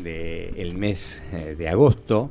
del 0.00 0.74
mes 0.74 1.22
eh, 1.32 1.54
de 1.56 1.68
agosto? 1.68 2.30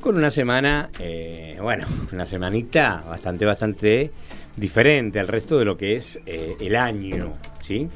Con 0.00 0.16
una 0.16 0.30
semana, 0.30 0.90
eh, 0.98 1.56
bueno, 1.60 1.86
una 2.12 2.26
semanita 2.26 3.04
bastante, 3.08 3.44
bastante 3.44 4.10
diferente 4.56 5.18
al 5.20 5.28
resto 5.28 5.58
de 5.58 5.64
lo 5.64 5.76
que 5.76 5.94
es 5.94 6.18
eh, 6.26 6.56
el 6.60 6.76
año, 6.76 7.34
¿sí? 7.60 7.88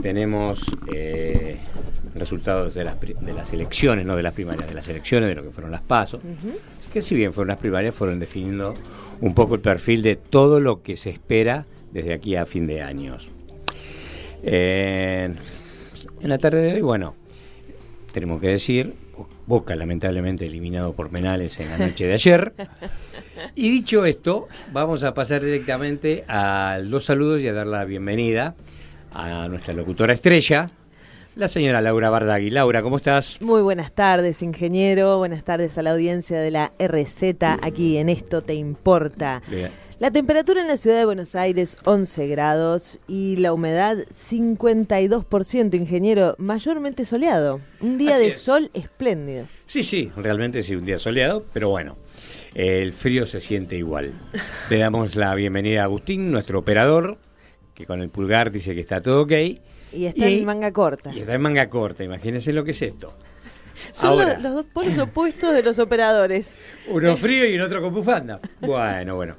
Tenemos 0.00 0.60
resultados 2.14 2.74
de 2.74 2.84
las, 2.84 3.00
de 3.00 3.32
las 3.32 3.52
elecciones, 3.52 4.06
no 4.06 4.16
de 4.16 4.22
las 4.22 4.32
primarias, 4.32 4.68
de 4.68 4.74
las 4.74 4.88
elecciones, 4.88 5.28
de 5.28 5.34
lo 5.34 5.42
que 5.42 5.50
fueron 5.50 5.72
las 5.72 5.82
pasos, 5.82 6.20
que 6.92 7.02
si 7.02 7.16
bien 7.16 7.32
fueron 7.32 7.48
las 7.48 7.58
primarias, 7.58 7.92
fueron 7.92 8.20
definiendo 8.20 8.72
un 9.20 9.34
poco 9.34 9.56
el 9.56 9.60
perfil 9.60 10.02
de 10.02 10.14
todo 10.14 10.60
lo 10.60 10.82
que 10.82 10.96
se 10.96 11.10
espera 11.10 11.66
desde 11.92 12.14
aquí 12.14 12.36
a 12.36 12.46
fin 12.46 12.68
de 12.68 12.82
años. 12.82 13.28
en 14.42 15.36
la 16.22 16.38
tarde 16.38 16.62
de 16.62 16.74
hoy, 16.74 16.80
bueno, 16.82 17.16
tenemos 18.12 18.40
que 18.40 18.48
decir, 18.48 18.94
Boca 19.46 19.74
lamentablemente 19.74 20.46
eliminado 20.46 20.92
por 20.92 21.10
penales 21.10 21.58
en 21.60 21.70
la 21.70 21.78
noche 21.78 22.06
de 22.06 22.14
ayer. 22.14 22.52
Y 23.54 23.70
dicho 23.70 24.04
esto, 24.04 24.48
vamos 24.72 25.02
a 25.02 25.14
pasar 25.14 25.42
directamente 25.42 26.24
a 26.28 26.78
los 26.82 27.04
saludos 27.04 27.40
y 27.40 27.48
a 27.48 27.52
dar 27.52 27.66
la 27.66 27.84
bienvenida 27.84 28.54
a 29.12 29.48
nuestra 29.48 29.74
locutora 29.74 30.12
estrella, 30.12 30.70
la 31.36 31.48
señora 31.48 31.80
Laura 31.80 32.10
Bardagui. 32.10 32.50
Laura, 32.50 32.82
¿cómo 32.82 32.96
estás? 32.96 33.40
Muy 33.40 33.62
buenas 33.62 33.92
tardes, 33.92 34.42
ingeniero. 34.42 35.18
Buenas 35.18 35.42
tardes 35.44 35.78
a 35.78 35.82
la 35.82 35.92
audiencia 35.92 36.38
de 36.38 36.50
la 36.50 36.72
RZ 36.78 37.22
aquí 37.62 37.96
en 37.96 38.08
Esto 38.08 38.42
Te 38.42 38.54
Importa. 38.54 39.42
La 40.00 40.10
temperatura 40.10 40.62
en 40.62 40.66
la 40.66 40.78
ciudad 40.78 40.96
de 40.96 41.04
Buenos 41.04 41.34
Aires 41.34 41.76
11 41.84 42.26
grados 42.28 42.98
y 43.06 43.36
la 43.36 43.52
humedad 43.52 43.98
52%, 43.98 45.74
ingeniero, 45.74 46.36
mayormente 46.38 47.04
soleado. 47.04 47.60
Un 47.82 47.98
día 47.98 48.16
de 48.16 48.30
sol 48.30 48.70
espléndido. 48.72 49.46
Sí, 49.66 49.82
sí, 49.82 50.10
realmente 50.16 50.62
sí, 50.62 50.74
un 50.74 50.86
día 50.86 50.98
soleado, 50.98 51.44
pero 51.52 51.68
bueno, 51.68 51.98
el 52.54 52.94
frío 52.94 53.26
se 53.26 53.40
siente 53.40 53.76
igual. 53.76 54.14
Le 54.70 54.78
damos 54.78 55.16
la 55.16 55.34
bienvenida 55.34 55.82
a 55.82 55.84
Agustín, 55.84 56.32
nuestro 56.32 56.60
operador, 56.60 57.18
que 57.74 57.84
con 57.84 58.00
el 58.00 58.08
pulgar 58.08 58.50
dice 58.50 58.74
que 58.74 58.80
está 58.80 59.02
todo 59.02 59.24
ok. 59.24 59.32
Y 59.92 60.06
está 60.06 60.28
en 60.28 60.46
manga 60.46 60.72
corta. 60.72 61.12
Y 61.12 61.20
está 61.20 61.34
en 61.34 61.42
manga 61.42 61.68
corta, 61.68 62.04
imagínense 62.04 62.54
lo 62.54 62.64
que 62.64 62.70
es 62.70 62.80
esto. 62.80 63.12
Son 63.92 64.18
los, 64.18 64.40
los, 64.40 64.54
dos 64.54 64.66
polos 64.72 64.96
opuestos 64.96 65.52
de 65.52 65.62
los 65.62 65.78
operadores. 65.78 66.56
Uno 66.88 67.18
frío 67.18 67.46
y 67.46 67.56
el 67.56 67.60
otro 67.60 67.82
con 67.82 67.92
bufanda. 67.92 68.40
Bueno, 68.60 69.16
bueno. 69.16 69.36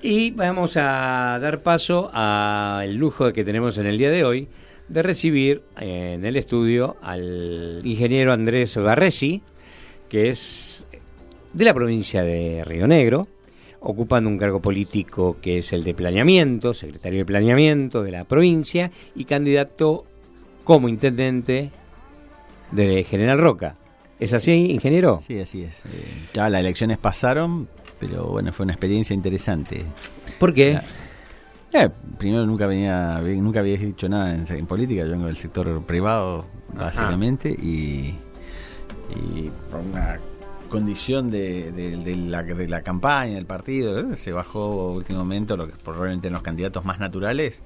Y 0.00 0.30
vamos 0.30 0.76
a 0.76 1.38
dar 1.40 1.62
paso 1.62 2.08
al 2.12 2.94
lujo 2.94 3.32
que 3.32 3.44
tenemos 3.44 3.78
en 3.78 3.86
el 3.86 3.98
día 3.98 4.10
de 4.10 4.24
hoy 4.24 4.48
de 4.88 5.02
recibir 5.02 5.62
en 5.78 6.24
el 6.24 6.36
estudio 6.36 6.96
al 7.02 7.82
ingeniero 7.84 8.32
Andrés 8.32 8.76
Barresi, 8.76 9.42
que 10.08 10.30
es 10.30 10.86
de 11.52 11.64
la 11.64 11.74
provincia 11.74 12.22
de 12.22 12.62
Río 12.64 12.86
Negro, 12.86 13.26
ocupando 13.80 14.30
un 14.30 14.38
cargo 14.38 14.60
político 14.60 15.36
que 15.42 15.58
es 15.58 15.72
el 15.72 15.82
de 15.82 15.94
planeamiento, 15.94 16.74
secretario 16.74 17.18
de 17.20 17.24
planeamiento 17.24 18.02
de 18.04 18.12
la 18.12 18.24
provincia 18.24 18.92
y 19.16 19.24
candidato 19.24 20.04
como 20.62 20.88
intendente 20.88 21.70
de 22.70 23.02
General 23.02 23.38
Roca. 23.38 23.76
¿Es 24.20 24.32
así, 24.32 24.70
ingeniero? 24.70 25.20
Sí, 25.26 25.38
así 25.38 25.62
es. 25.62 25.78
Eh, 25.86 26.04
ya 26.34 26.50
las 26.50 26.60
elecciones 26.60 26.98
pasaron, 26.98 27.68
pero 27.98 28.26
bueno, 28.26 28.52
fue 28.52 28.64
una 28.64 28.72
experiencia 28.72 29.14
interesante. 29.14 29.84
¿Por 30.38 30.54
qué? 30.54 30.80
Eh, 31.72 31.90
primero 32.18 32.46
nunca 32.46 32.66
venía, 32.66 33.20
nunca 33.20 33.60
había 33.60 33.76
dicho 33.76 34.08
nada 34.08 34.34
en, 34.34 34.66
política, 34.66 35.04
yo 35.04 35.10
vengo 35.10 35.26
del 35.26 35.36
sector 35.36 35.82
privado 35.84 36.46
básicamente 36.72 37.50
y, 37.50 38.14
por 39.70 39.80
una 39.80 40.18
condición 40.70 41.30
de, 41.30 41.72
de, 41.72 42.16
la, 42.16 42.42
de 42.42 42.68
la 42.68 42.82
campaña, 42.82 43.34
del 43.34 43.46
partido, 43.46 44.14
se 44.16 44.32
bajó 44.32 44.92
último 44.92 45.20
momento, 45.20 45.56
lo 45.56 45.66
que 45.66 45.74
probablemente 45.82 46.28
en 46.28 46.34
los 46.34 46.42
candidatos 46.42 46.84
más 46.84 46.98
naturales, 47.00 47.62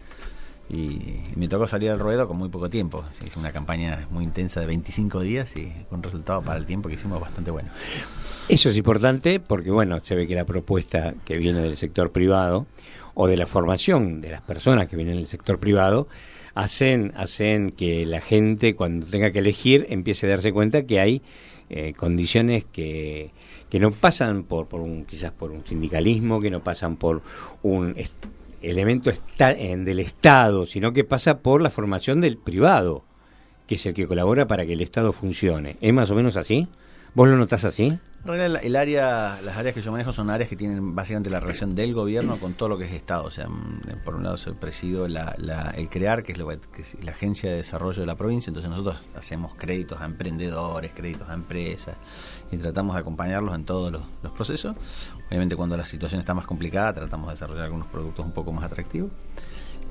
y 0.73 1.21
me 1.37 1.49
tocó 1.49 1.69
salir 1.69 1.91
al 1.91 1.99
ruedo 1.99 2.27
con 2.27 2.39
muy 2.39 2.49
poco 2.49 2.71
tiempo. 2.71 3.05
Se 3.13 3.27
hizo 3.27 3.39
una 3.39 3.53
campaña 3.53 4.07
muy 4.11 4.25
intensa 4.25 4.59
de 4.61 4.67
25 4.67 5.21
días 5.21 5.55
y 5.55 5.71
con 5.91 6.03
resultado 6.03 6.41
para 6.43 6.59
el 6.59 6.65
tiempo 6.65 6.89
que 6.89 6.95
hicimos 6.95 7.21
bastante 7.21 7.51
bueno. 7.51 7.69
Eso 8.49 8.71
es 8.71 8.77
importante 8.77 9.39
porque, 9.39 9.71
bueno, 9.71 10.01
se 10.03 10.17
ve 10.17 10.27
que 10.27 10.35
la 10.35 10.47
propuesta 10.47 11.15
que 11.27 11.37
viene 11.37 11.61
del 11.61 11.77
sector 11.77 12.11
privado 12.11 12.67
o 13.15 13.27
de 13.27 13.37
la 13.37 13.47
formación 13.47 14.23
de 14.23 14.31
las 14.31 14.41
personas 14.41 14.89
que 14.89 14.97
vienen 14.97 15.17
del 15.17 15.27
sector 15.27 15.59
privado 15.59 16.09
hacen, 16.55 17.13
hacen 17.17 17.73
que 17.73 18.07
la 18.07 18.23
gente 18.23 18.75
cuando 18.75 19.07
tenga 19.07 19.31
que 19.31 19.41
elegir 19.41 19.87
empiece 19.91 20.27
a 20.27 20.31
darse 20.31 20.53
cuenta 20.53 20.87
que 20.87 21.01
hay 21.01 21.23
eh, 21.69 21.93
condiciones 21.95 22.65
que, 22.65 23.31
que 23.69 23.79
no 23.79 23.91
pasan 23.91 24.45
por, 24.45 24.69
por 24.69 24.81
un 24.81 25.05
quizás 25.05 25.33
por 25.33 25.51
un 25.51 25.65
sindicalismo, 25.65 26.41
que 26.41 26.51
no 26.51 26.63
pasan 26.63 26.97
por 26.97 27.23
un 27.63 27.95
elemento 28.63 29.11
del 29.39 29.99
Estado, 30.01 30.67
sino 30.67 30.93
que 30.93 31.05
pasa 31.05 31.39
por 31.39 31.61
la 31.63 31.71
formación 31.71 32.21
del 32.21 32.37
privado, 32.37 33.05
que 33.67 33.77
es 33.77 33.87
el 33.87 33.95
que 33.95 34.07
colabora 34.07 34.47
para 34.47 34.67
que 34.67 34.73
el 34.73 34.81
Estado 34.81 35.13
funcione. 35.13 35.77
¿Es 35.81 35.93
más 35.93 36.11
o 36.11 36.15
menos 36.15 36.37
así? 36.37 36.69
¿Vos 37.15 37.29
lo 37.29 37.37
notás 37.37 37.65
así? 37.65 37.99
el 38.25 38.77
área, 38.77 39.41
las 39.45 39.57
áreas 39.57 39.75
que 39.75 39.83
yo 39.83 39.91
manejo 39.91 40.13
son 40.13 40.31
áreas 40.31 40.49
que 40.49 40.55
tienen 40.55 40.95
básicamente 40.95 41.29
la 41.29 41.41
relación 41.41 41.75
del 41.75 41.93
gobierno 41.93 42.37
con 42.37 42.55
todo 42.55 42.69
lo 42.69 42.79
que 42.79 42.85
es 42.85 42.93
Estado. 42.93 43.25
O 43.25 43.31
sea, 43.31 43.49
mm, 43.49 44.03
por 44.05 44.15
un 44.15 44.23
lado 44.23 44.39
se 44.39 44.53
presido 44.53 45.09
la, 45.09 45.35
el 45.77 45.89
CREAR, 45.89 46.23
que 46.23 46.33
es, 46.33 46.39
lo, 46.39 46.47
que 46.49 46.83
es 46.83 47.03
la 47.03 47.11
Agencia 47.11 47.51
de 47.51 47.57
Desarrollo 47.57 48.01
de 48.01 48.07
la 48.07 48.15
provincia. 48.15 48.51
Entonces 48.51 48.71
nosotros 48.71 49.11
hacemos 49.17 49.55
créditos 49.57 50.01
a 50.01 50.05
emprendedores, 50.05 50.93
créditos 50.93 51.29
a 51.29 51.35
empresas 51.35 51.97
y 52.53 52.59
tratamos 52.59 52.95
de 52.95 53.01
acompañarlos 53.01 53.55
en 53.55 53.65
todos 53.65 53.91
los, 53.91 54.03
los 54.23 54.33
procesos. 54.33 54.77
Obviamente 55.29 55.57
cuando 55.57 55.77
la 55.77 55.87
situación 55.87 56.21
está 56.21 56.35
más 56.35 56.47
complicada 56.47 56.93
tratamos 56.93 57.29
de 57.29 57.33
desarrollar 57.33 57.65
algunos 57.65 57.87
productos 57.89 58.25
un 58.25 58.33
poco 58.33 58.53
más 58.53 58.65
atractivos. 58.65 59.11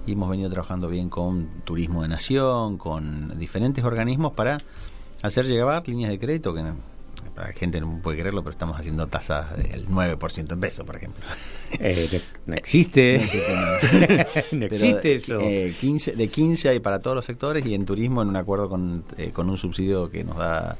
Y 0.05 0.13
hemos 0.13 0.29
venido 0.29 0.49
trabajando 0.49 0.87
bien 0.87 1.09
con 1.09 1.47
Turismo 1.63 2.01
de 2.01 2.07
Nación, 2.07 2.77
con 2.77 3.37
diferentes 3.37 3.83
organismos 3.83 4.33
para 4.33 4.57
hacer 5.21 5.45
llegar 5.45 5.87
líneas 5.87 6.11
de 6.11 6.19
crédito 6.19 6.53
que 6.53 6.63
para 7.35 7.47
la 7.47 7.53
gente 7.53 7.79
no 7.79 7.99
puede 8.01 8.17
creerlo, 8.17 8.41
pero 8.43 8.51
estamos 8.51 8.77
haciendo 8.79 9.07
tasas 9.07 9.55
del 9.55 9.87
9% 9.87 10.51
en 10.51 10.59
peso, 10.59 10.85
por 10.85 10.95
ejemplo. 10.97 11.23
Eh, 11.79 12.21
no 12.45 12.55
existe. 12.55 13.17
No 14.51 14.65
existe, 14.65 15.15
eso. 15.15 15.37
Eh, 15.39 15.73
15, 15.79 16.13
de 16.13 16.27
15 16.27 16.69
hay 16.69 16.79
para 16.79 16.99
todos 16.99 17.15
los 17.15 17.25
sectores 17.25 17.65
y 17.65 17.73
en 17.73 17.85
turismo 17.85 18.21
en 18.21 18.29
un 18.29 18.35
acuerdo 18.35 18.69
con, 18.69 19.03
eh, 19.17 19.31
con 19.31 19.49
un 19.49 19.57
subsidio 19.57 20.09
que 20.09 20.23
nos 20.23 20.37
da 20.37 20.77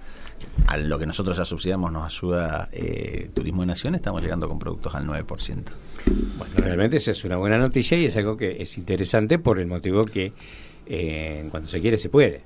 a 0.68 0.78
lo 0.78 0.98
que 1.00 1.06
nosotros 1.06 1.38
ya 1.38 1.46
subsidiamos 1.46 1.92
nos 1.92 2.06
ayuda 2.06 2.70
eh, 2.72 3.30
Turismo 3.34 3.62
de 3.62 3.68
Nación, 3.68 3.96
estamos 3.96 4.22
llegando 4.22 4.48
con 4.48 4.60
productos 4.60 4.96
al 4.96 5.06
9%. 5.06 5.26
Bueno, 6.38 6.54
realmente 6.58 6.98
esa 6.98 7.12
es 7.12 7.24
una 7.26 7.38
buena 7.38 7.58
noticia 7.58 7.98
y 7.98 8.06
es 8.06 8.16
algo 8.18 8.38
que 8.38 8.62
es 8.62 8.78
interesante 8.78 9.40
por 9.40 9.60
el 9.60 9.68
motivo 9.68 10.06
que 10.06 10.34
eh, 10.86 11.48
cuando 11.52 11.70
se 11.70 11.82
quiere 11.82 11.98
se 11.98 12.10
puede. 12.10 12.44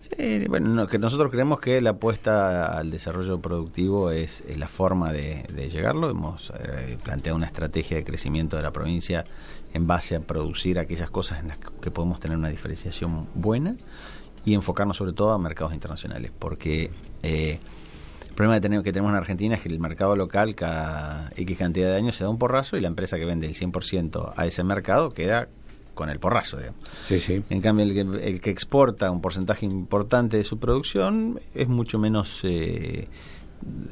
Sí, 0.00 0.46
bueno, 0.48 0.86
que 0.86 0.98
nosotros 0.98 1.30
creemos 1.30 1.58
que 1.58 1.80
la 1.80 1.90
apuesta 1.90 2.78
al 2.78 2.90
desarrollo 2.90 3.40
productivo 3.40 4.10
es, 4.10 4.44
la 4.56 4.68
forma 4.68 5.12
de, 5.12 5.44
llegarlo. 5.70 6.10
Hemos 6.10 6.50
eh, 6.50 6.96
planteado 7.02 7.36
una 7.36 7.46
estrategia 7.46 7.96
de 7.96 8.04
crecimiento 8.04 8.56
de 8.56 8.62
la 8.62 8.72
provincia 8.72 9.24
en 9.72 9.86
base 9.86 10.16
a 10.16 10.20
producir 10.20 10.78
aquellas 10.78 11.10
cosas 11.10 11.40
en 11.40 11.48
las 11.48 11.58
que 11.58 11.90
podemos 11.90 12.20
tener 12.20 12.36
una 12.36 12.48
diferenciación 12.48 13.26
buena 13.34 13.76
y 14.46 14.54
enfocarnos 14.54 14.96
sobre 14.96 15.12
todo 15.12 15.32
a 15.32 15.38
mercados 15.38 15.74
internacionales, 15.74 16.30
porque 16.38 16.90
eh, 17.22 17.58
el 18.26 18.34
problema 18.34 18.54
que 18.54 18.60
tenemos, 18.60 18.84
que 18.84 18.92
tenemos 18.92 19.10
en 19.10 19.16
Argentina 19.16 19.56
es 19.56 19.60
que 19.60 19.68
el 19.68 19.80
mercado 19.80 20.14
local 20.14 20.54
cada 20.54 21.30
X 21.36 21.58
cantidad 21.58 21.90
de 21.90 21.96
años 21.96 22.16
se 22.16 22.24
da 22.24 22.30
un 22.30 22.38
porrazo 22.38 22.76
y 22.76 22.80
la 22.80 22.88
empresa 22.88 23.18
que 23.18 23.24
vende 23.24 23.48
el 23.48 23.54
100% 23.54 24.32
a 24.36 24.46
ese 24.46 24.62
mercado 24.62 25.10
queda 25.10 25.48
con 25.94 26.10
el 26.10 26.20
porrazo. 26.20 26.58
Sí, 27.02 27.18
sí. 27.18 27.42
En 27.50 27.60
cambio, 27.60 27.84
el 27.86 27.92
que, 27.92 28.28
el 28.28 28.40
que, 28.40 28.50
exporta 28.50 29.10
un 29.10 29.20
porcentaje 29.20 29.66
importante 29.66 30.36
de 30.36 30.44
su 30.44 30.58
producción 30.58 31.40
es 31.54 31.66
mucho 31.66 31.98
menos 31.98 32.40
eh, 32.44 33.08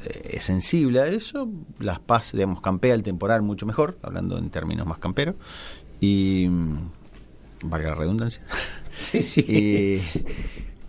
eh, 0.05 0.37
sensible 0.39 1.01
a 1.01 1.07
eso. 1.07 1.49
Las 1.79 1.99
PAS, 1.99 2.31
digamos, 2.31 2.61
campea 2.61 2.93
el 2.93 3.03
temporal 3.03 3.41
mucho 3.41 3.65
mejor, 3.65 3.97
hablando 4.03 4.37
en 4.37 4.49
términos 4.51 4.87
más 4.87 4.99
camperos. 4.99 5.35
Y. 5.99 6.47
Valga 7.69 7.89
la 7.89 7.95
redundancia. 7.95 8.41
Sí, 8.97 9.23
sí. 9.23 10.01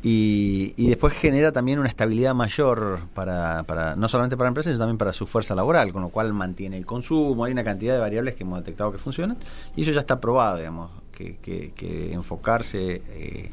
Y, 0.00 0.74
y, 0.76 0.88
después 0.88 1.12
genera 1.14 1.50
también 1.50 1.80
una 1.80 1.88
estabilidad 1.88 2.36
mayor 2.36 3.08
para, 3.14 3.64
para 3.64 3.96
no 3.96 4.08
solamente 4.08 4.36
para 4.36 4.46
empresas, 4.46 4.70
sino 4.70 4.78
también 4.78 4.98
para 4.98 5.12
su 5.12 5.26
fuerza 5.26 5.56
laboral, 5.56 5.92
con 5.92 6.02
lo 6.02 6.10
cual 6.10 6.32
mantiene 6.32 6.76
el 6.76 6.86
consumo, 6.86 7.44
hay 7.44 7.50
una 7.50 7.64
cantidad 7.64 7.94
de 7.94 7.98
variables 7.98 8.36
que 8.36 8.44
hemos 8.44 8.60
detectado 8.60 8.92
que 8.92 8.98
funcionan, 8.98 9.36
y 9.74 9.82
eso 9.82 9.90
ya 9.90 9.98
está 9.98 10.20
probado, 10.20 10.58
digamos, 10.58 10.92
que, 11.10 11.38
que, 11.74 12.12
enfocarse 12.12 13.02
eh, 13.08 13.50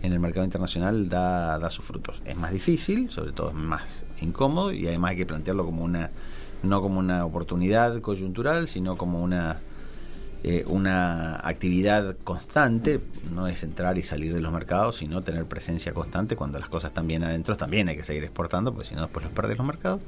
en 0.00 0.12
el 0.14 0.18
mercado 0.18 0.46
internacional 0.46 1.10
da, 1.10 1.58
da 1.58 1.68
sus 1.68 1.84
frutos. 1.84 2.22
Es 2.24 2.38
más 2.38 2.52
difícil, 2.52 3.10
sobre 3.10 3.32
todo 3.32 3.50
es 3.50 3.54
más 3.54 4.04
incómodo, 4.22 4.72
y 4.72 4.86
además 4.86 5.10
hay 5.10 5.16
que 5.18 5.26
plantearlo 5.26 5.66
como 5.66 5.84
una, 5.84 6.10
no 6.62 6.80
como 6.80 7.00
una 7.00 7.26
oportunidad 7.26 8.00
coyuntural, 8.00 8.66
sino 8.66 8.96
como 8.96 9.22
una 9.22 9.60
eh, 10.44 10.64
una 10.66 11.36
actividad 11.36 12.16
constante, 12.24 12.98
no 13.32 13.46
es 13.46 13.62
entrar 13.62 13.96
y 13.96 14.02
salir 14.02 14.34
de 14.34 14.40
los 14.40 14.52
mercados, 14.52 14.96
sino 14.96 15.22
tener 15.22 15.44
presencia 15.44 15.92
constante. 15.92 16.34
Cuando 16.34 16.58
las 16.58 16.68
cosas 16.68 16.90
están 16.90 17.06
bien 17.06 17.22
adentro, 17.22 17.56
también 17.56 17.88
hay 17.88 17.96
que 17.96 18.02
seguir 18.02 18.24
exportando, 18.24 18.72
porque 18.72 18.88
si 18.88 18.94
no, 18.96 19.02
después 19.02 19.24
los 19.24 19.32
perdes 19.32 19.56
los 19.56 19.66
mercados. 19.66 20.00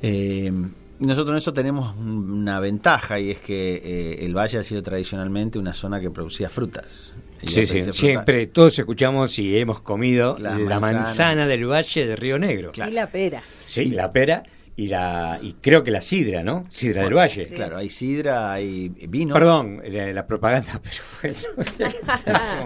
Eh, 0.00 0.52
nosotros 1.00 1.32
en 1.32 1.38
eso 1.38 1.52
tenemos 1.52 1.96
una 1.96 2.60
ventaja 2.60 3.18
y 3.18 3.32
es 3.32 3.40
que 3.40 3.82
eh, 3.84 4.24
el 4.24 4.36
valle 4.36 4.58
ha 4.58 4.62
sido 4.62 4.80
tradicionalmente 4.82 5.58
una 5.58 5.74
zona 5.74 6.00
que 6.00 6.10
producía 6.10 6.48
frutas. 6.48 7.12
sí, 7.42 7.66
sí, 7.66 7.82
siempre 7.92 8.46
todos 8.46 8.78
escuchamos 8.78 9.36
y 9.40 9.58
hemos 9.58 9.80
comido 9.80 10.36
la, 10.38 10.78
manzana. 10.78 11.48
del 11.48 11.68
valle 11.68 12.06
de 12.06 12.14
Río 12.14 12.38
Negro. 12.38 12.70
Y 12.76 12.90
la 12.92 13.08
pera. 13.08 13.42
Sí, 13.66 13.86
la 13.86 14.12
pera 14.12 14.44
y 14.76 14.88
la 14.88 15.38
y 15.40 15.54
creo 15.60 15.84
que 15.84 15.92
la 15.92 16.00
sidra, 16.00 16.42
¿no? 16.42 16.66
Sidra 16.68 17.04
del 17.04 17.14
Valle. 17.14 17.46
Claro, 17.46 17.76
hay 17.76 17.88
sidra, 17.90 18.52
hay 18.52 18.88
vino. 18.88 19.32
Perdón, 19.32 19.80
la, 19.86 20.26
propaganda, 20.26 20.80
pero 21.22 21.34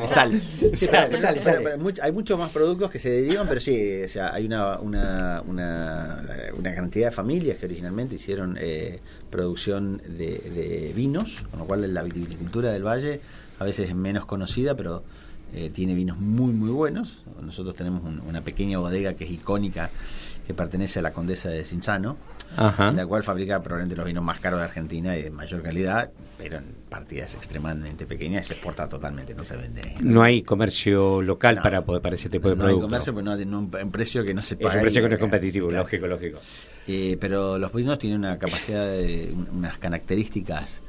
sal. 0.09 0.41
sal, 0.73 1.19
sal, 1.19 1.41
sal. 1.41 1.83
hay 2.03 2.13
muchos 2.13 2.39
más 2.39 2.51
productos 2.51 2.91
que 2.91 2.99
se 2.99 3.11
derivan, 3.11 3.47
pero 3.47 3.61
sí, 3.61 4.03
o 4.05 4.09
sea, 4.09 4.33
hay 4.33 4.47
una, 4.47 4.79
una, 4.79 5.43
una, 5.47 6.25
una 6.57 6.75
cantidad 6.75 7.09
de 7.09 7.13
familias 7.13 7.59
que 7.59 7.67
originalmente 7.67 8.15
hicieron 8.15 8.57
eh, 8.59 9.01
producción 9.31 10.01
de, 10.07 10.39
de, 10.39 10.93
vinos, 10.97 11.43
con 11.51 11.61
lo 11.61 11.67
cual 11.67 11.93
la 11.93 12.03
viticultura 12.03 12.73
del 12.73 12.85
Valle 12.87 13.21
a 13.59 13.65
veces 13.65 13.91
es 13.91 13.95
menos 13.95 14.25
conocida, 14.25 14.77
pero 14.77 15.03
eh, 15.55 15.71
tiene 15.73 15.95
vinos 15.95 16.19
muy, 16.19 16.53
muy 16.53 16.71
buenos. 16.71 17.25
Nosotros 17.43 17.75
tenemos 17.75 18.03
una 18.27 18.43
pequeña 18.43 18.79
bodega 18.79 19.15
que 19.15 19.25
es 19.25 19.31
icónica 19.31 19.91
que 20.49 20.55
pertenece 20.55 21.00
a 21.00 21.03
la 21.03 21.12
condesa 21.12 21.50
de 21.50 21.62
Cinzano, 21.62 22.17
la 22.56 23.06
cual 23.06 23.23
fabrica 23.23 23.62
probablemente 23.62 23.95
los 23.95 24.06
vinos 24.06 24.25
más 24.25 24.41
caros 24.41 24.61
de 24.61 24.65
Argentina 24.65 25.15
y 25.15 25.23
de 25.23 25.31
mayor 25.31 25.61
calidad, 25.61 26.11
pero 26.39 26.56
en 26.56 26.75
partidas 26.89 27.35
extremadamente 27.35 28.06
pequeñas 28.06 28.47
y 28.47 28.49
se 28.49 28.55
exporta 28.55 28.89
totalmente, 28.89 29.35
no 29.35 29.45
se 29.45 29.59
vende. 29.59 29.95
No 30.00 30.23
hay 30.23 30.43
comercio 30.43 31.21
local 31.21 31.61
para 31.62 31.85
poder 31.85 32.00
para 32.00 32.15
ese 32.15 32.31
tipo 32.31 32.49
de 32.49 32.56
productos. 32.56 32.81
No 32.81 32.87
hay 32.87 32.91
comercio, 32.91 33.15
pero 33.15 33.25
no, 33.27 33.35
en 33.37 33.55
un, 33.55 33.91
precio 33.93 34.25
que 34.25 34.33
no 34.33 34.41
se 34.41 34.56
paga. 34.56 34.71
Es 34.71 34.77
un 34.77 34.81
precio 34.81 35.03
que 35.03 35.09
no 35.11 35.15
es 35.17 35.21
competitivo, 35.21 35.71
lógico, 35.71 36.06
lógico. 36.06 36.39
Eh, 36.87 37.19
pero 37.21 37.59
los 37.59 37.71
vinos 37.71 37.99
tienen 37.99 38.21
una 38.21 38.39
capacidad, 38.39 38.87
de, 38.87 39.35
unas 39.53 39.77
características 39.77 40.81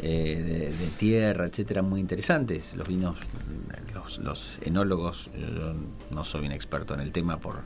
eh, 0.00 0.72
de, 0.78 0.86
tierra, 0.96 1.46
etcétera, 1.46 1.82
muy 1.82 1.98
interesantes. 1.98 2.76
Los 2.76 2.86
vinos, 2.86 3.16
los, 3.92 4.18
los 4.18 4.58
enólogos, 4.60 5.28
yo 5.36 5.72
no 6.12 6.24
soy 6.24 6.46
un 6.46 6.52
experto 6.52 6.94
en 6.94 7.00
el 7.00 7.10
tema 7.10 7.38
por 7.38 7.62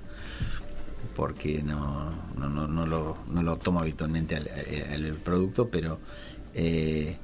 porque 1.15 1.63
no, 1.63 2.11
no, 2.37 2.49
no, 2.49 2.67
no, 2.67 2.87
lo, 2.87 3.19
no 3.29 3.43
lo 3.43 3.57
tomo 3.57 3.81
habitualmente 3.81 4.37
el 4.37 5.15
producto, 5.15 5.69
pero 5.69 5.99
eh, 6.55 7.17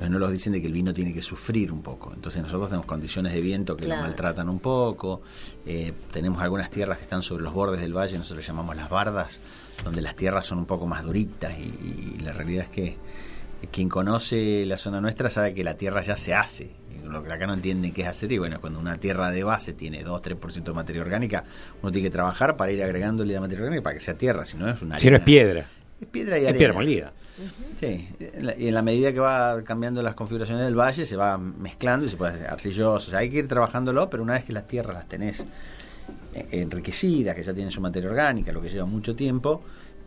no 0.00 0.18
los 0.18 0.30
dicen 0.30 0.52
de 0.52 0.60
que 0.60 0.66
el 0.66 0.72
vino 0.72 0.92
tiene 0.92 1.12
que 1.12 1.22
sufrir 1.22 1.72
un 1.72 1.82
poco. 1.82 2.12
Entonces 2.14 2.42
nosotros 2.42 2.68
tenemos 2.68 2.86
condiciones 2.86 3.32
de 3.32 3.40
viento 3.40 3.76
que 3.76 3.86
lo 3.86 3.96
maltratan 3.96 4.48
un 4.48 4.58
poco, 4.58 5.22
eh, 5.66 5.92
tenemos 6.12 6.42
algunas 6.42 6.70
tierras 6.70 6.98
que 6.98 7.04
están 7.04 7.22
sobre 7.22 7.42
los 7.42 7.52
bordes 7.52 7.80
del 7.80 7.96
valle, 7.96 8.18
nosotros 8.18 8.46
llamamos 8.46 8.76
las 8.76 8.90
bardas, 8.90 9.40
donde 9.82 10.02
las 10.02 10.14
tierras 10.16 10.46
son 10.46 10.58
un 10.58 10.66
poco 10.66 10.86
más 10.86 11.04
duritas 11.04 11.54
y 11.58 12.18
la 12.22 12.32
realidad 12.32 12.64
es 12.64 12.70
que 12.70 12.96
quien 13.70 13.88
conoce 13.88 14.64
la 14.66 14.76
zona 14.76 15.00
nuestra 15.00 15.30
sabe 15.30 15.54
que 15.54 15.64
la 15.64 15.76
tierra 15.76 16.02
ya 16.02 16.16
se 16.16 16.34
hace. 16.34 16.70
Lo 17.04 17.22
que 17.22 17.32
acá 17.32 17.46
no 17.46 17.54
entienden 17.54 17.92
qué 17.92 18.02
es 18.02 18.08
hacer, 18.08 18.32
y 18.32 18.38
bueno, 18.38 18.60
cuando 18.60 18.80
una 18.80 18.96
tierra 18.96 19.30
de 19.30 19.44
base 19.44 19.72
tiene 19.72 20.04
2-3% 20.04 20.64
de 20.64 20.72
materia 20.72 21.02
orgánica, 21.02 21.44
uno 21.82 21.92
tiene 21.92 22.08
que 22.08 22.12
trabajar 22.12 22.56
para 22.56 22.72
ir 22.72 22.82
agregándole 22.82 23.34
la 23.34 23.40
materia 23.40 23.62
orgánica 23.62 23.82
para 23.82 23.94
que 23.94 24.00
sea 24.00 24.14
tierra, 24.14 24.44
si 24.44 24.56
no 24.56 24.68
es 24.68 24.80
una 24.80 24.98
Si 24.98 25.10
no 25.10 25.16
es 25.16 25.22
piedra. 25.22 25.66
Es 26.00 26.08
piedra 26.08 26.38
y 26.38 26.42
arena. 26.42 26.50
Es 26.50 26.56
piedra 26.56 26.74
molida. 26.74 27.12
Sí, 27.80 28.08
y 28.58 28.68
en 28.68 28.74
la 28.74 28.82
medida 28.82 29.12
que 29.12 29.18
va 29.18 29.62
cambiando 29.64 30.02
las 30.02 30.14
configuraciones 30.14 30.64
del 30.64 30.78
valle, 30.78 31.04
se 31.04 31.16
va 31.16 31.36
mezclando 31.36 32.06
y 32.06 32.08
se 32.08 32.16
puede 32.16 32.32
hacer 32.32 32.46
arcilloso. 32.46 33.08
O 33.08 33.10
sea, 33.10 33.18
hay 33.20 33.30
que 33.30 33.38
ir 33.38 33.48
trabajándolo, 33.48 34.08
pero 34.08 34.22
una 34.22 34.34
vez 34.34 34.44
que 34.44 34.52
las 34.52 34.66
tierras 34.66 34.94
las 34.94 35.08
tenés 35.08 35.44
eh, 36.34 36.46
enriquecidas, 36.52 37.34
que 37.34 37.42
ya 37.42 37.52
tienen 37.52 37.72
su 37.72 37.80
materia 37.80 38.08
orgánica, 38.08 38.52
lo 38.52 38.62
que 38.62 38.68
lleva 38.68 38.86
mucho 38.86 39.14
tiempo, 39.16 39.62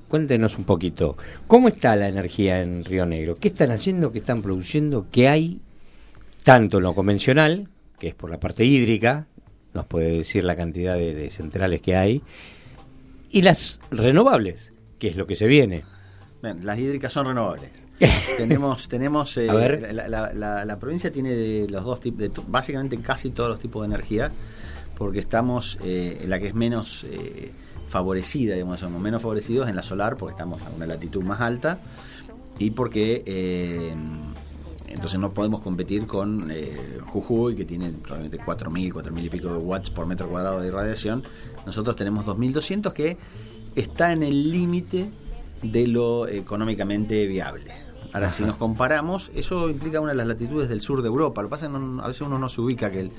cuéntenos 0.08 0.58
un 0.58 0.64
poquito, 0.64 1.16
¿cómo 1.46 1.68
está 1.68 1.96
la 1.96 2.08
energía 2.08 2.60
en 2.60 2.84
Río 2.84 3.06
Negro? 3.06 3.36
¿Qué 3.36 3.48
están 3.48 3.70
haciendo? 3.70 4.12
¿Qué 4.12 4.18
están 4.18 4.42
produciendo? 4.42 5.06
¿Qué 5.10 5.28
hay? 5.28 5.60
Tanto 6.42 6.78
en 6.78 6.84
lo 6.84 6.94
convencional, 6.94 7.68
que 7.98 8.08
es 8.08 8.14
por 8.14 8.30
la 8.30 8.38
parte 8.38 8.64
hídrica, 8.64 9.26
nos 9.72 9.86
puede 9.86 10.18
decir 10.18 10.44
la 10.44 10.56
cantidad 10.56 10.94
de 10.94 11.30
centrales 11.30 11.80
que 11.80 11.96
hay, 11.96 12.22
y 13.30 13.42
las 13.42 13.80
renovables, 13.90 14.72
que 15.00 15.08
es 15.08 15.16
lo 15.16 15.26
que 15.26 15.34
se 15.34 15.46
viene. 15.46 15.84
las 16.42 16.78
hídricas 16.78 17.12
son 17.12 17.26
renovables 17.26 17.84
tenemos, 18.36 18.88
tenemos 18.88 19.36
eh, 19.36 19.46
la, 19.92 20.76
provincia 20.80 21.12
tiene 21.12 21.66
los 21.68 21.84
dos 21.84 22.00
tipos, 22.00 22.28
básicamente 22.48 22.98
casi 22.98 23.30
todos 23.30 23.50
los 23.50 23.58
tipos 23.58 23.82
de 23.82 23.94
energía, 23.94 24.32
porque 24.96 25.20
estamos, 25.20 25.78
eh, 25.82 26.24
la 26.26 26.38
que 26.40 26.48
es 26.48 26.54
menos 26.54 27.04
eh, 27.04 27.52
favorecida, 27.94 28.54
digamos, 28.54 28.80
somos 28.80 29.00
menos 29.00 29.22
favorecidos 29.22 29.68
en 29.68 29.76
la 29.76 29.84
solar 29.84 30.16
porque 30.16 30.32
estamos 30.32 30.60
a 30.62 30.70
una 30.70 30.84
latitud 30.84 31.22
más 31.22 31.40
alta 31.40 31.78
y 32.58 32.72
porque 32.72 33.22
eh, 33.24 33.94
entonces 34.88 35.20
no 35.20 35.30
podemos 35.30 35.60
competir 35.60 36.04
con 36.08 36.50
eh, 36.50 36.76
Jujuy, 37.06 37.54
que 37.54 37.64
tiene 37.64 37.90
probablemente 37.90 38.44
4.000, 38.44 38.92
4.000 38.92 39.24
y 39.24 39.30
pico 39.30 39.48
de 39.48 39.58
watts 39.58 39.90
por 39.90 40.06
metro 40.06 40.28
cuadrado 40.28 40.60
de 40.60 40.72
radiación. 40.72 41.22
Nosotros 41.66 41.94
tenemos 41.94 42.26
2.200 42.26 42.92
que 42.92 43.16
está 43.76 44.10
en 44.10 44.24
el 44.24 44.50
límite 44.50 45.10
de 45.62 45.86
lo 45.86 46.26
económicamente 46.26 47.28
viable. 47.28 47.74
Ahora, 48.12 48.28
si 48.28 48.42
nos 48.42 48.56
comparamos, 48.56 49.30
eso 49.36 49.70
implica 49.70 50.00
una 50.00 50.10
de 50.10 50.16
las 50.16 50.26
latitudes 50.26 50.68
del 50.68 50.80
sur 50.80 51.00
de 51.00 51.06
Europa. 51.06 51.42
Lo 51.42 51.48
que 51.48 51.50
pasa 51.50 51.66
es 51.66 51.72
que 51.72 51.78
a 52.02 52.08
veces 52.08 52.22
uno 52.22 52.40
no 52.40 52.48
se 52.48 52.60
ubica 52.60 52.90
que 52.90 53.00
el, 53.00 53.12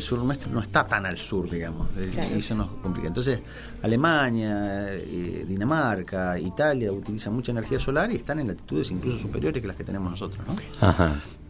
sur 0.00 0.18
nuestro 0.20 0.50
no 0.50 0.60
está 0.60 0.86
tan 0.86 1.04
al 1.04 1.18
sur, 1.18 1.50
digamos. 1.50 1.88
Y 1.96 2.38
Eso 2.38 2.54
nos 2.54 2.68
complica. 2.82 3.08
Entonces, 3.08 3.40
Alemania, 3.82 4.94
eh, 4.94 5.44
Dinamarca, 5.46 6.38
Italia 6.38 6.90
utilizan 6.90 7.34
mucha 7.34 7.52
energía 7.52 7.78
solar 7.78 8.10
y 8.10 8.16
están 8.16 8.38
en 8.38 8.48
latitudes 8.48 8.90
incluso 8.90 9.18
superiores 9.18 9.60
que 9.60 9.68
las 9.68 9.76
que 9.76 9.84
tenemos 9.84 10.10
nosotros. 10.10 10.44
¿no? 10.46 10.56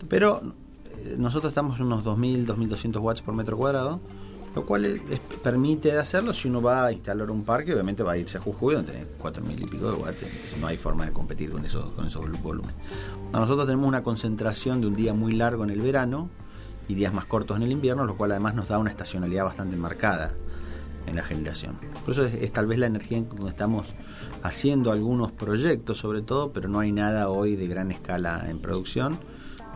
Pero 0.08 0.42
eh, 1.04 1.14
nosotros 1.18 1.50
estamos 1.50 1.78
en 1.78 1.86
unos 1.86 2.04
2.000, 2.04 2.46
2.200 2.46 3.00
watts 3.00 3.22
por 3.22 3.34
metro 3.34 3.56
cuadrado 3.56 4.00
lo 4.54 4.66
cual 4.66 5.00
permite 5.42 5.98
hacerlo 5.98 6.34
si 6.34 6.48
uno 6.48 6.60
va 6.60 6.86
a 6.86 6.92
instalar 6.92 7.30
un 7.30 7.42
parque, 7.44 7.72
obviamente 7.72 8.02
va 8.02 8.12
a 8.12 8.18
irse 8.18 8.38
a 8.38 8.40
Jujuy 8.40 8.74
donde 8.74 8.92
tiene 8.92 9.06
4.000 9.20 9.62
y 9.62 9.66
pico 9.66 9.90
de 9.90 9.96
watts, 9.96 10.24
no 10.60 10.66
hay 10.66 10.76
forma 10.76 11.06
de 11.06 11.12
competir 11.12 11.50
con 11.50 11.64
esos, 11.64 11.92
con 11.92 12.06
esos 12.06 12.42
volúmenes. 12.42 12.76
Nosotros 13.32 13.66
tenemos 13.66 13.88
una 13.88 14.02
concentración 14.02 14.80
de 14.80 14.88
un 14.88 14.94
día 14.94 15.14
muy 15.14 15.32
largo 15.32 15.64
en 15.64 15.70
el 15.70 15.80
verano 15.80 16.28
y 16.88 16.94
días 16.94 17.12
más 17.12 17.26
cortos 17.26 17.56
en 17.56 17.62
el 17.64 17.72
invierno, 17.72 18.04
lo 18.04 18.16
cual 18.16 18.32
además 18.32 18.54
nos 18.54 18.68
da 18.68 18.78
una 18.78 18.90
estacionalidad 18.90 19.44
bastante 19.44 19.76
marcada 19.76 20.32
en 21.06 21.16
la 21.16 21.22
generación. 21.22 21.78
Por 22.04 22.12
eso 22.12 22.24
es, 22.24 22.52
tal 22.52 22.66
vez 22.66 22.78
la 22.78 22.86
energía 22.86 23.18
en 23.18 23.28
donde 23.28 23.50
estamos 23.50 23.88
haciendo 24.42 24.92
algunos 24.92 25.32
proyectos 25.32 25.98
sobre 25.98 26.22
todo, 26.22 26.52
pero 26.52 26.68
no 26.68 26.80
hay 26.80 26.92
nada 26.92 27.28
hoy 27.28 27.56
de 27.56 27.66
gran 27.66 27.90
escala 27.90 28.44
en 28.48 28.58
producción. 28.58 29.18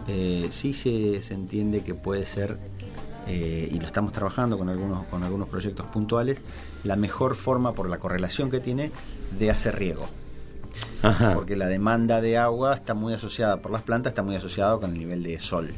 Eh, 0.08 0.48
sí 0.50 0.72
se, 0.72 1.20
se 1.22 1.34
entiende 1.34 1.82
que 1.82 1.94
puede 1.94 2.26
ser 2.26 2.58
eh, 3.26 3.68
y 3.72 3.80
lo 3.80 3.86
estamos 3.86 4.12
trabajando 4.12 4.56
con 4.56 4.68
algunos, 4.68 5.04
con 5.06 5.24
algunos 5.24 5.48
proyectos 5.48 5.86
puntuales, 5.86 6.38
la 6.84 6.94
mejor 6.94 7.34
forma 7.34 7.72
por 7.72 7.88
la 7.88 7.98
correlación 7.98 8.50
que 8.50 8.60
tiene 8.60 8.92
de 9.38 9.50
hacer 9.50 9.76
riego. 9.76 10.06
Porque 11.34 11.56
la 11.56 11.68
demanda 11.68 12.20
de 12.20 12.36
agua 12.36 12.74
está 12.74 12.94
muy 12.94 13.14
asociada 13.14 13.62
por 13.62 13.72
las 13.72 13.82
plantas, 13.82 14.10
está 14.10 14.22
muy 14.22 14.36
asociada 14.36 14.78
con 14.78 14.92
el 14.92 14.98
nivel 14.98 15.22
de 15.22 15.38
sol. 15.38 15.72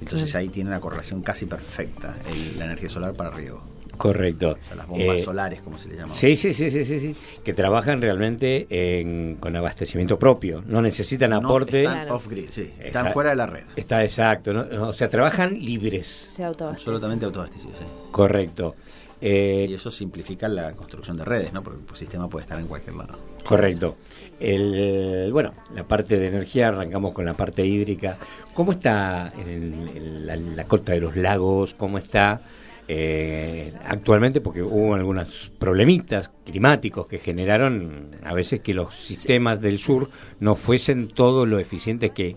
Entonces 0.00 0.34
ahí 0.34 0.48
tiene 0.48 0.70
una 0.70 0.80
correlación 0.80 1.22
casi 1.22 1.46
perfecta 1.46 2.16
la 2.56 2.66
energía 2.66 2.88
solar 2.88 3.14
para 3.14 3.30
riego. 3.30 3.62
Correcto. 3.96 4.58
las 4.76 4.86
bombas 4.86 5.20
eh, 5.20 5.22
solares, 5.22 5.62
como 5.62 5.78
se 5.78 5.88
le 5.88 5.96
llama. 5.96 6.12
Sí, 6.12 6.36
sí, 6.36 6.52
sí, 6.52 6.70
sí, 6.70 6.84
sí, 6.84 7.16
que 7.42 7.54
trabajan 7.54 8.00
realmente 8.00 9.36
con 9.40 9.56
abastecimiento 9.56 10.18
propio, 10.18 10.62
no 10.66 10.82
necesitan 10.82 11.32
aporte. 11.32 11.84
Están 11.84 12.10
off-grid, 12.10 12.50
sí, 12.50 12.72
están 12.78 13.12
fuera 13.12 13.30
de 13.30 13.36
la 13.36 13.46
red. 13.46 13.64
Está 13.74 14.02
exacto, 14.04 14.52
o 14.80 14.92
sea, 14.92 15.08
trabajan 15.08 15.54
libres. 15.54 16.38
Absolutamente 16.38 17.24
autoabastecidos, 17.24 17.78
sí. 17.78 17.84
Correcto. 18.10 18.74
Eh, 19.20 19.66
y 19.70 19.74
eso 19.74 19.90
simplifica 19.90 20.46
la 20.48 20.72
construcción 20.72 21.16
de 21.16 21.24
redes, 21.24 21.52
¿no? 21.52 21.62
Porque 21.62 21.80
el 21.90 21.96
sistema 21.96 22.28
puede 22.28 22.42
estar 22.42 22.58
en 22.60 22.66
cualquier 22.66 22.96
lado. 22.96 23.18
Correcto. 23.44 23.96
El, 24.38 25.30
bueno, 25.32 25.54
la 25.74 25.84
parte 25.84 26.18
de 26.18 26.26
energía, 26.26 26.68
arrancamos 26.68 27.14
con 27.14 27.24
la 27.24 27.34
parte 27.34 27.64
hídrica. 27.64 28.18
¿Cómo 28.52 28.72
está 28.72 29.32
en, 29.38 30.26
la, 30.26 30.36
la, 30.36 30.64
cota 30.64 30.92
de 30.92 31.00
los 31.00 31.16
lagos? 31.16 31.72
¿Cómo 31.74 31.96
está 31.96 32.42
eh, 32.88 33.72
actualmente 33.84 34.40
porque 34.40 34.62
hubo 34.62 34.94
algunos 34.94 35.50
problemitas 35.58 36.30
climáticos 36.44 37.08
que 37.08 37.18
generaron 37.18 38.10
a 38.22 38.32
veces 38.32 38.60
que 38.60 38.74
los 38.74 38.94
sistemas 38.94 39.60
del 39.60 39.80
sur 39.80 40.08
no 40.38 40.54
fuesen 40.54 41.08
todo 41.08 41.46
lo 41.46 41.58
eficientes 41.58 42.12
que 42.12 42.36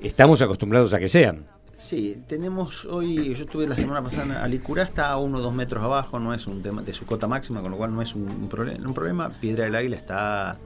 estamos 0.00 0.40
acostumbrados 0.40 0.94
a 0.94 1.00
que 1.00 1.08
sean. 1.08 1.46
Sí, 1.82 2.22
tenemos 2.28 2.84
hoy, 2.84 3.34
yo 3.34 3.42
estuve 3.44 3.66
la 3.66 3.74
semana 3.74 4.00
pasada, 4.00 4.22
en 4.22 4.32
Alicurá 4.32 4.84
está 4.84 5.10
a 5.10 5.16
uno 5.18 5.38
o 5.38 5.40
dos 5.40 5.52
metros 5.52 5.82
abajo, 5.82 6.20
no 6.20 6.32
es 6.32 6.46
un 6.46 6.62
tema 6.62 6.80
de 6.80 6.92
su 6.92 7.04
cota 7.04 7.26
máxima, 7.26 7.60
con 7.60 7.72
lo 7.72 7.76
cual 7.76 7.92
no 7.92 8.00
es 8.00 8.14
un, 8.14 8.22
un, 8.22 8.86
un 8.86 8.94
problema. 8.94 9.30
Piedra 9.30 9.64
del 9.64 9.74
Águila 9.74 9.96
está 9.96 10.58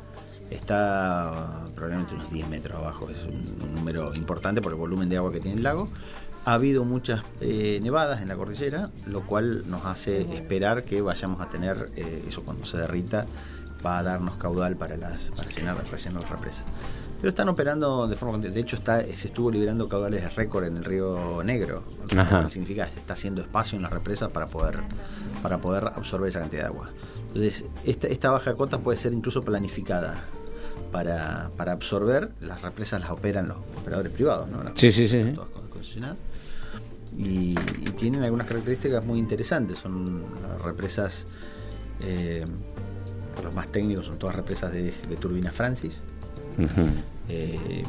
está 0.51 1.65
probablemente 1.75 2.15
unos 2.15 2.31
10 2.31 2.49
metros 2.51 2.77
abajo, 2.77 3.09
es 3.09 3.23
un, 3.23 3.75
número 3.75 4.15
importante 4.15 4.61
por 4.61 4.73
el 4.73 4.79
volumen 4.79 5.09
de 5.09 5.17
agua 5.17 5.33
que 5.33 5.41
tiene 5.41 5.57
el 5.57 5.63
lago. 5.63 5.89
Ha 6.45 6.53
habido 6.53 6.85
muchas 6.85 7.23
eh, 7.41 7.81
nevadas 7.83 8.21
en 8.21 8.29
la 8.29 8.37
cordillera, 8.37 8.91
lo 9.09 9.23
cual 9.23 9.65
nos 9.71 9.87
hace 9.87 10.21
esperar 10.21 10.85
que 10.85 11.01
vayamos 11.01 11.41
a 11.41 11.49
tener, 11.49 11.91
eh, 11.97 12.25
eso 12.29 12.43
cuando 12.43 12.67
se 12.67 12.77
derrita, 12.77 13.25
va 13.85 14.01
a 14.01 14.03
darnos 14.03 14.37
caudal 14.37 14.77
para, 14.77 14.99
las, 14.99 15.31
para 15.31 15.49
llenar, 15.49 15.77
rellenar 15.91 16.23
las 16.23 16.31
represas. 16.31 16.65
Pero 17.17 17.29
están 17.31 17.49
operando 17.49 18.07
de 18.07 18.17
forma 18.17 18.39
De 18.39 18.61
hecho, 18.61 18.77
está, 18.77 19.01
se 19.01 19.29
estuvo 19.29 19.51
liberando 19.51 19.89
caudales 19.89 20.35
récord 20.35 20.65
en 20.65 20.77
el 20.77 20.85
río 20.85 21.43
Negro. 21.45 21.83
Lo 22.15 22.45
que 22.45 22.51
significa 22.51 22.87
que 22.87 22.93
se 22.93 22.99
está 23.01 23.15
haciendo 23.15 23.41
espacio 23.41 23.77
en 23.77 23.83
las 23.83 23.93
represas 23.93 24.31
para 24.31 24.47
poder, 24.47 24.81
para 25.43 25.59
poder 25.59 25.87
absorber 25.87 26.29
esa 26.29 26.41
cantidad 26.41 26.63
de 26.63 26.69
agua. 26.69 26.91
Entonces, 27.29 27.65
esta, 27.85 28.09
esta 28.09 28.31
baja 28.31 28.51
de 28.51 28.57
cotas 28.57 28.81
puede 28.81 28.99
ser 28.99 29.13
incluso 29.13 29.43
planificada 29.43 30.25
para, 30.93 31.51
para 31.57 31.73
absorber. 31.73 32.31
Las 32.41 32.63
represas 32.63 33.01
las 33.01 33.11
operan 33.11 33.49
los 33.49 33.59
operadores 33.81 34.13
privados, 34.13 34.49
¿no? 34.49 34.63
sí, 34.75 34.93
sí, 34.93 35.09
sí 35.09 35.35
y, 37.19 37.55
tienen 37.97 38.23
algunas 38.23 38.47
características 38.47 39.05
muy 39.05 39.19
interesantes. 39.19 39.79
Son 39.79 40.25
las 40.43 40.61
represas, 40.63 41.27
eh, 42.03 42.45
los 43.43 43.55
más 43.55 43.69
técnicos, 43.69 44.07
son 44.07 44.19
todas 44.19 44.37
represas 44.37 44.73
de, 44.73 44.93
turbina 45.19 45.51
Francis. 45.51 46.01
Eh, 47.29 47.85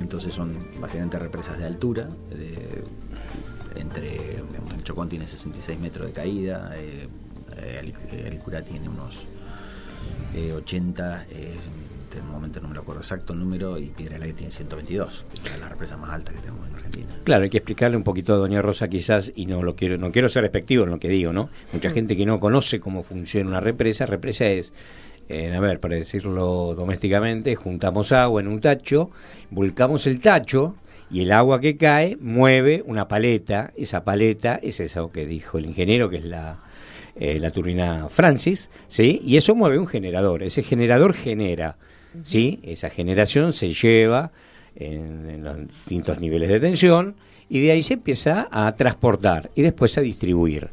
entonces 0.00 0.32
son 0.32 0.56
básicamente 0.80 1.18
represas 1.18 1.58
de 1.58 1.66
altura, 1.66 2.08
de, 2.30 2.82
entre 3.78 4.36
el 4.36 4.82
Chocón 4.82 5.08
tiene 5.08 5.28
66 5.28 5.78
metros 5.78 6.06
de 6.06 6.12
caída, 6.12 6.72
eh, 6.76 7.08
Alicura 8.26 8.62
tiene 8.62 8.88
unos 8.88 9.18
80, 10.56 11.26
en 11.30 11.58
este 12.08 12.22
momento 12.22 12.60
no 12.60 12.68
me 12.68 12.74
lo 12.74 12.80
acuerdo 12.80 13.02
exacto 13.02 13.34
el 13.34 13.40
número, 13.40 13.78
y 13.78 13.86
Piedra 13.86 14.14
del 14.14 14.22
Aire 14.22 14.36
tiene 14.36 14.52
122, 14.52 15.24
que 15.42 15.48
es 15.50 15.60
la 15.60 15.68
represa 15.68 15.96
más 15.96 16.10
alta 16.10 16.32
que 16.32 16.38
tenemos 16.38 16.66
en 16.66 16.80
Claro, 17.24 17.44
hay 17.44 17.50
que 17.50 17.58
explicarle 17.58 17.96
un 17.96 18.02
poquito 18.02 18.34
a 18.34 18.36
Doña 18.36 18.62
Rosa 18.62 18.88
quizás, 18.88 19.30
y 19.34 19.46
no 19.46 19.62
lo 19.62 19.76
quiero, 19.76 19.98
no 19.98 20.10
quiero 20.10 20.28
ser 20.28 20.42
respectivo 20.42 20.84
en 20.84 20.90
lo 20.90 20.98
que 20.98 21.08
digo, 21.08 21.32
¿no? 21.32 21.50
Mucha 21.72 21.90
gente 21.90 22.16
que 22.16 22.26
no 22.26 22.40
conoce 22.40 22.80
cómo 22.80 23.02
funciona 23.02 23.48
una 23.48 23.60
represa, 23.60 24.06
represa 24.06 24.46
es, 24.46 24.72
eh, 25.30 25.54
a 25.54 25.60
ver, 25.60 25.78
para 25.78 25.94
decirlo 25.94 26.74
domésticamente, 26.74 27.54
juntamos 27.54 28.10
agua 28.10 28.40
en 28.40 28.48
un 28.48 28.58
tacho, 28.58 29.10
volcamos 29.50 30.06
el 30.08 30.18
tacho, 30.18 30.74
y 31.08 31.22
el 31.22 31.32
agua 31.32 31.60
que 31.60 31.76
cae 31.76 32.16
mueve 32.20 32.82
una 32.84 33.06
paleta, 33.06 33.72
esa 33.76 34.02
paleta 34.02 34.58
es 34.62 34.80
eso 34.80 35.12
que 35.12 35.26
dijo 35.26 35.58
el 35.58 35.66
ingeniero, 35.66 36.10
que 36.10 36.16
es 36.16 36.24
la, 36.24 36.60
eh, 37.14 37.38
la 37.38 37.50
turbina 37.52 38.08
Francis, 38.08 38.70
¿sí? 38.88 39.20
Y 39.24 39.36
eso 39.36 39.54
mueve 39.54 39.78
un 39.78 39.86
generador, 39.86 40.42
ese 40.42 40.64
generador 40.64 41.14
genera, 41.14 41.76
¿sí? 42.24 42.58
Esa 42.64 42.90
generación 42.90 43.52
se 43.52 43.72
lleva 43.72 44.32
en, 44.74 45.44
los 45.44 45.58
distintos 45.58 46.20
niveles 46.20 46.48
de 46.48 46.60
tensión 46.60 47.14
y 47.48 47.60
de 47.60 47.72
ahí 47.72 47.82
se 47.82 47.94
empieza 47.94 48.48
a 48.50 48.74
transportar 48.74 49.50
y 49.54 49.62
después 49.62 49.96
a 49.98 50.00
distribuir. 50.00 50.70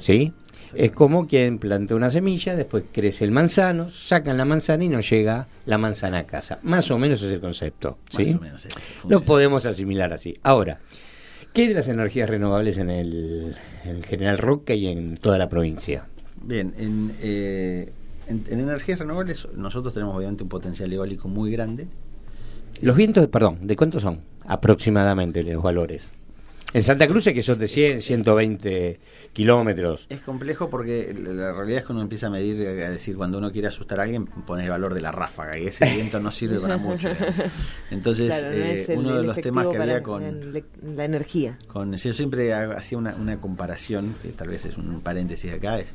¿sí? 0.00 0.32
Es 0.74 0.92
como 0.92 1.26
quien 1.26 1.58
planta 1.58 1.94
una 1.94 2.10
semilla, 2.10 2.56
después 2.56 2.84
crece 2.92 3.24
el 3.24 3.30
manzano, 3.30 3.88
sacan 3.88 4.36
la 4.36 4.44
manzana 4.44 4.84
y 4.84 4.88
nos 4.88 5.08
llega 5.08 5.48
la 5.66 5.78
manzana 5.78 6.18
a 6.18 6.26
casa. 6.26 6.58
Más 6.62 6.90
o 6.90 6.98
menos 6.98 7.22
es 7.22 7.32
el 7.32 7.40
concepto. 7.40 7.98
¿sí? 8.10 8.38
Lo 9.08 9.22
podemos 9.22 9.66
asimilar 9.66 10.12
así. 10.12 10.38
Ahora, 10.42 10.80
¿qué 11.52 11.68
de 11.68 11.74
las 11.74 11.88
energías 11.88 12.28
renovables 12.28 12.78
en 12.78 12.90
el, 12.90 13.56
General 14.06 14.38
Roca 14.38 14.74
y 14.74 14.86
en 14.86 15.16
toda 15.16 15.38
la 15.38 15.48
provincia? 15.48 16.06
Bien, 16.42 16.74
en, 16.78 17.14
eh, 17.20 17.92
en 18.28 18.46
energías 18.48 18.98
renovables 18.98 19.48
nosotros 19.54 19.92
tenemos 19.92 20.16
obviamente 20.16 20.42
un 20.42 20.48
potencial 20.48 20.92
eólico 20.92 21.28
muy 21.28 21.50
grande 21.50 21.86
los 22.82 22.96
vientos, 22.96 23.26
perdón, 23.28 23.58
¿de 23.66 23.76
cuántos 23.76 24.02
son 24.02 24.20
aproximadamente 24.46 25.42
los 25.42 25.62
valores? 25.62 26.10
En 26.72 26.84
Santa 26.84 27.08
Cruz 27.08 27.26
es 27.26 27.34
que 27.34 27.42
son 27.42 27.58
de 27.58 27.66
100, 27.66 28.00
120 28.00 29.00
kilómetros. 29.32 30.06
Es 30.08 30.20
complejo 30.20 30.70
porque 30.70 31.12
la 31.12 31.52
realidad 31.52 31.80
es 31.80 31.86
que 31.86 31.92
uno 31.92 32.02
empieza 32.02 32.28
a 32.28 32.30
medir, 32.30 32.64
a 32.66 32.90
decir, 32.90 33.16
cuando 33.16 33.38
uno 33.38 33.50
quiere 33.50 33.66
asustar 33.66 33.98
a 33.98 34.04
alguien, 34.04 34.26
pone 34.26 34.64
el 34.64 34.70
valor 34.70 34.94
de 34.94 35.00
la 35.00 35.10
ráfaga 35.10 35.58
y 35.58 35.66
ese 35.66 35.84
viento 35.86 36.20
no 36.20 36.30
sirve 36.30 36.60
para 36.60 36.76
mucho. 36.78 37.08
Entonces, 37.90 38.32
eh, 38.44 38.86
uno 38.96 39.16
de 39.16 39.24
los 39.24 39.40
temas 39.40 39.66
que 39.66 39.78
había 39.78 40.02
con... 40.02 40.52
La 40.94 41.04
energía. 41.04 41.58
Con, 41.66 41.96
yo 41.96 42.12
siempre 42.12 42.54
hacía 42.54 42.98
una, 42.98 43.16
una 43.16 43.40
comparación, 43.40 44.14
que 44.22 44.28
tal 44.28 44.48
vez 44.48 44.64
es 44.64 44.78
un 44.78 45.00
paréntesis 45.00 45.52
acá, 45.52 45.80
es 45.80 45.92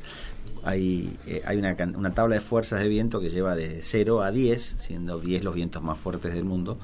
hay, 0.65 1.15
eh, 1.27 1.44
hay 1.46 1.58
una, 1.58 1.75
una, 1.96 2.13
tabla 2.13 2.36
de 2.36 2.41
fuerzas 2.41 2.79
de 2.79 2.89
viento 2.89 3.22
que 3.22 3.29
lleva 3.29 3.55
de 3.55 3.82
0 3.84 4.24
a 4.24 4.32
10, 4.32 4.77
siendo 4.79 5.20
10 5.20 5.44
los 5.44 5.53
vientos 5.53 5.84
más 5.84 6.00
fuertes 6.00 6.34
del 6.34 6.44
mundo. 6.44 6.79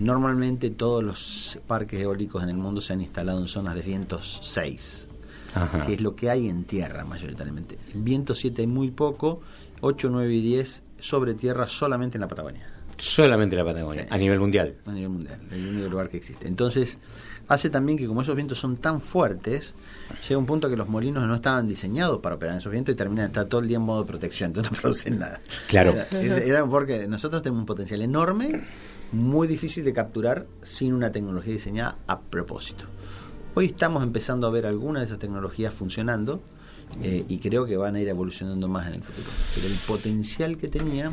Normalmente 0.00 0.70
todos 0.70 1.02
los 1.02 1.58
parques 1.66 2.00
eólicos 2.00 2.42
en 2.42 2.50
el 2.50 2.56
mundo 2.56 2.80
se 2.80 2.92
han 2.92 3.00
instalado 3.00 3.40
en 3.40 3.48
zonas 3.48 3.74
de 3.74 3.82
vientos 3.82 4.38
6, 4.42 5.08
que 5.86 5.94
es 5.94 6.00
lo 6.00 6.14
que 6.14 6.30
hay 6.30 6.48
en 6.48 6.64
tierra 6.64 7.04
mayoritariamente. 7.04 7.78
En 7.94 8.04
viento 8.04 8.34
7 8.34 8.62
hay 8.62 8.68
muy 8.68 8.90
poco 8.92 9.40
8, 9.80 10.08
9 10.10 10.34
y 10.34 10.42
10 10.42 10.82
sobre 11.00 11.34
tierra 11.34 11.68
solamente 11.68 12.16
en 12.16 12.20
la 12.20 12.28
Patagonia. 12.28 12.66
Solamente 12.96 13.54
en 13.54 13.64
la 13.64 13.72
Patagonia, 13.72 14.06
a 14.10 14.18
nivel 14.18 14.40
mundial. 14.40 14.74
A 14.86 14.92
nivel 14.92 15.10
mundial, 15.10 15.40
el 15.52 15.68
único 15.68 15.88
lugar 15.88 16.08
que 16.08 16.16
existe. 16.16 16.48
Entonces, 16.48 16.98
hace 17.46 17.70
también 17.70 17.96
que 17.96 18.06
como 18.06 18.22
esos 18.22 18.34
vientos 18.34 18.58
son 18.58 18.76
tan 18.76 19.00
fuertes, 19.00 19.74
llega 20.28 20.38
un 20.38 20.46
punto 20.46 20.68
que 20.68 20.76
los 20.76 20.88
molinos 20.88 21.26
no 21.26 21.34
estaban 21.34 21.68
diseñados 21.68 22.18
para 22.20 22.34
operar 22.36 22.54
en 22.54 22.58
esos 22.58 22.72
vientos 22.72 22.92
y 22.92 22.96
terminan 22.96 23.26
de 23.26 23.28
estar 23.28 23.44
todo 23.46 23.60
el 23.60 23.68
día 23.68 23.76
en 23.76 23.84
modo 23.84 24.02
de 24.02 24.08
protección, 24.08 24.48
entonces 24.48 24.72
no 24.76 24.80
producen 24.80 25.18
nada. 25.18 25.40
Claro. 25.68 25.94
era 26.12 26.66
porque 26.66 27.06
nosotros 27.06 27.42
tenemos 27.42 27.60
un 27.60 27.66
potencial 27.66 28.02
enorme, 28.02 28.64
muy 29.12 29.48
difícil 29.48 29.84
de 29.84 29.92
capturar 29.92 30.46
sin 30.62 30.92
una 30.92 31.12
tecnología 31.12 31.52
diseñada 31.52 31.98
a 32.06 32.20
propósito. 32.20 32.84
Hoy 33.54 33.66
estamos 33.66 34.02
empezando 34.02 34.46
a 34.46 34.50
ver 34.50 34.66
algunas 34.66 35.00
de 35.00 35.06
esas 35.06 35.18
tecnologías 35.18 35.74
funcionando 35.74 36.42
eh, 37.02 37.24
y 37.28 37.38
creo 37.38 37.66
que 37.66 37.76
van 37.76 37.96
a 37.96 38.00
ir 38.00 38.08
evolucionando 38.08 38.68
más 38.68 38.86
en 38.88 38.94
el 38.94 39.02
futuro. 39.02 39.28
Pero 39.54 39.66
el 39.66 39.74
potencial 39.86 40.56
que 40.56 40.68
tenía, 40.68 41.10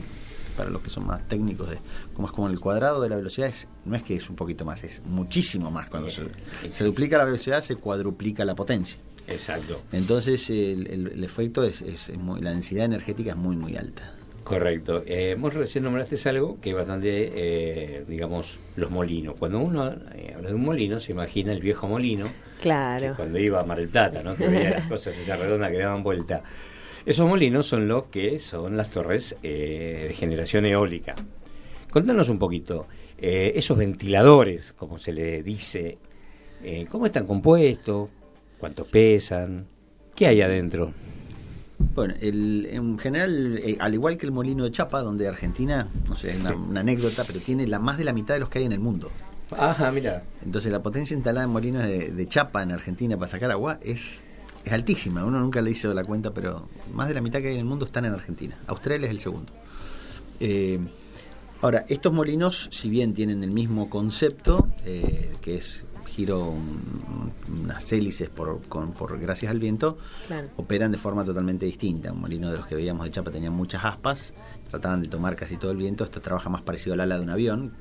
para 0.55 0.69
los 0.69 0.81
que 0.81 0.89
son 0.89 1.05
más 1.05 1.27
técnicos, 1.27 1.69
de, 1.69 1.79
como 2.13 2.27
es 2.27 2.33
como 2.33 2.47
el 2.47 2.59
cuadrado 2.59 3.01
de 3.01 3.09
la 3.09 3.15
velocidad, 3.15 3.49
es, 3.49 3.67
no 3.85 3.95
es 3.95 4.03
que 4.03 4.15
es 4.15 4.29
un 4.29 4.35
poquito 4.35 4.65
más, 4.65 4.83
es 4.83 5.01
muchísimo 5.05 5.71
más. 5.71 5.89
Cuando 5.89 6.09
se, 6.09 6.83
duplica 6.83 7.17
la 7.17 7.25
velocidad, 7.25 7.63
se 7.63 7.75
cuadruplica 7.75 8.45
la 8.45 8.55
potencia. 8.55 8.99
Exacto. 9.27 9.81
Entonces 9.91 10.49
el, 10.49 11.23
efecto 11.23 11.63
es, 11.63 11.81
es, 11.81 12.11
la 12.39 12.51
densidad 12.51 12.85
energética 12.85 13.31
es 13.31 13.37
muy, 13.37 13.55
muy 13.55 13.75
alta. 13.75 14.15
Correcto. 14.45 15.01
Eh, 15.07 15.35
vos 15.39 15.55
recién 15.55 15.85
nombraste 15.85 16.29
algo 16.29 16.59
que 16.61 16.69
es 16.69 16.75
bastante, 16.75 17.31
eh, 17.33 18.05
digamos, 18.07 18.59
los 18.75 18.91
molinos. 18.91 19.33
Cuando 19.39 19.57
uno 19.57 19.91
eh, 20.13 20.33
habla 20.35 20.49
de 20.49 20.55
un 20.55 20.63
molino, 20.63 20.99
se 20.99 21.13
imagina 21.13 21.51
el 21.51 21.61
viejo 21.61 21.87
molino. 21.87 22.27
Claro. 22.61 23.15
cuando 23.15 23.39
iba 23.39 23.59
a 23.59 23.63
Mar 23.63 23.79
del 23.79 23.89
Plata, 23.89 24.21
¿no? 24.21 24.35
Que 24.35 24.47
veía 24.47 24.69
las 24.69 24.85
cosas 24.87 25.17
esas 25.17 25.39
redondas 25.39 25.71
que 25.71 25.79
daban 25.79 26.03
vuelta. 26.03 26.43
Esos 27.07 27.27
molinos 27.27 27.65
son 27.65 27.87
los 27.87 28.03
que 28.05 28.37
son 28.37 28.77
las 28.77 28.91
torres 28.91 29.35
eh, 29.41 30.05
de 30.09 30.13
generación 30.13 30.67
eólica. 30.67 31.15
Contanos 31.89 32.29
un 32.29 32.37
poquito, 32.37 32.85
esos 33.17 33.77
ventiladores, 33.77 34.73
como 34.73 34.99
se 34.99 35.11
le 35.11 35.41
dice, 35.41 35.97
¿cómo 36.89 37.07
están 37.07 37.25
compuestos? 37.25 38.09
¿Cuánto 38.59 38.85
pesan? 38.85 39.65
¿Qué 40.13 40.27
hay 40.27 40.41
adentro? 40.41 40.93
Bueno, 41.93 42.13
el, 42.19 42.67
en 42.69 42.97
general, 42.97 43.59
eh, 43.63 43.77
al 43.79 43.93
igual 43.93 44.17
que 44.17 44.25
el 44.25 44.31
molino 44.31 44.63
de 44.63 44.71
Chapa, 44.71 45.01
donde 45.01 45.27
Argentina, 45.27 45.87
no 46.07 46.15
sé, 46.15 46.31
es 46.31 46.39
una, 46.39 46.79
anécdota, 46.79 47.23
pero 47.25 47.39
tiene 47.39 47.67
la 47.67 47.79
más 47.79 47.97
de 47.97 48.03
la 48.03 48.13
mitad 48.13 48.33
de 48.33 48.39
los 48.39 48.49
que 48.49 48.59
hay 48.59 48.65
en 48.65 48.71
el 48.71 48.79
mundo. 48.79 49.09
Ajá, 49.57 49.91
mira. 49.91 50.23
Entonces 50.43 50.71
la 50.71 50.81
potencia 50.81 51.13
instalada 51.13 51.45
en 51.45 51.51
molinos 51.51 51.83
de, 51.83 52.27
Chapa 52.27 52.63
en 52.63 52.71
Argentina 52.71 53.15
para 53.15 53.29
sacar 53.29 53.51
agua 53.51 53.79
es, 53.81 54.23
es 54.63 54.73
altísima. 54.73 55.23
Uno 55.23 55.39
nunca 55.39 55.61
le 55.61 55.71
hizo 55.71 55.93
la 55.93 56.03
cuenta, 56.03 56.33
pero 56.33 56.67
más 56.93 57.07
de 57.07 57.13
la 57.13 57.21
mitad 57.21 57.39
que 57.39 57.49
hay 57.49 57.53
en 57.53 57.59
el 57.59 57.65
mundo 57.65 57.85
están 57.85 58.05
en 58.05 58.13
Argentina. 58.13 58.57
Australia 58.67 59.05
es 59.05 59.11
el 59.11 59.19
segundo. 59.19 59.53
Eh, 60.39 60.79
ahora, 61.61 61.85
estos 61.87 62.11
molinos, 62.11 62.69
si 62.71 62.89
bien 62.89 63.13
tienen 63.13 63.43
el 63.43 63.53
mismo 63.53 63.89
concepto, 63.89 64.67
eh, 64.83 65.31
que 65.41 65.57
es 65.57 65.85
giro 66.15 66.53
unas 67.61 67.91
hélices 67.91 68.29
por, 68.29 68.61
por 68.61 69.19
gracias 69.19 69.51
al 69.51 69.59
viento, 69.59 69.97
operan 70.55 70.93
de 70.93 70.97
forma 70.97 71.25
totalmente 71.25 71.65
distinta. 71.65 72.13
Un 72.13 72.21
molino 72.21 72.49
de 72.49 72.55
los 72.57 72.65
que 72.65 72.75
veíamos 72.75 73.03
de 73.05 73.11
Chapa 73.11 73.31
tenía 73.31 73.51
muchas 73.51 73.83
aspas, 73.83 74.33
trataban 74.69 75.01
de 75.01 75.09
tomar 75.09 75.35
casi 75.35 75.57
todo 75.57 75.71
el 75.71 75.77
viento. 75.77 76.05
Esto 76.05 76.21
trabaja 76.21 76.49
más 76.49 76.61
parecido 76.61 76.93
al 76.93 77.01
ala 77.01 77.17
de 77.17 77.23
un 77.23 77.31
avión. 77.31 77.73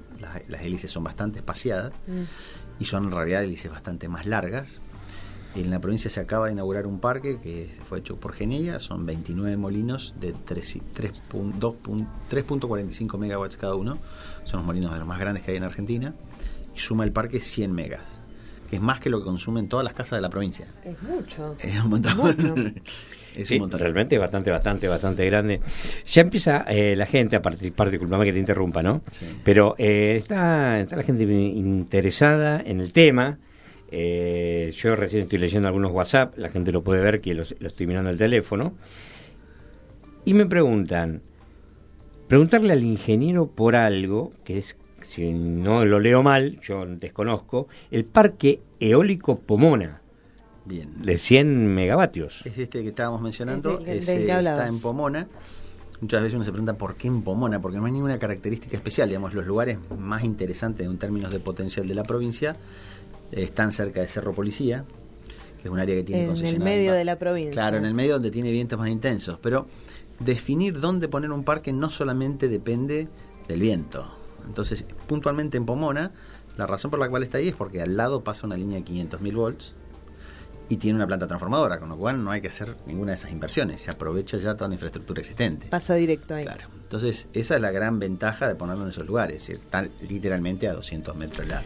Las, 0.48 0.62
hélices 0.62 0.90
son 0.90 1.04
bastante 1.04 1.38
espaciadas 1.38 1.92
mm. 2.06 2.22
y 2.80 2.86
son 2.86 3.04
en 3.04 3.12
realidad 3.12 3.44
hélices 3.44 3.70
bastante 3.70 4.08
más 4.08 4.26
largas. 4.26 4.80
En 5.54 5.70
la 5.70 5.78
provincia 5.78 6.10
se 6.10 6.18
acaba 6.18 6.46
de 6.46 6.52
inaugurar 6.52 6.88
un 6.88 6.98
parque 6.98 7.38
que 7.40 7.72
fue 7.88 8.00
hecho 8.00 8.16
por 8.16 8.32
Genia, 8.32 8.80
son 8.80 9.06
29 9.06 9.56
molinos 9.56 10.16
de 10.18 10.34
3.45 10.34 13.18
megawatts 13.18 13.56
cada 13.56 13.76
uno, 13.76 13.98
son 14.42 14.58
los 14.58 14.66
molinos 14.66 14.92
de 14.92 14.98
los 14.98 15.06
más 15.06 15.20
grandes 15.20 15.44
que 15.44 15.52
hay 15.52 15.58
en 15.58 15.62
Argentina, 15.62 16.12
y 16.74 16.80
suma 16.80 17.04
el 17.04 17.12
parque 17.12 17.38
100 17.38 17.72
megas 17.72 18.23
es 18.70 18.80
más 18.80 19.00
que 19.00 19.10
lo 19.10 19.18
que 19.18 19.24
consumen 19.24 19.68
todas 19.68 19.84
las 19.84 19.94
casas 19.94 20.18
de 20.18 20.22
la 20.22 20.30
provincia. 20.30 20.66
Es 20.84 21.02
mucho. 21.02 21.56
Es 21.60 21.80
un 21.80 21.90
montón. 21.90 22.82
es 23.36 23.50
un 23.52 23.58
montón. 23.58 23.80
Realmente 23.80 24.18
bastante, 24.18 24.50
bastante, 24.50 24.88
bastante 24.88 25.26
grande. 25.26 25.60
Ya 26.06 26.22
empieza 26.22 26.64
eh, 26.68 26.94
la 26.96 27.06
gente 27.06 27.36
a 27.36 27.42
participar, 27.42 27.90
disculpame 27.90 28.24
que 28.24 28.32
te 28.32 28.38
interrumpa, 28.38 28.82
¿no? 28.82 29.02
Pero 29.42 29.74
eh, 29.78 30.16
está, 30.18 30.80
está 30.80 30.96
la 30.96 31.02
gente 31.02 31.24
interesada 31.24 32.60
en 32.64 32.80
el 32.80 32.92
tema. 32.92 33.38
Eh, 33.90 34.72
yo 34.74 34.96
recién 34.96 35.22
estoy 35.22 35.38
leyendo 35.38 35.68
algunos 35.68 35.92
WhatsApp, 35.92 36.36
la 36.36 36.48
gente 36.48 36.72
lo 36.72 36.82
puede 36.82 37.00
ver 37.00 37.20
que 37.20 37.32
lo, 37.34 37.44
lo 37.60 37.68
estoy 37.68 37.86
mirando 37.86 38.10
al 38.10 38.18
teléfono. 38.18 38.74
Y 40.24 40.34
me 40.34 40.46
preguntan, 40.46 41.22
preguntarle 42.26 42.72
al 42.72 42.82
ingeniero 42.82 43.46
por 43.46 43.76
algo 43.76 44.32
que 44.44 44.58
es 44.58 44.76
si 45.14 45.32
no 45.32 45.84
lo 45.84 46.00
leo 46.00 46.24
mal, 46.24 46.58
yo 46.60 46.84
desconozco, 46.86 47.68
el 47.92 48.04
parque 48.04 48.60
eólico 48.80 49.38
Pomona. 49.38 50.00
Bien. 50.64 51.02
De 51.02 51.18
100 51.18 51.72
megavatios. 51.72 52.44
Es 52.44 52.58
este 52.58 52.82
que 52.82 52.88
estábamos 52.88 53.20
mencionando, 53.20 53.78
está 53.86 54.66
en 54.66 54.80
Pomona. 54.80 55.28
Muchas 56.00 56.20
veces 56.20 56.34
uno 56.34 56.44
se 56.44 56.50
pregunta 56.50 56.76
por 56.76 56.96
qué 56.96 57.06
en 57.06 57.22
Pomona, 57.22 57.60
porque 57.60 57.78
no 57.78 57.84
hay 57.84 57.92
ninguna 57.92 58.18
característica 58.18 58.76
especial. 58.76 59.08
Digamos, 59.08 59.34
los 59.34 59.46
lugares 59.46 59.78
más 59.96 60.24
interesantes 60.24 60.84
en 60.84 60.98
términos 60.98 61.30
de 61.30 61.38
potencial 61.38 61.86
de 61.86 61.94
la 61.94 62.02
provincia 62.02 62.56
están 63.30 63.70
cerca 63.70 64.00
de 64.00 64.08
Cerro 64.08 64.32
Policía, 64.32 64.84
que 65.62 65.68
es 65.68 65.72
un 65.72 65.78
área 65.78 65.94
que 65.94 66.02
tiene 66.02 66.24
En 66.24 66.46
el 66.46 66.58
medio 66.58 66.92
de 66.92 67.04
la 67.04 67.20
provincia. 67.20 67.52
Claro, 67.52 67.76
en 67.76 67.84
el 67.84 67.94
medio 67.94 68.14
donde 68.14 68.32
tiene 68.32 68.50
vientos 68.50 68.76
más 68.80 68.88
intensos. 68.88 69.38
Pero 69.40 69.68
definir 70.18 70.80
dónde 70.80 71.06
poner 71.06 71.30
un 71.30 71.44
parque 71.44 71.72
no 71.72 71.90
solamente 71.90 72.48
depende 72.48 73.06
del 73.46 73.60
viento 73.60 74.23
entonces, 74.46 74.84
puntualmente 75.06 75.56
en 75.56 75.66
Pomona, 75.66 76.12
la 76.56 76.66
razón 76.66 76.90
por 76.90 77.00
la 77.00 77.08
cual 77.08 77.22
está 77.22 77.38
ahí 77.38 77.48
es 77.48 77.54
porque 77.54 77.80
al 77.82 77.96
lado 77.96 78.22
pasa 78.22 78.46
una 78.46 78.56
línea 78.56 78.78
de 78.78 78.84
500.000 78.84 79.34
volts 79.34 79.74
y 80.68 80.76
tiene 80.76 80.96
una 80.96 81.06
planta 81.06 81.26
transformadora, 81.26 81.78
con 81.78 81.88
lo 81.88 81.96
cual 81.96 82.22
no 82.24 82.30
hay 82.30 82.40
que 82.40 82.48
hacer 82.48 82.76
ninguna 82.86 83.12
de 83.12 83.16
esas 83.16 83.32
inversiones, 83.32 83.80
se 83.82 83.90
aprovecha 83.90 84.38
ya 84.38 84.54
toda 84.54 84.68
la 84.68 84.74
infraestructura 84.74 85.20
existente. 85.20 85.66
Pasa 85.68 85.94
directo 85.94 86.34
ahí. 86.34 86.44
Claro. 86.44 86.68
Entonces, 86.82 87.26
esa 87.32 87.56
es 87.56 87.60
la 87.60 87.70
gran 87.70 87.98
ventaja 87.98 88.48
de 88.48 88.54
ponerlo 88.54 88.84
en 88.84 88.90
esos 88.90 89.06
lugares, 89.06 89.48
están 89.50 89.90
literalmente 90.08 90.68
a 90.68 90.74
200 90.74 91.16
metros 91.16 91.40
de 91.40 91.46
lado. 91.46 91.64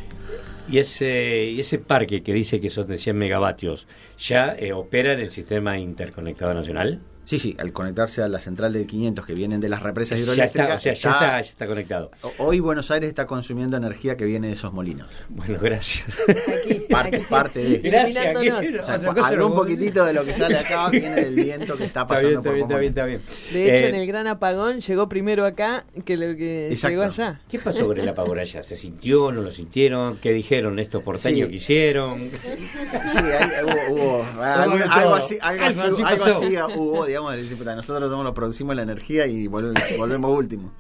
Y 0.69 0.79
ese, 0.79 1.47
y 1.47 1.61
ese 1.61 1.79
parque 1.79 2.23
que 2.23 2.33
dice 2.33 2.61
que 2.61 2.71
son 2.71 2.89
de 2.89 2.99
100 2.99 3.17
megavatios, 3.17 3.87
¿ya 4.19 4.55
eh, 4.59 4.73
opera 4.73 5.13
en 5.13 5.21
el 5.21 5.31
sistema 5.31 5.79
interconectado 5.79 6.55
nacional? 6.55 7.01
Sí, 7.29 7.39
sí, 7.39 7.55
al 7.59 7.75
conectarse 7.75 8.23
a 8.23 8.29
la 8.29 8.41
central 8.41 8.73
de 8.73 8.87
500 8.87 9.27
que 9.27 9.35
vienen 9.35 9.61
de 9.61 9.69
las 9.69 9.83
represas 9.83 10.19
hidroeléctricas. 10.19 10.83
Ya 10.83 10.93
está, 10.93 10.95
o 10.95 11.03
sea, 11.03 11.11
ya, 11.11 11.27
está, 11.27 11.41
ya 11.43 11.51
está 11.51 11.67
conectado. 11.67 12.11
Hoy 12.39 12.59
Buenos 12.59 12.91
Aires 12.91 13.07
está 13.07 13.27
consumiendo 13.27 13.77
energía 13.77 14.17
que 14.17 14.25
viene 14.25 14.47
de 14.49 14.55
esos 14.55 14.73
molinos. 14.73 15.09
Bueno, 15.29 15.59
gracias. 15.61 16.19
Aquí, 16.27 16.87
parte, 16.89 17.19
parte 17.29 17.63
de. 17.63 17.79
Gracias. 17.81 18.35
O 18.35 19.47
un 19.47 19.55
poquitito 19.55 20.07
de 20.07 20.15
lo 20.15 20.25
que 20.25 20.33
sale 20.33 20.57
acá 20.57 20.89
viene 20.91 21.17
del 21.17 21.35
viento 21.35 21.77
que 21.77 21.85
está 21.85 22.07
pasando 22.07 22.39
está 22.39 22.51
bien, 22.51 22.63
está 22.63 22.79
bien, 22.79 22.93
está 22.93 23.05
bien, 23.05 23.21
De 23.53 23.65
hecho, 23.65 23.85
eh, 23.85 23.89
en 23.91 23.95
el 23.95 24.07
gran 24.07 24.27
apagón 24.27 24.81
llegó 24.81 25.11
primero 25.11 25.45
acá 25.45 25.85
que 26.07 26.17
lo 26.17 26.35
que 26.35 26.75
llegó 26.83 27.03
allá. 27.03 27.43
¿Qué 27.47 27.59
pasó 27.59 27.89
con 27.89 28.01
el 28.01 28.09
apagón 28.09 28.39
allá? 28.39 28.63
¿Se 28.63 28.75
sintió? 28.75 29.31
¿No 29.33 29.43
lo 29.43 29.51
sintieron? 29.51 30.17
¿Qué 30.17 30.33
dijeron 30.33 30.79
estos 30.79 31.03
porteños 31.03 31.51
que 31.51 31.57
hicieron? 31.57 32.31
Sí, 32.39 32.53
hubo, 33.91 34.25
algo, 34.41 35.15
así, 35.15 35.37
algo, 35.43 35.65
así, 35.67 36.57
hubo, 36.75 37.05
digamos, 37.05 37.18
nosotros 37.21 37.77
nosotros 37.77 38.11
somos 38.11 38.25
los 38.25 38.35
producimos 38.35 38.77
la 38.77 38.83
energía 38.83 39.27
y 39.27 39.47
volvemos, 39.97 40.31
último. 40.31 40.73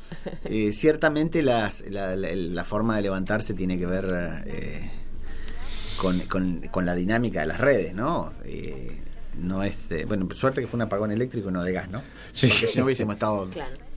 Eh, 0.44 0.72
ciertamente 0.72 1.42
la, 1.42 1.70
forma 2.64 2.96
de 2.96 3.02
levantarse 3.02 3.54
tiene 3.54 3.78
que 3.78 3.86
ver 3.86 4.44
eh, 4.46 4.90
con, 5.98 6.86
la 6.86 6.94
dinámica 6.94 7.40
de 7.40 7.46
las 7.46 7.60
redes, 7.60 7.94
¿no? 7.94 8.32
Eh, 8.44 9.00
no 9.38 9.62
es, 9.62 9.76
bueno, 10.06 10.28
suerte 10.34 10.60
que 10.60 10.66
fue 10.66 10.78
un 10.78 10.82
apagón 10.82 11.12
eléctrico, 11.12 11.50
no 11.50 11.62
de 11.62 11.72
gas, 11.72 11.88
¿no? 11.88 12.02
Sí. 12.32 12.48
Porque 12.48 12.66
si 12.66 12.78
no 12.78 12.84
hubiésemos 12.84 13.14
estado 13.14 13.48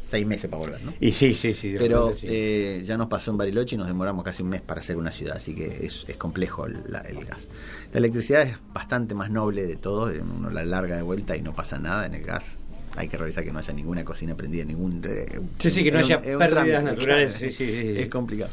seis 0.01 0.25
meses 0.25 0.49
para 0.49 0.63
volver, 0.63 0.83
¿no? 0.83 0.93
Y 0.99 1.11
sí, 1.11 1.33
sí, 1.33 1.53
sí. 1.53 1.75
Pero 1.77 2.13
ya 2.13 2.97
nos 2.97 3.07
pasó 3.07 3.31
en 3.31 3.37
Bariloche 3.37 3.75
y 3.75 3.77
nos 3.77 3.87
demoramos 3.87 4.25
casi 4.25 4.43
un 4.43 4.49
mes 4.49 4.61
para 4.61 4.81
hacer 4.81 4.97
una 4.97 5.11
ciudad, 5.11 5.37
así 5.37 5.55
que 5.55 5.85
es, 5.85 6.05
complejo 6.17 6.65
el, 6.65 6.83
gas. 7.25 7.47
La 7.93 7.99
electricidad 7.99 8.41
es 8.43 8.57
bastante 8.73 9.15
más 9.15 9.29
noble 9.29 9.65
de 9.65 9.75
todo, 9.75 10.11
uno 10.21 10.49
la 10.49 10.65
larga 10.65 10.95
de 10.95 11.01
vuelta 11.01 11.35
y 11.35 11.41
no 11.41 11.53
pasa 11.53 11.79
nada 11.79 12.05
en 12.05 12.15
el 12.15 12.23
gas 12.23 12.59
hay 12.95 13.07
que 13.07 13.17
revisar 13.17 13.43
que 13.43 13.51
no 13.51 13.59
haya 13.59 13.73
ninguna 13.73 14.03
cocina 14.03 14.35
prendida, 14.35 14.65
ningún... 14.65 15.01
Eh, 15.05 15.39
sí, 15.59 15.71
sí, 15.71 15.83
que 15.83 15.91
no 15.91 15.99
haya 15.99 16.21
pérdidas 16.21 16.83
naturales. 16.83 17.33
Sí, 17.33 17.51
sí, 17.51 17.65
sí, 17.65 17.99
es 17.99 18.09
complicado. 18.09 18.51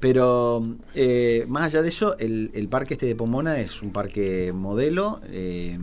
Pero 0.00 0.76
eh, 0.94 1.44
más 1.48 1.62
allá 1.64 1.82
de 1.82 1.88
eso, 1.88 2.16
el, 2.18 2.50
el, 2.54 2.68
parque 2.68 2.94
este 2.94 3.06
de 3.06 3.14
Pomona 3.14 3.58
es 3.60 3.80
un 3.82 3.90
parque 3.90 4.52
modelo, 4.52 5.20
eh, 5.28 5.78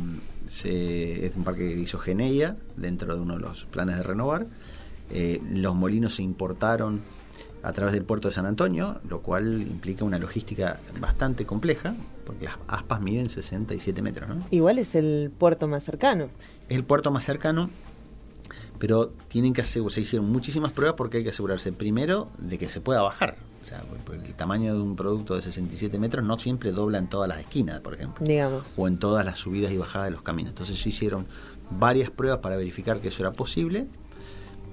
es 0.45 1.35
un 1.35 1.43
parque 1.43 1.73
que 1.73 1.79
hizo 1.79 1.97
Geneia 1.97 2.55
dentro 2.75 3.15
de 3.15 3.21
uno 3.21 3.35
de 3.35 3.41
los 3.41 3.65
planes 3.65 3.97
de 3.97 4.03
renovar. 4.03 4.47
Los 5.51 5.75
molinos 5.75 6.15
se 6.15 6.23
importaron 6.23 7.01
a 7.63 7.73
través 7.73 7.93
del 7.93 8.03
puerto 8.03 8.27
de 8.27 8.33
San 8.33 8.45
Antonio, 8.45 8.99
lo 9.07 9.21
cual 9.21 9.61
implica 9.61 10.03
una 10.03 10.17
logística 10.17 10.79
bastante 10.99 11.45
compleja, 11.45 11.93
porque 12.25 12.45
las 12.45 12.57
aspas 12.67 13.01
miden 13.01 13.29
67 13.29 14.01
metros. 14.01 14.29
¿no? 14.29 14.45
Igual 14.51 14.79
es 14.79 14.95
el 14.95 15.31
puerto 15.37 15.67
más 15.67 15.83
cercano. 15.83 16.29
Es 16.69 16.77
el 16.77 16.83
puerto 16.83 17.11
más 17.11 17.25
cercano 17.25 17.69
Pero 18.79 19.09
tienen 19.27 19.53
que 19.53 19.61
hacer, 19.61 19.83
se 19.89 20.01
hicieron 20.01 20.31
muchísimas 20.31 20.73
pruebas 20.73 20.95
porque 20.97 21.17
hay 21.17 21.23
que 21.23 21.29
asegurarse 21.29 21.71
primero 21.71 22.29
de 22.39 22.57
que 22.57 22.69
se 22.69 22.81
pueda 22.81 23.01
bajar. 23.01 23.35
O 23.61 23.65
sea, 23.65 23.83
el 24.11 24.33
tamaño 24.33 24.73
de 24.73 24.81
un 24.81 24.95
producto 24.95 25.35
de 25.35 25.43
67 25.43 25.99
metros 25.99 26.25
no 26.25 26.39
siempre 26.39 26.71
dobla 26.71 26.97
en 26.97 27.07
todas 27.07 27.29
las 27.29 27.39
esquinas, 27.39 27.79
por 27.81 27.93
ejemplo. 27.93 28.25
Digamos. 28.25 28.73
O 28.75 28.87
en 28.87 28.97
todas 28.97 29.23
las 29.23 29.37
subidas 29.37 29.71
y 29.71 29.77
bajadas 29.77 30.07
de 30.07 30.11
los 30.11 30.23
caminos. 30.23 30.53
Entonces 30.53 30.79
se 30.79 30.89
hicieron 30.89 31.27
varias 31.69 32.09
pruebas 32.09 32.39
para 32.39 32.55
verificar 32.55 32.99
que 32.99 33.09
eso 33.09 33.21
era 33.21 33.33
posible. 33.33 33.87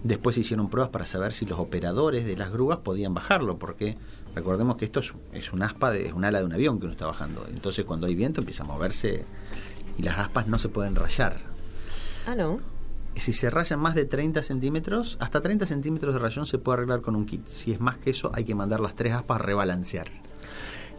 Después 0.04 0.34
se 0.34 0.40
hicieron 0.42 0.70
pruebas 0.70 0.90
para 0.90 1.04
saber 1.04 1.32
si 1.32 1.44
los 1.44 1.58
operadores 1.58 2.24
de 2.24 2.36
las 2.36 2.50
grúas 2.52 2.78
podían 2.78 3.14
bajarlo, 3.14 3.58
porque 3.58 3.96
recordemos 4.34 4.76
que 4.76 4.84
esto 4.84 5.00
es, 5.32 5.52
un 5.52 5.62
aspa, 5.62 5.90
de, 5.90 6.06
es 6.06 6.12
un 6.12 6.24
ala 6.24 6.38
de 6.38 6.44
un 6.44 6.52
avión 6.52 6.78
que 6.78 6.84
uno 6.84 6.92
está 6.92 7.06
bajando. 7.06 7.46
Entonces 7.48 7.84
cuando 7.84 8.06
hay 8.06 8.14
viento 8.14 8.40
empieza 8.40 8.62
a 8.62 8.66
moverse 8.66 9.24
y 9.96 10.02
las 10.02 10.18
aspas 10.18 10.46
no 10.46 10.58
se 10.58 10.68
pueden 10.68 10.94
rayar. 10.94 11.38
Ah, 12.26 12.34
no. 12.34 12.60
Si 13.16 13.32
se 13.32 13.50
rayan 13.50 13.80
más 13.80 13.96
de 13.96 14.04
30 14.04 14.42
centímetros, 14.42 15.16
hasta 15.18 15.40
30 15.40 15.66
centímetros 15.66 16.14
de 16.14 16.20
rayón 16.20 16.46
se 16.46 16.58
puede 16.58 16.78
arreglar 16.78 17.00
con 17.00 17.16
un 17.16 17.26
kit. 17.26 17.46
Si 17.48 17.72
es 17.72 17.80
más 17.80 17.96
que 17.98 18.10
eso, 18.10 18.30
hay 18.32 18.44
que 18.44 18.54
mandar 18.54 18.78
las 18.78 18.94
tres 18.94 19.12
aspas 19.14 19.40
a 19.40 19.42
rebalancear. 19.42 20.08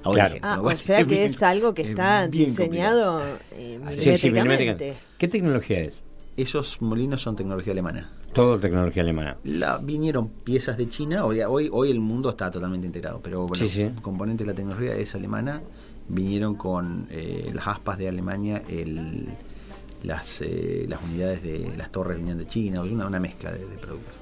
claro. 0.04 0.36
ah, 0.42 0.60
o 0.62 0.76
sea 0.76 1.04
que 1.06 1.24
es 1.24 1.42
algo 1.42 1.74
que 1.74 1.84
está 1.84 2.28
diseñado 2.28 3.22
eh, 3.52 3.80
milimétricamente. 3.80 4.96
¿Qué 5.18 5.30
tecnología 5.30 5.80
es? 5.80 6.04
Esos 6.40 6.82
molinos 6.82 7.22
son 7.22 7.36
tecnología 7.36 7.74
alemana. 7.74 8.10
Todo 8.32 8.58
tecnología 8.58 9.04
alemana. 9.04 9.36
La, 9.44 9.78
vinieron 9.78 10.30
piezas 10.30 10.78
de 10.78 10.88
China, 10.88 11.26
hoy, 11.26 11.42
hoy, 11.42 11.70
hoy 11.70 11.92
el 11.92 12.00
mundo 12.00 12.30
está 12.30 12.50
totalmente 12.50 12.88
integrado, 12.88 13.20
pero 13.22 13.46
bueno, 13.46 13.66
el 13.66 14.02
componente 14.02 14.46
de 14.46 14.52
la 14.52 14.56
tecnología 14.56 14.96
es 14.96 15.14
alemana. 15.16 15.62
Vinieron 16.08 16.56
con 16.56 17.08
eh, 17.12 17.52
las 17.54 17.68
aspas 17.68 17.98
de 17.98 18.08
Alemania, 18.08 18.64
el, 18.70 19.28
las, 20.04 20.40
eh, 20.40 20.86
las 20.88 21.04
unidades 21.04 21.44
de 21.44 21.74
las 21.76 21.92
torres 21.92 22.18
venían 22.18 22.38
de 22.38 22.48
China, 22.48 22.84
una, 22.84 23.08
una 23.08 23.20
mezcla 23.20 23.52
de, 23.52 23.60
productos. 23.78 24.14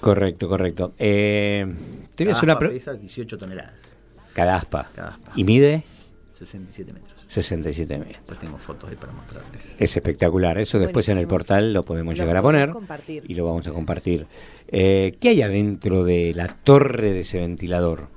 Correcto, 0.00 0.48
correcto. 0.48 0.94
Eh, 0.98 1.72
te 2.16 2.26
Cada 2.26 2.40
una 2.42 2.58
pesa 2.58 2.94
18 2.94 3.38
toneladas. 3.38 3.74
Cada 4.34 4.56
aspa. 4.56 4.88
Cada 4.92 5.10
aspa. 5.10 5.32
¿Y 5.36 5.44
mide? 5.44 5.84
67 6.46 6.92
metros. 6.94 7.22
67 7.28 7.98
metros. 7.98 8.18
Pues 8.26 8.40
tengo 8.40 8.56
fotos 8.56 8.88
ahí 8.88 8.96
para 8.96 9.12
mostrarles. 9.12 9.74
Es 9.78 9.94
espectacular. 9.94 10.56
Eso 10.58 10.78
después 10.78 11.06
en 11.10 11.18
el 11.18 11.26
portal 11.26 11.74
lo 11.74 11.82
podemos 11.82 12.16
llegar 12.16 12.34
a 12.36 12.42
poner. 12.42 12.72
Y 13.28 13.34
lo 13.34 13.44
vamos 13.44 13.66
a 13.68 13.72
compartir. 13.72 14.26
Eh, 14.68 15.18
¿Qué 15.20 15.28
hay 15.28 15.42
adentro 15.42 16.02
de 16.02 16.32
la 16.34 16.48
torre 16.48 17.12
de 17.12 17.20
ese 17.20 17.40
ventilador? 17.40 18.08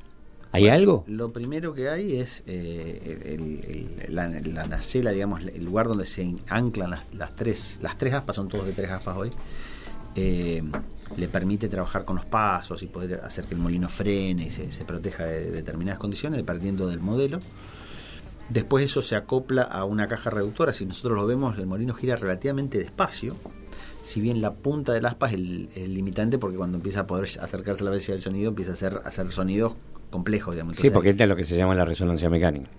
¿Hay 0.53 0.69
algo? 0.69 1.03
Lo 1.07 1.33
primero 1.33 1.73
que 1.73 1.89
hay 1.89 2.15
es 2.15 2.43
eh, 2.47 4.07
la, 4.07 4.29
nacela, 4.29 5.12
digamos, 5.12 5.41
el 5.41 5.65
lugar 5.65 5.88
donde 5.88 6.05
se 6.05 6.36
anclan 6.47 6.91
las, 7.12 7.36
tres, 7.36 7.79
las 7.81 7.97
tres 7.97 8.13
aspas, 8.13 8.38
son 8.38 8.47
todos 8.47 8.65
de 8.65 8.71
tres 8.71 8.89
aspas 8.89 9.17
hoy. 9.17 9.31
Eh, 10.15 10.63
le 11.17 11.27
permite 11.27 11.67
trabajar 11.67 12.05
con 12.05 12.15
los 12.15 12.25
pasos 12.25 12.83
y 12.83 12.88
poder 12.88 13.19
hacer 13.25 13.45
que 13.47 13.55
el 13.55 13.59
molino 13.59 13.89
frene 13.89 14.45
y 14.45 14.49
se, 14.49 14.71
se 14.71 14.86
proteja 14.86 15.25
de 15.25 15.51
determinadas 15.51 15.99
condiciones, 15.99 16.38
dependiendo 16.38 16.88
del 16.88 17.01
modelo. 17.01 17.39
Después 18.49 18.86
eso 18.86 19.01
se 19.01 19.15
acopla 19.15 19.63
a 19.63 19.86
una 19.86 20.08
caja 20.08 20.29
reductora. 20.29 20.73
Si 20.73 20.86
nosotros 20.86 21.17
lo 21.17 21.25
vemos, 21.25 21.58
el 21.58 21.65
molino 21.65 21.93
gira 21.93 22.15
relativamente 22.15 22.77
despacio. 22.77 23.36
Si 24.01 24.19
bien 24.19 24.41
la 24.41 24.53
punta 24.53 24.91
del 24.93 25.06
aspa 25.06 25.27
es 25.27 25.34
el, 25.34 25.69
limitante, 25.93 26.38
porque 26.38 26.58
cuando 26.58 26.77
empieza 26.77 27.01
a 27.01 27.08
poder 27.08 27.29
acercarse 27.39 27.84
a 27.84 27.86
la 27.86 27.91
velocidad 27.91 28.15
del 28.15 28.21
sonido, 28.21 28.49
empieza 28.49 28.71
a 28.71 28.73
hacer, 28.73 29.01
hacer 29.06 29.32
sonidos 29.32 29.75
complejos. 30.10 30.56
Digamos. 30.56 30.77
sí, 30.77 30.89
porque 30.89 31.10
entra 31.10 31.25
lo 31.25 31.36
que 31.36 31.45
se 31.45 31.56
llama 31.56 31.73
la 31.73 31.86
resonancia 31.86 32.29
mecánica. 32.29 32.69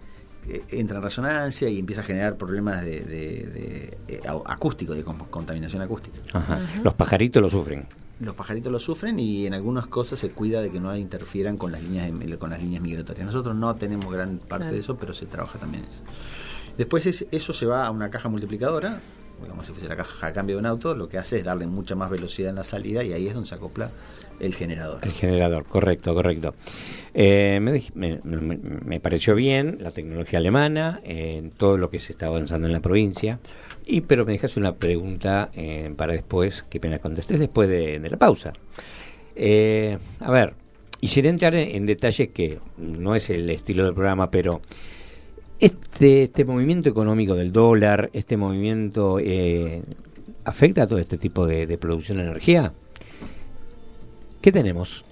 Eh, 0.47 0.63
entra 0.69 0.99
en 0.99 1.03
resonancia 1.03 1.69
y 1.71 1.79
empieza 1.79 2.03
a 2.03 2.05
generar 2.05 2.37
problemas 2.37 2.85
de, 2.85 3.01
de, 3.01 3.99
de, 4.07 4.21
acústico, 4.45 4.95
de 4.95 5.03
contaminación 5.03 5.81
acústica. 5.81 6.21
Los 6.83 6.93
pajaritos 6.93 7.43
lo 7.43 7.49
sufren 7.49 7.87
los 8.21 8.35
pajaritos 8.35 8.71
lo 8.71 8.79
sufren 8.79 9.19
y 9.19 9.47
en 9.47 9.55
algunas 9.55 9.87
cosas 9.87 10.19
se 10.19 10.31
cuida 10.31 10.63
de 10.63 10.71
que 10.71 10.81
no 10.81 10.97
interfieran 10.97 11.57
con 11.57 11.73
las 11.73 11.83
líneas 11.83 12.11
con 12.39 12.51
las 12.51 12.61
líneas 12.61 12.83
migratorias. 12.83 13.27
Nosotros 13.27 13.57
no 13.57 13.75
tenemos 13.77 14.13
gran 14.13 14.39
parte 14.39 14.71
de 14.71 14.79
eso, 14.79 14.97
pero 14.97 15.15
se 15.15 15.27
trabaja 15.27 15.59
también 15.59 15.85
eso. 15.85 16.01
Después 16.77 17.07
eso 17.07 17.53
se 17.53 17.67
va 17.67 17.87
a 17.87 17.91
una 17.91 18.11
caja 18.11 18.29
multiplicadora, 18.29 19.01
como 19.49 19.63
si 19.63 19.73
fuese 19.73 19.89
la 19.89 19.97
caja 19.97 20.29
a 20.29 20.33
cambio 20.33 20.57
de 20.57 20.61
un 20.61 20.67
auto, 20.67 20.95
lo 20.95 21.09
que 21.09 21.19
hace 21.19 21.39
es 21.39 21.45
darle 21.45 21.67
mucha 21.67 21.95
más 21.95 22.11
velocidad 22.11 22.51
en 22.51 22.57
la 22.57 22.65
salida 22.65 23.05
y 23.05 23.13
ahí 23.13 23.27
es 23.27 23.35
donde 23.35 23.49
se 23.49 23.55
acopla 23.55 23.91
el 24.41 24.55
generador. 24.55 25.01
El 25.03 25.13
generador, 25.13 25.65
correcto, 25.65 26.15
correcto. 26.15 26.55
Eh, 27.13 27.61
me, 27.61 29.01
pareció 29.01 29.35
bien 29.35 29.79
la 29.81 29.91
tecnología 29.91 30.39
alemana, 30.39 31.01
en 31.05 31.51
todo 31.51 31.79
lo 31.79 31.91
que 31.91 31.99
se 31.99 32.13
está 32.13 32.27
avanzando 32.27 32.67
en 32.67 32.73
la 32.73 32.81
provincia. 32.81 33.39
Y 33.87 34.03
pero 34.03 34.25
me 34.25 34.33
dejas 34.33 34.57
una 34.57 34.75
pregunta 34.77 35.51
eh, 35.55 35.93
para 35.97 36.13
después, 36.13 36.65
que 36.69 36.81
pena 36.81 36.99
contestes 36.99 37.39
después 37.39 37.69
de, 37.69 37.99
la 38.09 38.17
pausa. 38.17 38.53
Eh, 39.37 39.99
a 40.21 40.31
ver, 40.31 40.55
y 41.01 41.09
sin 41.09 41.27
entrar 41.27 41.55
en, 41.55 41.87
detalles 41.87 42.29
que 42.31 42.59
no 42.79 43.15
es 43.15 43.29
el 43.31 43.51
estilo 43.51 43.85
del 43.85 43.95
programa, 43.95 44.31
pero 44.31 44.63
este, 45.59 46.25
este 46.25 46.45
movimiento 46.45 46.89
económico 46.89 47.35
del 47.35 47.53
dólar, 47.53 48.11
este 48.15 48.37
movimiento, 48.37 49.19
eh, 49.19 49.83
¿afecta 50.45 50.85
a 50.85 50.87
todo 50.87 50.99
este 50.99 51.19
tipo 51.19 51.47
de, 51.47 51.67
de 51.67 51.77
producción 51.77 52.19
de 52.19 52.25
energía? 52.25 52.73
¿Qué 54.41 54.51
tenemos? 54.51 55.05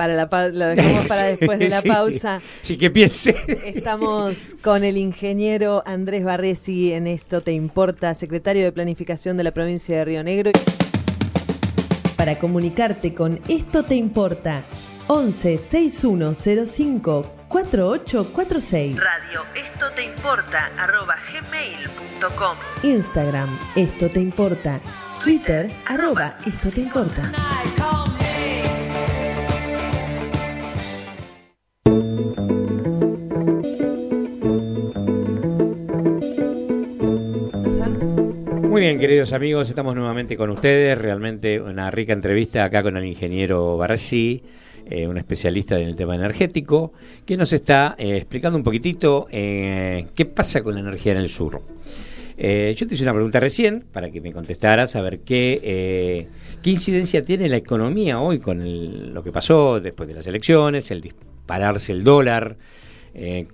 Para 0.00 0.14
la 0.14 0.48
lo 0.48 0.66
dejamos 0.68 1.06
para 1.08 1.24
después 1.36 1.58
de 1.58 1.68
la 1.68 1.82
pausa. 1.82 2.40
Sí, 2.62 2.78
que 2.78 2.88
piense. 2.88 3.36
Estamos 3.66 4.56
con 4.62 4.82
el 4.82 4.96
ingeniero 4.96 5.82
Andrés 5.84 6.24
Barresi 6.24 6.94
en 6.94 7.06
Esto 7.06 7.42
Te 7.42 7.52
Importa, 7.52 8.14
secretario 8.14 8.64
de 8.64 8.72
Planificación 8.72 9.36
de 9.36 9.44
la 9.44 9.50
provincia 9.50 9.98
de 9.98 10.04
Río 10.06 10.24
Negro. 10.24 10.52
Para 12.16 12.38
comunicarte 12.38 13.12
con 13.12 13.40
Esto 13.46 13.82
Te 13.82 13.94
Importa, 13.94 14.62
11 15.08 15.58
6105 15.58 17.36
4846. 17.48 18.96
Radio 18.96 19.42
Esto 19.54 19.90
Te 19.94 20.04
Importa, 20.04 20.70
arroba 20.78 21.16
gmail.com. 21.30 22.56
Instagram 22.84 23.50
Esto 23.76 24.08
Te 24.08 24.20
Importa. 24.20 24.80
Twitter, 25.22 25.70
arroba 25.84 26.38
Esto 26.46 26.70
Te 26.70 26.80
Importa. 26.80 27.30
Muy 38.80 38.86
bien, 38.86 38.98
queridos 38.98 39.34
amigos, 39.34 39.68
estamos 39.68 39.94
nuevamente 39.94 40.38
con 40.38 40.48
ustedes. 40.48 40.96
Realmente 40.96 41.60
una 41.60 41.90
rica 41.90 42.14
entrevista 42.14 42.64
acá 42.64 42.82
con 42.82 42.96
el 42.96 43.04
ingeniero 43.04 43.76
Barassi, 43.76 44.42
eh, 44.88 45.06
un 45.06 45.18
especialista 45.18 45.78
en 45.78 45.86
el 45.86 45.94
tema 45.94 46.14
energético, 46.14 46.94
que 47.26 47.36
nos 47.36 47.52
está 47.52 47.94
eh, 47.98 48.16
explicando 48.16 48.56
un 48.56 48.64
poquitito 48.64 49.26
eh, 49.30 50.06
qué 50.14 50.24
pasa 50.24 50.62
con 50.62 50.72
la 50.72 50.80
energía 50.80 51.12
en 51.12 51.18
el 51.18 51.28
sur. 51.28 51.60
yo 52.38 52.88
te 52.88 52.94
hice 52.94 53.02
una 53.02 53.12
pregunta 53.12 53.38
recién 53.38 53.84
para 53.92 54.10
que 54.10 54.22
me 54.22 54.32
contestaras 54.32 54.96
a 54.96 55.02
ver 55.02 55.20
qué, 55.20 56.26
qué 56.62 56.70
incidencia 56.70 57.22
tiene 57.22 57.50
la 57.50 57.56
economía 57.56 58.18
hoy 58.18 58.38
con 58.38 59.12
lo 59.12 59.22
que 59.22 59.30
pasó 59.30 59.78
después 59.78 60.08
de 60.08 60.14
las 60.14 60.26
elecciones, 60.26 60.90
el 60.90 61.02
dispararse 61.02 61.92
el 61.92 62.02
dólar. 62.02 62.56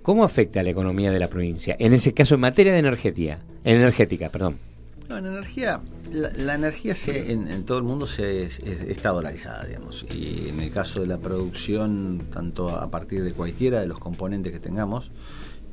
¿Cómo 0.01 0.23
afecta 0.23 0.63
la 0.63 0.69
economía 0.69 1.11
de 1.11 1.19
la 1.19 1.27
provincia? 1.27 1.75
En 1.79 1.91
ese 1.91 2.13
caso, 2.13 2.35
en 2.35 2.41
materia 2.41 2.71
de 2.71 2.79
energética, 2.79 3.43
energética, 3.65 4.29
perdón. 4.29 4.66
No, 5.09 5.17
en 5.17 5.25
energía, 5.25 5.81
la, 6.11 6.55
energía 6.55 6.93
se, 6.93 7.31
en, 7.31 7.63
todo 7.65 7.77
el 7.77 7.85
mundo 7.85 8.05
se, 8.05 8.43
está 8.43 9.09
dolarizada, 9.09 9.65
digamos. 9.65 10.05
Y 10.11 10.49
en 10.49 10.59
el 10.59 10.69
caso 10.69 10.99
de 10.99 11.07
la 11.07 11.17
producción, 11.17 12.27
tanto 12.31 12.69
a 12.69 12.91
partir 12.91 13.23
de 13.23 13.31
cualquiera 13.31 13.79
de 13.79 13.87
los 13.87 13.99
componentes 13.99 14.51
que 14.51 14.59
tengamos, 14.59 15.11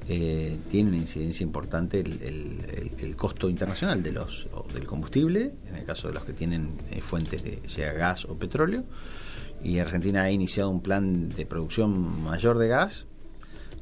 eh, 0.06 0.58
tiene 0.70 0.90
una 0.90 0.98
incidencia 0.98 1.42
importante 1.42 2.00
el, 2.00 3.16
costo 3.16 3.48
internacional 3.48 4.02
de 4.02 4.12
los 4.12 4.48
del 4.72 4.86
combustible, 4.86 5.54
en 5.68 5.76
el 5.76 5.84
caso 5.84 6.08
de 6.08 6.14
los 6.14 6.24
que 6.24 6.32
tienen 6.32 6.76
eh, 6.90 7.00
fuentes 7.00 7.42
de 7.42 7.60
sea 7.66 7.92
gas 7.92 8.26
o 8.26 8.36
petróleo. 8.36 8.84
Y 9.62 9.78
Argentina 9.78 10.22
ha 10.22 10.30
iniciado 10.30 10.68
un 10.68 10.82
plan 10.82 11.30
de 11.30 11.46
producción 11.46 12.22
mayor 12.22 12.58
de 12.58 12.68
gas 12.68 13.06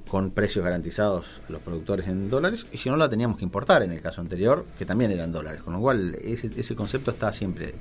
con 0.08 0.30
precios 0.30 0.64
garantizados 0.64 1.40
a 1.48 1.52
los 1.52 1.62
productores 1.62 2.08
en 2.08 2.28
dólares, 2.28 2.66
y 2.72 2.78
si 2.78 2.90
no 2.90 2.96
la 2.96 3.08
teníamos 3.08 3.38
que 3.38 3.44
importar 3.44 3.82
en 3.82 3.92
el 3.92 4.00
caso 4.00 4.20
anterior, 4.20 4.66
que 4.78 4.84
también 4.84 5.10
eran 5.10 5.32
dólares, 5.32 5.62
con 5.62 5.72
lo 5.72 5.80
cual 5.80 6.16
ese, 6.22 6.50
ese 6.56 6.74
concepto 6.74 7.10
está 7.10 7.32
siempre 7.32 7.74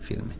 firme. 0.00 0.34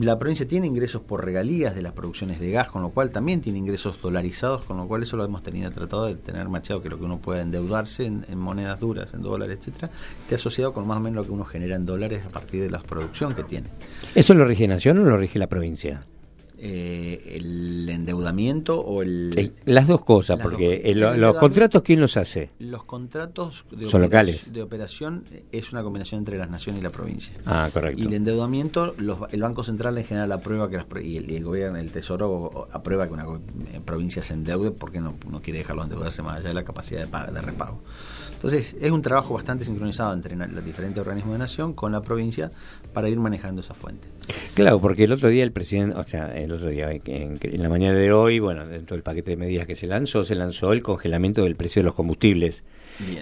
La 0.00 0.18
provincia 0.18 0.46
tiene 0.46 0.66
ingresos 0.66 1.02
por 1.02 1.24
regalías 1.24 1.72
de 1.76 1.80
las 1.80 1.92
producciones 1.92 2.40
de 2.40 2.50
gas, 2.50 2.68
con 2.68 2.82
lo 2.82 2.90
cual 2.90 3.10
también 3.10 3.40
tiene 3.40 3.60
ingresos 3.60 4.02
dolarizados, 4.02 4.64
con 4.64 4.76
lo 4.76 4.88
cual 4.88 5.04
eso 5.04 5.16
lo 5.16 5.24
hemos 5.24 5.44
tenido 5.44 5.70
tratado 5.70 6.06
de 6.06 6.16
tener 6.16 6.48
machado, 6.48 6.82
que 6.82 6.88
lo 6.88 6.98
que 6.98 7.04
uno 7.04 7.18
pueda 7.18 7.42
endeudarse 7.42 8.06
en, 8.06 8.24
monedas 8.36 8.80
duras, 8.80 9.14
en 9.14 9.22
dólares, 9.22 9.60
etcétera, 9.60 9.90
esté 10.22 10.34
asociado 10.34 10.72
con 10.72 10.84
más 10.84 10.96
o 10.96 11.00
menos 11.00 11.22
lo 11.22 11.24
que 11.24 11.30
uno 11.30 11.44
genera 11.44 11.76
en 11.76 11.86
dólares 11.86 12.24
a 12.26 12.30
partir 12.30 12.62
de 12.62 12.70
la 12.70 12.80
producción 12.80 13.36
que 13.36 13.44
tiene. 13.44 13.68
¿Eso 14.16 14.34
lo 14.34 14.44
rige 14.44 14.66
Nación 14.66 14.98
o 14.98 15.04
lo 15.04 15.16
rige 15.16 15.38
la 15.38 15.46
provincia? 15.46 16.04
Eh, 16.66 17.34
el 17.36 17.86
endeudamiento 17.90 18.80
o 18.80 19.02
el... 19.02 19.52
las 19.66 19.86
dos 19.86 20.02
cosas, 20.02 20.40
porque 20.40 20.94
los 20.94 21.36
contratos, 21.36 21.82
¿quién 21.82 22.00
los 22.00 22.16
hace? 22.16 22.52
Los 22.58 22.84
contratos 22.84 23.66
de, 23.70 23.86
¿Son 23.86 24.00
locales? 24.00 24.50
de 24.50 24.62
operación 24.62 25.26
es 25.52 25.72
una 25.72 25.82
combinación 25.82 26.20
entre 26.20 26.38
las 26.38 26.48
naciones 26.48 26.80
y 26.80 26.84
la 26.84 26.88
provincia. 26.88 27.34
Ah, 27.44 27.68
correcto. 27.70 28.02
Y 28.02 28.06
el 28.06 28.14
endeudamiento, 28.14 28.94
el 29.30 29.42
Banco 29.42 29.62
Central 29.62 29.98
en 29.98 30.04
general 30.04 30.32
aprueba 30.32 30.70
que 30.70 30.78
las, 30.78 30.86
y, 31.02 31.18
el, 31.36 31.44
gobierno, 31.44 31.76
el 31.76 31.92
Tesoro 31.92 32.66
aprueba 32.72 33.06
que 33.08 33.12
una 33.12 33.24
eh, 33.24 33.80
provincia 33.84 34.22
se 34.22 34.32
endeude 34.32 34.70
porque 34.70 35.02
no, 35.02 35.16
no 35.30 35.42
quiere 35.42 35.58
dejarlo 35.58 35.82
endeudarse 35.82 36.22
más 36.22 36.38
allá 36.38 36.48
de 36.48 36.54
la 36.54 36.64
capacidad 36.64 37.06
de, 37.06 37.32
de 37.32 37.42
repago. 37.42 37.82
Entonces, 38.34 38.76
es 38.80 38.90
un 38.90 39.00
trabajo 39.02 39.34
bastante 39.34 39.64
sincronizado 39.64 40.12
entre 40.12 40.36
los 40.36 40.64
diferentes 40.64 41.00
organismos 41.00 41.34
de 41.34 41.38
nación 41.38 41.72
con 41.72 41.92
la 41.92 42.02
provincia 42.02 42.50
para 42.92 43.08
ir 43.08 43.18
manejando 43.18 43.62
esa 43.62 43.74
fuente. 43.74 44.06
Claro, 44.54 44.80
porque 44.80 45.04
el 45.04 45.12
otro 45.12 45.28
día 45.28 45.44
el 45.44 45.52
presidente, 45.52 45.96
o 45.96 46.04
sea, 46.04 46.34
el 46.36 46.52
otro 46.52 46.68
día, 46.68 46.90
en, 46.92 47.38
la 47.42 47.68
mañana 47.68 47.98
de 47.98 48.12
hoy, 48.12 48.38
bueno, 48.38 48.66
dentro 48.66 48.96
del 48.96 49.02
paquete 49.02 49.30
de 49.30 49.36
medidas 49.36 49.66
que 49.66 49.76
se 49.76 49.86
lanzó, 49.86 50.24
se 50.24 50.34
lanzó 50.34 50.72
el 50.72 50.82
congelamiento 50.82 51.42
del 51.42 51.56
precio 51.56 51.80
de 51.80 51.84
los 51.84 51.94
combustibles. 51.94 52.62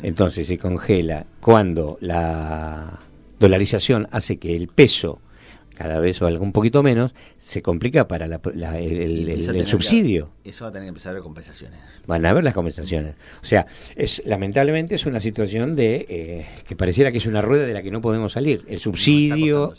Entonces, 0.03 0.47
se 0.47 0.59
congela 0.59 1.27
cuando 1.41 1.97
la 2.01 2.99
dolarización 3.39 4.09
hace 4.11 4.39
que 4.39 4.55
el 4.55 4.69
peso 4.69 5.21
cada 5.83 5.99
vez 5.99 6.23
o 6.23 6.27
algo 6.27 6.45
un 6.45 6.53
poquito 6.53 6.81
menos, 6.85 7.13
se 7.37 7.61
complica 7.61 8.07
para 8.07 8.27
el, 8.27 9.67
subsidio. 9.67 10.31
eso 10.45 10.65
va 10.65 10.69
a 10.69 10.73
tener 10.73 10.87
que 10.87 10.91
empezar 10.91 11.11
a 11.11 11.13
haber 11.15 11.25
compensaciones. 11.25 11.81
Van 12.07 12.25
a 12.25 12.31
haber 12.31 12.45
las 12.45 12.55
compensaciones. 12.55 13.17
O 13.43 13.45
sea, 13.45 13.67
es 13.97 14.23
lamentablemente 14.25 14.95
es 14.95 15.07
una 15.07 15.19
situación 15.19 15.75
de 15.75 16.07
eh, 16.09 16.47
que 16.69 16.77
pareciera 16.77 17.11
que 17.11 17.19
es 17.19 17.27
una 17.27 17.41
rueda 17.41 17.67
de 17.67 17.75
la 17.75 17.83
que 17.83 17.91
no 17.91 18.01
podemos 18.01 18.31
salir. 18.31 18.65
El 18.69 18.79
subsidio... 18.79 19.75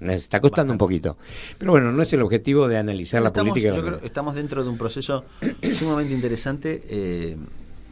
está 0.00 0.38
costando, 0.38 0.72
un 0.72 0.78
poquito. 0.78 1.16
Pero 1.58 1.72
bueno, 1.72 1.90
no 1.90 2.04
es 2.04 2.12
el 2.12 2.22
objetivo 2.22 2.68
de 2.68 2.76
analizar 2.76 3.20
la 3.20 3.32
política. 3.32 3.74
Yo 3.74 3.84
creo 3.84 4.00
estamos 4.04 4.36
dentro 4.36 4.62
de 4.62 4.70
un 4.70 4.78
proceso 4.78 5.24
sumamente 5.74 6.14
interesante. 6.14 6.84
Eh, 6.88 7.36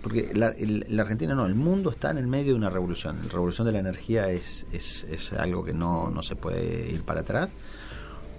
porque 0.06 0.30
la, 0.34 0.54
Argentina 1.02 1.34
no, 1.34 1.46
el 1.46 1.56
mundo 1.56 1.90
está 1.90 2.12
en 2.12 2.18
el 2.18 2.28
medio 2.28 2.52
de 2.52 2.58
una 2.58 2.70
revolución. 2.70 3.18
La 3.24 3.28
revolución 3.28 3.66
de 3.66 3.72
la 3.72 3.80
energía 3.80 4.30
es, 4.30 4.64
es, 4.70 5.32
algo 5.32 5.64
que 5.64 5.74
no, 5.74 6.10
no, 6.10 6.22
se 6.22 6.36
puede 6.36 6.88
ir 6.92 7.02
para 7.02 7.22
atrás. 7.22 7.50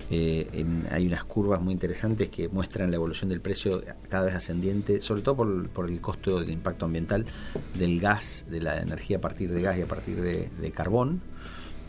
Eh, 0.09 0.65
hay 0.89 1.07
unas 1.07 1.25
curvas 1.25 1.59
muy 1.59 1.73
interesantes 1.73 2.29
que 2.29 2.47
muestran 2.47 2.89
la 2.89 2.95
evolución 2.95 3.29
del 3.29 3.41
precio 3.41 3.83
cada 4.07 4.27
vez 4.27 4.35
ascendiente, 4.35 5.01
sobre 5.01 5.23
todo 5.23 5.35
por, 5.35 5.67
por 5.67 5.89
el 5.89 5.99
costo 5.99 6.39
del 6.39 6.51
impacto 6.51 6.85
ambiental 6.85 7.25
del 7.77 7.99
gas, 7.99 8.45
de 8.49 8.61
la 8.61 8.81
energía 8.81 9.17
a 9.17 9.21
partir 9.21 9.51
de 9.51 9.61
gas 9.61 9.77
y 9.77 9.81
a 9.81 9.87
partir 9.87 10.21
de, 10.21 10.71
carbón, 10.71 11.19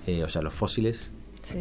eh, 0.09 0.25
o 0.25 0.29
sea, 0.29 0.43
los 0.43 0.55
fósiles 0.55 1.13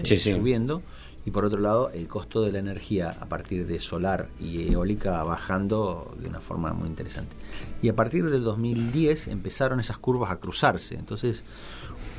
subiendo 0.03 0.82
y 1.28 1.32
por 1.32 1.44
otro 1.44 1.60
lado 1.60 1.90
el 1.90 2.08
costo 2.08 2.42
de 2.42 2.54
la 2.54 2.60
energía 2.60 3.13
a 3.20 3.26
partir 3.26 3.68
de 3.68 3.82
solar 3.82 4.30
y 4.40 4.72
eólica 4.72 5.22
bajando 5.24 6.16
de 6.18 6.30
una 6.30 6.40
forma 6.40 6.72
muy 6.72 6.88
interesante. 6.88 7.36
Y 7.82 7.90
a 7.90 7.96
partir 7.98 8.30
del 8.30 8.46
2010 8.46 9.28
empezaron 9.28 9.82
esas 9.82 9.98
curvas 9.98 10.32
a 10.32 10.38
cruzarse, 10.38 10.96
entonces 10.96 11.44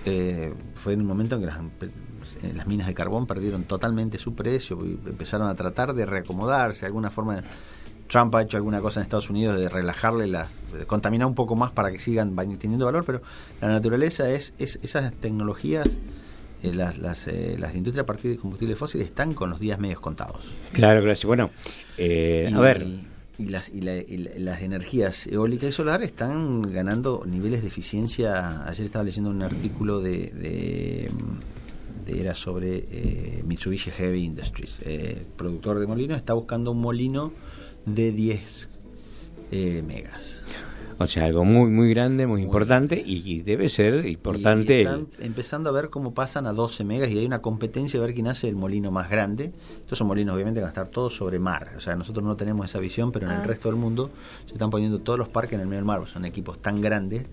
eh, 0.05 0.53
fue 0.75 0.93
en 0.93 1.01
un 1.01 1.07
momento 1.07 1.37
en 1.37 1.41
que 1.41 1.47
las, 1.47 2.67
minas 2.67 2.87
de 2.87 2.93
carbón 2.93 3.27
perdieron 3.27 3.63
totalmente 3.63 4.19
su 4.19 4.35
precio 4.35 4.79
y 4.85 5.01
empezaron 5.07 5.49
a 5.49 5.55
tratar 5.55 5.95
de 5.95 6.05
reacomodarse, 6.05 6.85
alguna 6.85 7.11
forma 7.11 7.43
Trump 8.09 8.35
ha 8.35 8.43
hecho 8.43 8.59
alguna 8.59 8.83
cosa 8.83 9.01
en 9.01 9.05
Estados 9.05 9.31
Unidos 9.31 9.59
de 9.59 9.71
relajarle 9.71 10.27
las, 10.27 10.51
de 10.71 10.85
contaminar 10.85 11.29
un 11.29 11.35
poco 11.35 11.57
más 11.57 11.73
para 11.73 11.91
que 11.91 11.99
sigan 11.99 12.37
teniendo 12.59 12.85
valor, 12.85 13.05
pero 13.07 13.23
la 13.63 13.69
naturaleza 13.69 14.29
es, 14.29 14.53
es 14.59 14.79
esas 14.83 15.15
tecnologías 15.15 15.89
eh, 16.63 16.75
las, 16.75 16.99
las, 16.99 17.29
eh, 17.29 17.57
las, 17.59 17.75
industrias 17.75 18.03
a 18.03 18.07
partir 18.07 18.33
de 18.33 18.37
combustibles 18.37 18.77
fósiles 18.77 19.07
están 19.07 19.35
con 19.35 19.51
los 19.51 19.61
días 19.61 19.79
medios 19.79 20.01
contados. 20.01 20.45
Claro, 20.73 21.03
gracias. 21.03 21.25
Bueno, 21.25 21.51
eh, 21.97 22.51
a 22.53 22.61
ver. 22.61 22.85
Y, 23.39 23.47
las, 23.47 23.69
y, 23.69 23.81
las 23.81 24.63
energías 24.63 25.29
eólicas 25.29 25.69
y 25.69 25.73
solares 25.73 26.09
están 26.09 26.63
ganando 26.63 27.23
niveles 27.25 27.63
de 27.63 27.69
eficiencia. 27.69 28.67
Ayer 28.67 28.85
estaba 28.85 29.05
leyendo 29.05 29.31
un 29.31 29.43
artículo 29.43 30.01
de, 30.01 31.11
de, 32.05 32.21
era 32.21 32.35
sobre 32.35 33.43
Mitsubishi 33.47 33.91
Heavy 33.91 34.25
Industries, 34.25 34.81
productor 35.37 35.79
de 35.79 35.87
molinos, 35.87 36.17
está 36.17 36.33
buscando 36.33 36.73
un 36.73 36.81
molino 36.81 37.33
de 37.87 38.11
10 38.11 38.69
megas. 39.87 40.43
O 41.01 41.07
sea, 41.07 41.27
algo 41.27 41.45
muy, 41.45 41.71
muy 41.71 41.91
grande, 41.91 42.27
muy, 42.27 42.43
importante 42.43 43.01
y, 43.05 43.43
debe 43.43 43.69
ser 43.69 44.05
importante. 44.07 44.83
están 44.83 45.07
empezando 45.21 45.71
a 45.71 45.73
ver 45.73 45.91
cómo 45.91 46.13
pasan 46.13 46.49
a 46.49 46.53
12 46.53 46.83
megas 46.85 47.09
y 47.11 47.19
hay 47.19 47.25
una 47.25 47.41
competencia 47.41 48.01
a 48.01 48.03
ver 48.03 48.15
quién 48.15 48.27
hace 48.27 48.49
el 48.49 48.57
molino 48.57 48.91
más 48.91 49.09
grande. 49.09 49.53
Estos 49.79 49.99
son 49.99 50.09
molinos, 50.09 50.35
obviamente, 50.35 50.61
van 50.61 50.67
a 50.67 50.71
estar 50.71 50.89
todos 50.89 51.15
sobre 51.15 51.39
mar. 51.39 51.73
O 51.77 51.81
sea, 51.81 51.95
nosotros 51.95 52.25
no 52.25 52.35
tenemos 52.35 52.67
esa 52.67 52.81
visión, 52.81 53.13
pero 53.13 53.27
en 53.27 53.33
el 53.33 53.43
ah. 53.43 53.47
resto 53.47 53.69
del 53.69 53.79
mundo 53.79 54.11
se 54.47 54.55
están 54.55 54.71
poniendo 54.71 54.99
todos 54.99 55.19
los 55.19 55.29
parques 55.29 55.53
en 55.53 55.61
el 55.61 55.67
medio 55.67 55.79
del 55.79 55.87
mar. 55.87 56.05
Son 56.09 56.25
equipos 56.25 56.61
tan 56.61 56.81
grandes. 56.81 57.27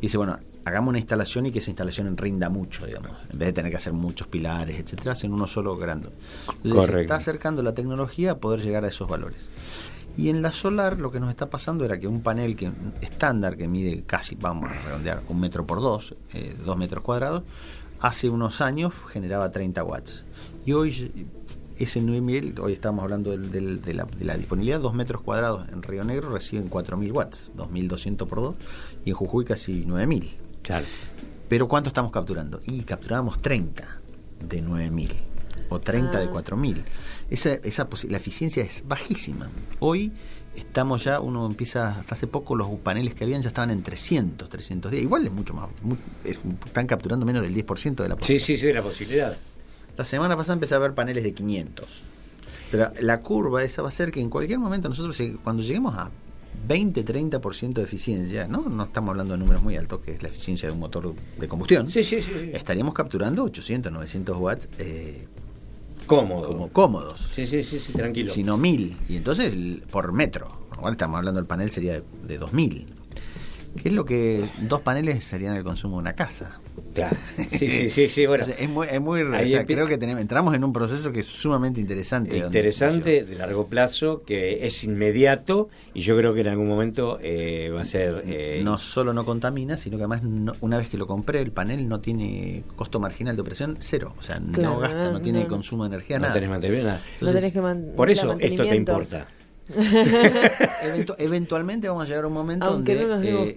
Dice, 0.00 0.16
bueno, 0.16 0.36
hagamos 0.64 0.90
una 0.90 0.98
instalación 0.98 1.46
y 1.46 1.52
que 1.52 1.60
esa 1.60 1.70
instalación 1.70 2.16
rinda 2.16 2.48
mucho, 2.48 2.84
digamos. 2.84 3.12
En 3.30 3.38
vez 3.38 3.48
de 3.48 3.52
tener 3.52 3.70
que 3.70 3.76
hacer 3.76 3.92
muchos 3.92 4.26
pilares, 4.26 4.78
etcétera, 4.78 5.12
hacen 5.12 5.32
uno 5.32 5.46
solo 5.46 5.76
grande. 5.76 6.08
Entonces, 6.64 6.94
se 6.94 7.00
está 7.02 7.14
acercando 7.16 7.62
la 7.62 7.74
tecnología 7.74 8.32
a 8.32 8.38
poder 8.38 8.60
llegar 8.60 8.84
a 8.84 8.88
esos 8.88 9.08
valores. 9.08 9.48
Y 10.18 10.30
en 10.30 10.42
la 10.42 10.50
solar 10.50 10.98
lo 10.98 11.12
que 11.12 11.20
nos 11.20 11.30
está 11.30 11.48
pasando 11.48 11.84
era 11.84 11.96
que 12.00 12.08
un 12.08 12.22
panel 12.22 12.56
que 12.56 12.72
estándar 13.00 13.56
que 13.56 13.68
mide 13.68 14.02
casi, 14.04 14.34
vamos 14.34 14.68
a 14.68 14.74
redondear, 14.74 15.22
un 15.28 15.38
metro 15.38 15.64
por 15.64 15.80
dos, 15.80 16.16
eh, 16.34 16.56
dos 16.66 16.76
metros 16.76 17.04
cuadrados, 17.04 17.44
hace 18.00 18.28
unos 18.28 18.60
años 18.60 18.92
generaba 19.12 19.52
30 19.52 19.84
watts. 19.84 20.24
Y 20.66 20.72
hoy 20.72 21.28
ese 21.78 22.02
9000, 22.02 22.58
hoy 22.60 22.72
estamos 22.72 23.04
hablando 23.04 23.30
del, 23.30 23.80
de, 23.80 23.94
la, 23.94 24.36
disponibilidad, 24.36 24.80
dos 24.80 24.92
metros 24.92 25.22
cuadrados 25.22 25.68
en 25.68 25.84
Río 25.84 26.02
Negro 26.02 26.30
reciben 26.30 26.68
4000 26.68 27.12
watts, 27.12 27.52
2200 27.54 28.28
por 28.28 28.40
dos, 28.40 28.54
y 29.04 29.10
en 29.10 29.14
Jujuy 29.14 29.44
casi 29.44 29.86
9000. 29.86 30.36
Claro. 30.62 30.86
Pero 31.48 31.68
¿cuánto 31.68 31.90
estamos 31.90 32.10
capturando? 32.10 32.58
Y 32.66 32.82
capturábamos 32.82 33.40
30 33.40 33.84
de 34.48 34.62
9000 34.62 35.28
o 35.68 35.78
30 35.78 36.18
de 36.18 36.28
4000. 36.28 36.84
Esa, 37.30 37.54
esa 37.54 37.88
la 38.08 38.16
eficiencia 38.16 38.62
es 38.62 38.84
bajísima. 38.86 39.50
Hoy 39.80 40.12
estamos 40.56 41.04
ya, 41.04 41.20
uno 41.20 41.46
empieza, 41.46 41.98
hasta 42.00 42.14
hace 42.14 42.26
poco 42.26 42.56
los 42.56 42.68
paneles 42.80 43.14
que 43.14 43.24
habían 43.24 43.42
ya 43.42 43.48
estaban 43.48 43.70
en 43.70 43.82
300, 43.82 44.48
310. 44.48 45.02
Igual 45.02 45.26
es 45.26 45.32
mucho 45.32 45.54
más, 45.54 45.68
están 46.24 46.86
capturando 46.86 47.26
menos 47.26 47.42
del 47.42 47.54
10% 47.54 47.96
de 48.02 48.08
la 48.08 48.16
posibilidad. 48.16 48.46
Sí, 48.46 48.56
sí, 48.56 48.56
sí, 48.56 48.66
de 48.66 48.74
la 48.74 48.82
posibilidad. 48.82 49.36
La 49.96 50.04
semana 50.04 50.36
pasada 50.36 50.54
empecé 50.54 50.74
a 50.74 50.78
ver 50.78 50.94
paneles 50.94 51.24
de 51.24 51.34
500. 51.34 52.02
Pero 52.70 52.92
la 53.00 53.20
curva 53.20 53.64
esa 53.64 53.82
va 53.82 53.88
a 53.88 53.92
ser 53.92 54.10
que 54.10 54.20
en 54.20 54.30
cualquier 54.30 54.58
momento 54.58 54.88
nosotros, 54.88 55.20
cuando 55.42 55.62
lleguemos 55.62 55.94
a 55.96 56.10
20-30% 56.66 57.74
de 57.74 57.82
eficiencia, 57.82 58.46
¿no? 58.46 58.62
no 58.68 58.84
estamos 58.84 59.10
hablando 59.10 59.34
de 59.34 59.38
números 59.38 59.62
muy 59.62 59.76
altos, 59.76 60.00
que 60.00 60.12
es 60.12 60.22
la 60.22 60.28
eficiencia 60.28 60.68
de 60.68 60.74
un 60.74 60.80
motor 60.80 61.14
de 61.38 61.48
combustión, 61.48 61.90
sí, 61.90 62.02
sí, 62.02 62.20
sí, 62.20 62.50
estaríamos 62.52 62.94
capturando 62.94 63.44
800, 63.44 63.92
900 63.92 64.36
watts 64.36 64.68
eh, 64.78 65.26
cómodos. 66.08 66.48
Como 66.48 66.68
cómodos. 66.70 67.20
Sí, 67.32 67.46
sí, 67.46 67.62
sí, 67.62 67.78
sí, 67.78 67.92
tranquilo. 67.92 68.32
Sino 68.32 68.56
1000. 68.56 68.96
Y 69.08 69.16
entonces 69.16 69.54
por 69.90 70.12
metro. 70.12 70.48
Igual 70.76 70.94
estamos 70.94 71.18
hablando 71.18 71.38
del 71.38 71.46
panel 71.46 71.70
sería 71.70 71.92
de, 71.94 72.04
de 72.26 72.38
2000. 72.38 72.97
¿Qué 73.76 73.88
es 73.88 73.94
lo 73.94 74.04
que 74.04 74.44
dos 74.62 74.80
paneles 74.80 75.24
serían 75.24 75.56
el 75.56 75.62
consumo 75.62 75.96
de 75.96 76.00
una 76.00 76.14
casa? 76.14 76.58
Claro. 76.94 77.16
Sí, 77.52 77.68
sí, 77.90 78.08
sí, 78.08 78.26
bueno. 78.26 78.44
es 78.58 78.68
muy, 78.68 78.86
es 78.90 79.00
muy 79.00 79.22
creo 79.66 79.86
que 79.86 79.98
tenemos, 79.98 80.20
entramos 80.20 80.54
en 80.54 80.64
un 80.64 80.72
proceso 80.72 81.12
que 81.12 81.20
es 81.20 81.26
sumamente 81.26 81.80
interesante. 81.80 82.38
Interesante, 82.38 83.24
de 83.24 83.34
largo 83.36 83.66
plazo, 83.66 84.22
que 84.24 84.66
es 84.66 84.84
inmediato 84.84 85.68
y 85.94 86.00
yo 86.00 86.16
creo 86.16 86.34
que 86.34 86.40
en 86.40 86.48
algún 86.48 86.68
momento 86.68 87.18
eh, 87.22 87.70
va 87.74 87.82
a 87.82 87.84
ser... 87.84 88.22
Eh, 88.26 88.60
no 88.64 88.78
solo 88.78 89.12
no 89.12 89.24
contamina, 89.24 89.76
sino 89.76 89.96
que 89.96 90.04
además 90.04 90.22
una 90.60 90.78
vez 90.78 90.88
que 90.88 90.96
lo 90.96 91.06
compré, 91.06 91.40
el 91.40 91.52
panel 91.52 91.88
no 91.88 92.00
tiene 92.00 92.64
costo 92.76 93.00
marginal 93.00 93.36
de 93.36 93.42
operación 93.42 93.76
cero. 93.80 94.14
O 94.18 94.22
sea, 94.22 94.38
no 94.40 94.78
gasta, 94.78 95.12
no, 95.12 95.20
tiene 95.20 95.46
consumo 95.46 95.84
de 95.84 95.88
energía, 95.88 96.18
no 96.18 96.22
nada. 96.22 96.34
Tenés 96.34 96.84
nada. 96.84 97.00
por 97.96 98.10
eso 98.10 98.36
esto 98.38 98.64
te 98.64 98.76
importa. 98.76 99.28
eventualmente 101.18 101.88
vamos 101.88 102.04
a 102.04 102.06
llegar 102.06 102.24
a 102.24 102.26
un 102.26 102.32
momento 102.32 102.70
donde 102.70 103.52
eh, 103.52 103.54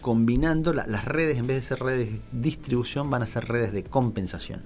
combinando 0.00 0.72
las 0.72 1.04
redes, 1.04 1.38
en 1.38 1.46
vez 1.46 1.56
de 1.56 1.62
ser 1.62 1.80
redes 1.80 2.10
de 2.12 2.20
distribución, 2.32 3.10
van 3.10 3.22
a 3.22 3.26
ser 3.26 3.46
redes 3.46 3.72
de 3.72 3.84
compensación. 3.84 4.62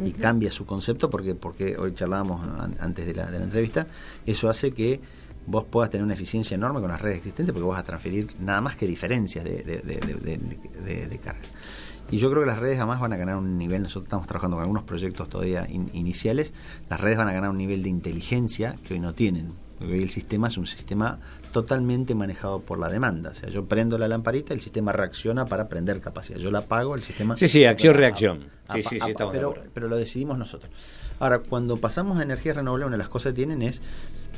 Y 0.00 0.12
cambia 0.12 0.50
su 0.50 0.64
concepto 0.64 1.10
porque, 1.10 1.34
porque 1.34 1.76
hoy 1.76 1.94
charlábamos 1.94 2.46
antes 2.80 3.06
de 3.06 3.14
la, 3.14 3.30
de 3.30 3.38
la 3.38 3.44
entrevista, 3.44 3.86
eso 4.24 4.48
hace 4.48 4.72
que 4.72 5.00
vos 5.46 5.64
puedas 5.64 5.90
tener 5.90 6.04
una 6.04 6.14
eficiencia 6.14 6.54
enorme 6.54 6.80
con 6.80 6.90
las 6.90 7.00
redes 7.00 7.18
existentes 7.18 7.52
porque 7.52 7.66
vas 7.66 7.80
a 7.80 7.82
transferir 7.82 8.28
nada 8.40 8.60
más 8.60 8.76
que 8.76 8.86
diferencias 8.86 9.44
de, 9.44 9.62
de, 9.62 11.06
de 11.06 11.18
carga. 11.18 11.42
Y 12.12 12.18
yo 12.18 12.30
creo 12.30 12.42
que 12.42 12.46
las 12.46 12.58
redes 12.58 12.76
además 12.76 13.00
van 13.00 13.14
a 13.14 13.16
ganar 13.16 13.36
un 13.36 13.56
nivel, 13.56 13.82
nosotros 13.82 14.04
estamos 14.04 14.26
trabajando 14.26 14.56
con 14.56 14.62
algunos 14.64 14.84
proyectos 14.84 15.30
todavía 15.30 15.66
iniciales, 15.70 16.52
las 16.90 17.00
redes 17.00 17.16
van 17.16 17.26
a 17.28 17.32
ganar 17.32 17.48
un 17.48 17.56
nivel 17.56 17.82
de 17.82 17.88
inteligencia 17.88 18.76
que 18.86 18.92
hoy 18.92 19.00
no 19.00 19.14
tienen. 19.14 19.54
Hoy 19.80 20.02
el 20.02 20.10
sistema 20.10 20.48
es 20.48 20.58
un 20.58 20.66
sistema 20.66 21.18
totalmente 21.52 22.14
manejado 22.14 22.60
por 22.60 22.78
la 22.78 22.90
demanda. 22.90 23.30
O 23.30 23.34
sea, 23.34 23.48
yo 23.48 23.64
prendo 23.64 23.96
la 23.96 24.08
lamparita, 24.08 24.52
el 24.52 24.60
sistema 24.60 24.92
reacciona 24.92 25.46
para 25.46 25.68
prender 25.68 26.02
capacidad. 26.02 26.38
Yo 26.38 26.50
la 26.50 26.58
apago, 26.58 26.96
el 26.96 27.02
sistema... 27.02 27.34
Sí, 27.34 27.48
sí, 27.48 27.64
acción-reacción. 27.64 28.44
Sí, 28.74 28.82
sí, 28.82 29.00
sí, 29.00 29.14
pero, 29.32 29.54
pero 29.72 29.88
lo 29.88 29.96
decidimos 29.96 30.36
nosotros. 30.36 30.70
Ahora, 31.18 31.38
cuando 31.38 31.78
pasamos 31.78 32.18
a 32.18 32.22
energía 32.22 32.52
renovable, 32.52 32.84
una 32.84 32.96
de 32.96 33.02
las 33.02 33.08
cosas 33.08 33.32
que 33.32 33.36
tienen 33.36 33.62
es 33.62 33.80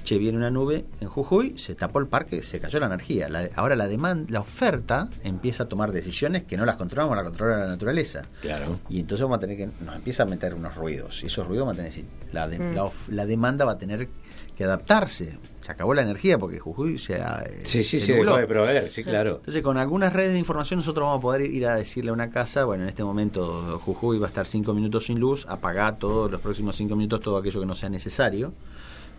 che, 0.05 0.19
viene 0.19 0.39
una 0.39 0.51
nube 0.51 0.85
en 1.01 1.09
Jujuy, 1.09 1.59
se 1.59 1.75
tapó 1.75 1.99
el 1.99 2.07
parque, 2.07 2.43
se 2.43 2.61
cayó 2.61 2.79
la 2.79 2.87
energía. 2.87 3.29
ahora 3.57 3.75
la 3.75 3.89
demanda, 3.89 4.27
la 4.31 4.41
oferta 4.41 5.09
empieza 5.23 5.65
a 5.65 5.69
tomar 5.69 5.93
decisiones 5.93 6.45
que 6.45 6.57
no 6.57 6.65
las 6.65 6.77
controlamos, 6.77 7.17
la 7.17 7.25
controla 7.25 7.59
la 7.59 7.67
naturaleza. 7.67 8.23
Claro. 8.41 8.79
Y 8.89 9.01
entonces 9.01 9.23
vamos 9.23 9.39
a 9.39 9.41
tener 9.41 9.57
que, 9.57 9.69
nos 9.85 9.97
empieza 9.97 10.23
a 10.23 10.27
meter 10.27 10.55
unos 10.55 10.77
ruidos. 10.77 11.23
Y 11.23 11.27
esos 11.27 11.47
ruidos 11.47 11.67
van 11.67 11.75
a 11.75 11.83
tener, 11.83 12.05
la, 12.33 12.47
mm. 12.47 12.91
la, 13.09 13.27
demanda 13.27 13.65
va 13.65 13.73
a 13.73 13.79
tener 13.79 14.09
que 14.57 14.65
adaptarse. 14.65 15.39
Se 15.61 15.73
acabó 15.73 15.95
la 15.95 16.03
energía 16.03 16.39
porque 16.39 16.61
Jujuy 16.61 16.99
se 16.99 17.17
ha. 17.17 17.43
Sí, 17.65 17.83
sí, 17.83 18.01
se, 18.01 18.15
dejó 18.15 18.37
de 18.37 18.47
proveer, 18.47 18.91
sí, 18.91 19.03
claro. 19.03 19.37
Entonces, 19.37 19.63
con 19.63 19.79
algunas 19.79 20.13
redes 20.13 20.33
de 20.33 20.39
información, 20.39 20.79
nosotros 20.79 21.05
vamos 21.07 21.19
a 21.19 21.23
poder 21.23 21.41
ir 21.43 21.67
a 21.67 21.77
decirle 21.77 22.11
a 22.11 22.13
una 22.13 22.31
casa: 22.31 22.65
bueno, 22.65 22.83
en 22.83 22.91
este 22.91 23.03
momento 23.03 23.81
Jujuy 23.85 24.19
va 24.19 24.27
a 24.27 24.29
estar 24.29 24.47
cinco 24.47 24.75
minutos 24.75 25.07
sin 25.07 25.19
luz, 25.19 25.47
apaga 25.49 25.97
todos 25.97 26.31
los 26.31 26.41
próximos 26.41 26.77
cinco 26.77 26.97
minutos 26.97 27.21
todo 27.21 27.39
aquello 27.39 27.61
que 27.61 27.67
no 27.67 27.75
sea 27.75 27.89
necesario 27.89 28.53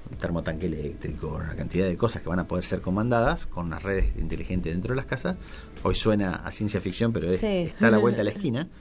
un 0.10 0.18
termotanque 0.18 0.68
eléctrico, 0.68 1.28
una 1.28 1.56
cantidad 1.56 1.88
de 1.88 1.98
cosas 1.98 2.22
que 2.22 2.30
van 2.30 2.40
a 2.40 2.48
poder 2.48 2.64
ser 2.64 2.82
comandadas 2.82 3.46
con 3.46 3.70
las 3.70 3.84
redes 3.84 4.14
inteligentes 4.18 4.74
dentro 4.74 4.94
de 4.94 4.98
las 4.98 5.06
casas. 5.06 5.38
Hoy 5.84 5.96
suena 5.96 6.36
a 6.36 6.52
ciencia 6.52 6.82
ficción, 6.82 7.14
pero 7.14 7.30
está 7.32 7.88
a 7.88 7.92
la 7.92 7.98
vuelta 7.98 8.22
a 8.22 8.24
la 8.24 8.32
esquina. 8.32 8.68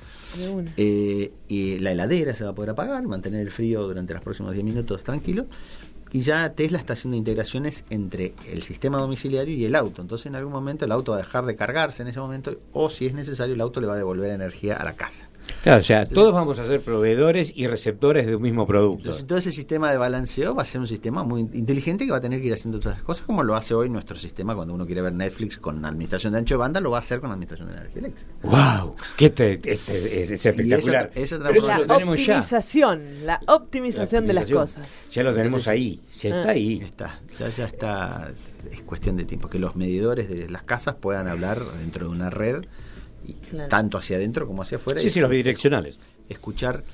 Eh, 0.76 1.32
y 1.46 1.78
la 1.78 1.92
heladera 1.92 2.34
se 2.34 2.42
va 2.42 2.50
a 2.50 2.54
poder 2.56 2.70
apagar, 2.70 3.06
mantener 3.06 3.40
el 3.40 3.52
frío 3.52 3.84
durante 3.84 4.14
los 4.14 4.22
próximos 4.24 4.52
10 4.52 4.64
minutos 4.64 5.04
tranquilo. 5.04 5.46
Y 6.10 6.22
ya 6.22 6.52
Tesla 6.54 6.78
está 6.78 6.94
haciendo 6.94 7.16
integraciones 7.16 7.84
entre 7.90 8.34
el 8.50 8.62
sistema 8.62 8.98
domiciliario 8.98 9.54
y 9.54 9.64
el 9.64 9.74
auto. 9.76 10.02
Entonces 10.02 10.26
en 10.26 10.34
algún 10.34 10.52
momento 10.52 10.84
el 10.84 10.92
auto 10.92 11.12
va 11.12 11.18
a 11.18 11.20
dejar 11.20 11.44
de 11.46 11.54
cargarse 11.54 12.02
en 12.02 12.08
ese 12.08 12.20
momento 12.20 12.56
o 12.72 12.90
si 12.90 13.06
es 13.06 13.14
necesario 13.14 13.54
el 13.54 13.60
auto 13.60 13.80
le 13.80 13.86
va 13.86 13.94
a 13.94 13.96
devolver 13.96 14.30
energía 14.30 14.76
a 14.76 14.84
la 14.84 14.94
casa. 14.94 15.28
Claro, 15.62 15.80
o 15.80 15.82
sea, 15.82 16.06
todos 16.06 16.32
vamos 16.32 16.58
a 16.58 16.66
ser 16.66 16.80
proveedores 16.80 17.52
y 17.54 17.66
receptores 17.66 18.26
de 18.26 18.36
un 18.36 18.42
mismo 18.42 18.66
producto. 18.66 19.04
Entonces, 19.04 19.26
todo 19.26 19.38
ese 19.38 19.52
sistema 19.52 19.90
de 19.90 19.96
balanceo 19.96 20.54
va 20.54 20.62
a 20.62 20.66
ser 20.66 20.80
un 20.80 20.86
sistema 20.86 21.24
muy 21.24 21.40
inteligente 21.40 22.04
que 22.04 22.10
va 22.10 22.18
a 22.18 22.20
tener 22.20 22.40
que 22.40 22.48
ir 22.48 22.52
haciendo 22.52 22.78
todas 22.78 22.96
esas 22.96 23.04
cosas, 23.04 23.26
como 23.26 23.42
lo 23.42 23.56
hace 23.56 23.74
hoy 23.74 23.88
nuestro 23.88 24.16
sistema 24.16 24.54
cuando 24.54 24.74
uno 24.74 24.86
quiere 24.86 25.00
ver 25.02 25.12
Netflix 25.12 25.58
con 25.58 25.84
administración 25.84 26.34
de 26.34 26.40
ancho 26.40 26.54
de 26.54 26.58
banda, 26.58 26.80
lo 26.80 26.90
va 26.90 26.98
a 26.98 27.00
hacer 27.00 27.20
con 27.20 27.30
administración 27.30 27.68
de 27.68 27.74
energía 27.74 28.00
eléctrica. 28.00 28.30
¡Wow! 28.42 28.96
¡Qué 29.16 29.26
este, 29.26 29.60
es, 29.64 30.30
espectacular! 30.30 31.10
la 31.14 31.96
optimización, 31.96 33.26
la 33.26 33.40
optimización 33.46 34.26
de 34.26 34.32
las 34.34 34.50
cosas. 34.50 34.86
Ya 35.10 35.22
lo 35.22 35.34
tenemos 35.34 35.66
ahí, 35.68 36.00
ya 36.20 36.30
está 36.30 36.48
ah. 36.48 36.52
ahí. 36.52 36.82
Está, 36.84 37.20
ya, 37.38 37.48
ya 37.48 37.66
está, 37.66 38.30
es 38.70 38.82
cuestión 38.82 39.16
de 39.16 39.24
tiempo, 39.24 39.48
que 39.48 39.58
los 39.58 39.76
medidores 39.76 40.28
de 40.28 40.48
las 40.48 40.62
casas 40.62 40.96
puedan 40.96 41.26
hablar 41.26 41.60
dentro 41.80 42.06
de 42.06 42.12
una 42.12 42.30
red 42.30 42.64
tanto 43.68 43.98
hacia 43.98 44.16
adentro 44.16 44.46
como 44.46 44.62
hacia 44.62 44.76
afuera. 44.76 45.00
Sí, 45.00 45.10
sí, 45.10 45.20
los 45.20 45.30
bidireccionales. 45.30 45.96
Escuchar. 46.28 46.84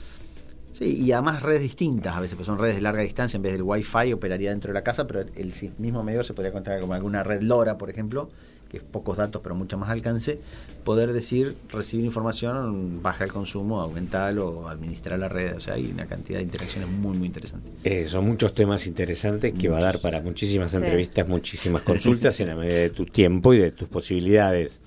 Sí, 0.73 1.03
y 1.03 1.13
además 1.13 1.43
redes 1.43 1.63
distintas 1.63 2.17
a 2.17 2.21
veces, 2.21 2.37
pues 2.37 2.47
son 2.47 2.59
redes 2.59 2.77
de 2.77 2.81
larga 2.81 3.03
distancia, 3.03 3.37
en 3.37 3.43
vez 3.43 3.53
del 3.53 3.63
Wi-Fi 3.63 4.13
operaría 4.13 4.51
dentro 4.51 4.69
de 4.69 4.75
la 4.75 4.83
casa, 4.83 5.07
pero 5.07 5.21
el 5.21 5.53
mismo 5.79 6.03
medidor 6.03 6.25
se 6.25 6.33
podría 6.33 6.51
encontrar 6.51 6.81
como 6.81 6.95
alguna 6.95 7.23
red 7.23 7.43
LoRa, 7.43 7.77
por 7.77 7.91
ejemplo, 7.91 8.31
que 8.71 8.79
es 8.79 8.83
pocos 8.83 9.17
datos 9.17 9.43
pero 9.43 9.55
mucho 9.55 9.77
más 9.77 9.91
alcance, 9.91 10.39
poder 10.85 11.13
decir, 11.13 11.57
recibir 11.71 12.07
información, 12.07 13.03
baja 13.03 13.25
el 13.25 13.33
consumo, 13.33 13.81
aumentar 13.81 14.39
o 14.39 14.69
administrar 14.69 15.19
la 15.19 15.29
red. 15.29 15.57
O 15.57 15.61
sea, 15.61 15.75
hay 15.75 15.91
una 15.91 16.07
cantidad 16.07 16.39
de 16.39 16.45
interacciones 16.45 16.89
muy, 16.89 17.17
muy 17.17 17.27
interesantes. 17.27 17.71
Eh, 17.85 18.07
son 18.09 18.27
muchos 18.27 18.55
temas 18.55 18.87
interesantes 18.87 19.53
que 19.53 19.69
va 19.69 19.79
a 19.79 19.83
dar 19.83 19.99
para 20.01 20.23
muchísimas 20.23 20.73
entrevistas, 20.73 21.29
muchísimas 21.29 21.83
consultas 21.83 22.39
en 22.41 22.49
la 22.49 22.55
medida 22.55 22.79
de 22.79 22.91
tu 22.91 23.05
tiempo 23.07 23.53
y 23.53 23.59
de 23.59 23.73
tus 23.73 23.89
posibilidades. 23.89 24.79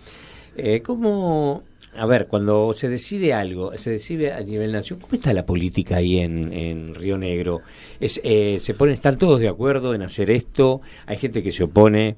Eh, 0.55 0.81
¿Cómo, 0.81 1.63
a 1.95 2.05
ver, 2.05 2.27
cuando 2.27 2.73
se 2.73 2.89
decide 2.89 3.33
algo, 3.33 3.75
se 3.77 3.91
decide 3.91 4.33
a 4.33 4.41
nivel 4.41 4.71
nacional, 4.71 5.03
¿cómo 5.03 5.15
está 5.15 5.33
la 5.33 5.45
política 5.45 5.97
ahí 5.97 6.19
en, 6.19 6.51
en 6.51 6.95
Río 6.95 7.17
Negro? 7.17 7.61
Es, 7.99 8.19
eh, 8.23 8.57
¿Se 8.59 8.73
ponen, 8.73 8.95
están 8.95 9.17
todos 9.17 9.39
de 9.39 9.47
acuerdo 9.47 9.93
en 9.93 10.01
hacer 10.01 10.31
esto? 10.31 10.81
¿Hay 11.05 11.17
gente 11.17 11.43
que 11.43 11.51
se 11.51 11.63
opone? 11.63 12.15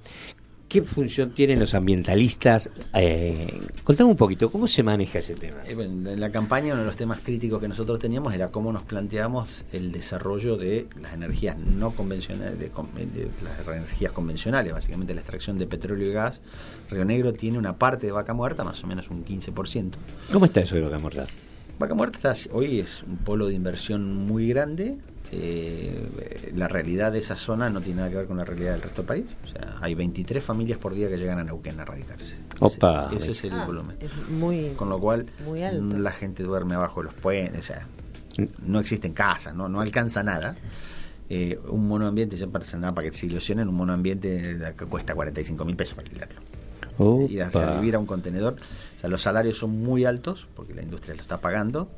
¿Qué 0.67 0.81
función 0.81 1.31
tienen 1.31 1.59
los 1.59 1.75
ambientalistas? 1.75 2.71
Eh, 2.93 3.59
contame 3.83 4.09
un 4.09 4.15
poquito, 4.15 4.51
¿cómo 4.51 4.65
se 4.65 4.81
maneja 4.81 5.19
ese 5.19 5.35
tema? 5.35 5.57
Eh, 5.65 5.73
en 5.73 6.19
la 6.19 6.31
campaña 6.31 6.73
uno 6.73 6.81
de 6.81 6.87
los 6.87 6.95
temas 6.95 7.19
críticos 7.23 7.61
que 7.61 7.67
nosotros 7.67 7.99
teníamos 7.99 8.33
era 8.33 8.49
cómo 8.49 8.73
nos 8.73 8.83
planteamos 8.83 9.63
el 9.71 9.91
desarrollo 9.91 10.57
de 10.57 10.87
las 10.99 11.13
energías 11.13 11.57
no 11.57 11.91
convencionales, 11.91 12.57
de, 12.57 12.71
las 13.43 13.67
energías 13.67 14.11
convencionales, 14.11 14.73
básicamente 14.73 15.13
la 15.13 15.21
extracción 15.21 15.59
de 15.59 15.67
petróleo 15.67 16.09
y 16.09 16.13
gas. 16.13 16.41
Río 16.89 17.05
Negro 17.05 17.33
tiene 17.33 17.59
una 17.59 17.77
parte 17.77 18.07
de 18.07 18.11
vaca 18.11 18.33
muerta, 18.33 18.63
más 18.63 18.83
o 18.83 18.87
menos 18.87 19.09
un 19.09 19.23
15%. 19.23 19.91
¿Cómo 20.33 20.45
está 20.45 20.61
eso 20.61 20.75
de 20.75 20.81
vaca 20.81 20.97
muerta? 20.97 21.27
Vaca 21.77 21.93
muerta 21.93 22.33
hoy 22.51 22.79
es 22.79 23.03
un 23.03 23.17
polo 23.17 23.47
de 23.47 23.53
inversión 23.53 24.15
muy 24.15 24.47
grande, 24.47 24.97
eh, 25.31 26.51
la 26.55 26.67
realidad 26.67 27.11
de 27.11 27.19
esa 27.19 27.35
zona 27.35 27.69
no 27.69 27.81
tiene 27.81 27.97
nada 27.97 28.09
que 28.09 28.17
ver 28.17 28.27
con 28.27 28.37
la 28.37 28.45
realidad 28.45 28.73
del 28.73 28.81
resto 28.81 29.01
del 29.01 29.07
país. 29.07 29.25
O 29.43 29.47
sea, 29.47 29.75
hay 29.81 29.95
23 29.95 30.43
familias 30.43 30.77
por 30.77 30.93
día 30.93 31.09
que 31.09 31.17
llegan 31.17 31.39
a 31.39 31.43
Neuquén 31.43 31.79
a 31.79 31.85
radicarse. 31.85 32.35
Opa. 32.59 33.09
Ese, 33.15 33.31
es 33.31 33.43
el 33.43 33.53
ah, 33.53 33.65
volumen. 33.65 33.97
con 34.75 34.89
lo 34.89 34.99
cual, 34.99 35.27
la 35.47 36.11
gente 36.11 36.43
duerme 36.43 36.75
abajo 36.75 37.01
de 37.01 37.05
los 37.05 37.13
puentes. 37.15 37.59
O 37.59 37.63
sea, 37.63 37.87
no 38.59 38.79
existen 38.79 39.13
casas, 39.13 39.55
no, 39.55 39.67
no 39.67 39.81
alcanza 39.81 40.23
nada. 40.23 40.55
Eh, 41.27 41.59
un 41.69 41.87
monoambiente, 41.87 42.37
ya 42.37 42.47
para 42.47 42.65
nada 42.77 42.93
para 42.93 43.09
que 43.09 43.15
se 43.15 43.25
ilusionen, 43.25 43.67
un 43.67 43.75
monoambiente 43.75 44.73
que 44.77 44.85
cuesta 44.85 45.15
45 45.15 45.65
mil 45.65 45.75
pesos 45.75 45.95
para 45.95 46.07
alquilarlo. 46.07 46.41
Ir 47.27 47.41
a 47.41 47.75
vivir 47.75 47.95
a 47.95 47.99
un 47.99 48.05
contenedor. 48.05 48.55
O 48.97 48.99
sea, 48.99 49.09
los 49.09 49.21
salarios 49.21 49.57
son 49.57 49.81
muy 49.81 50.05
altos 50.05 50.47
porque 50.55 50.73
la 50.73 50.83
industria 50.83 51.15
lo 51.15 51.21
está 51.21 51.39
pagando 51.39 51.89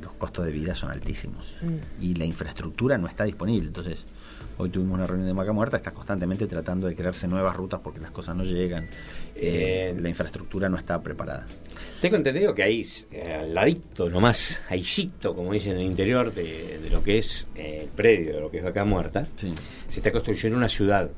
los 0.00 0.12
costos 0.14 0.44
de 0.44 0.52
vida 0.52 0.74
son 0.74 0.90
altísimos 0.90 1.56
mm. 1.62 2.02
y 2.02 2.14
la 2.14 2.24
infraestructura 2.24 2.98
no 2.98 3.06
está 3.06 3.24
disponible. 3.24 3.68
Entonces, 3.68 4.04
hoy 4.58 4.70
tuvimos 4.70 4.94
una 4.94 5.06
reunión 5.06 5.28
de 5.28 5.34
Maca 5.34 5.52
Muerta, 5.52 5.76
está 5.76 5.92
constantemente 5.92 6.46
tratando 6.46 6.86
de 6.86 6.94
crearse 6.94 7.28
nuevas 7.28 7.56
rutas 7.56 7.80
porque 7.82 8.00
las 8.00 8.10
cosas 8.10 8.36
no 8.36 8.44
llegan, 8.44 8.88
eh, 9.34 9.94
la 9.98 10.08
infraestructura 10.08 10.68
no 10.68 10.76
está 10.76 11.00
preparada. 11.00 11.46
Tengo 12.00 12.16
entendido 12.16 12.54
que 12.54 12.62
ahí, 12.62 12.86
eh, 13.12 13.38
al 13.40 13.54
ladito 13.54 14.08
nomás, 14.08 14.60
ahícito, 14.68 15.34
como 15.34 15.52
dicen 15.52 15.72
en 15.72 15.78
el 15.78 15.86
interior 15.86 16.32
de, 16.32 16.88
lo 16.90 17.02
que 17.02 17.18
es 17.18 17.46
eh, 17.54 17.80
el 17.82 17.88
predio, 17.88 18.34
de 18.34 18.40
lo 18.40 18.50
que 18.50 18.58
es 18.58 18.64
Vaca 18.64 18.84
Muerta, 18.84 19.26
se 19.36 19.54
está 19.88 20.10
construyendo 20.12 20.56
una 20.56 20.68
ciudad. 20.68 21.10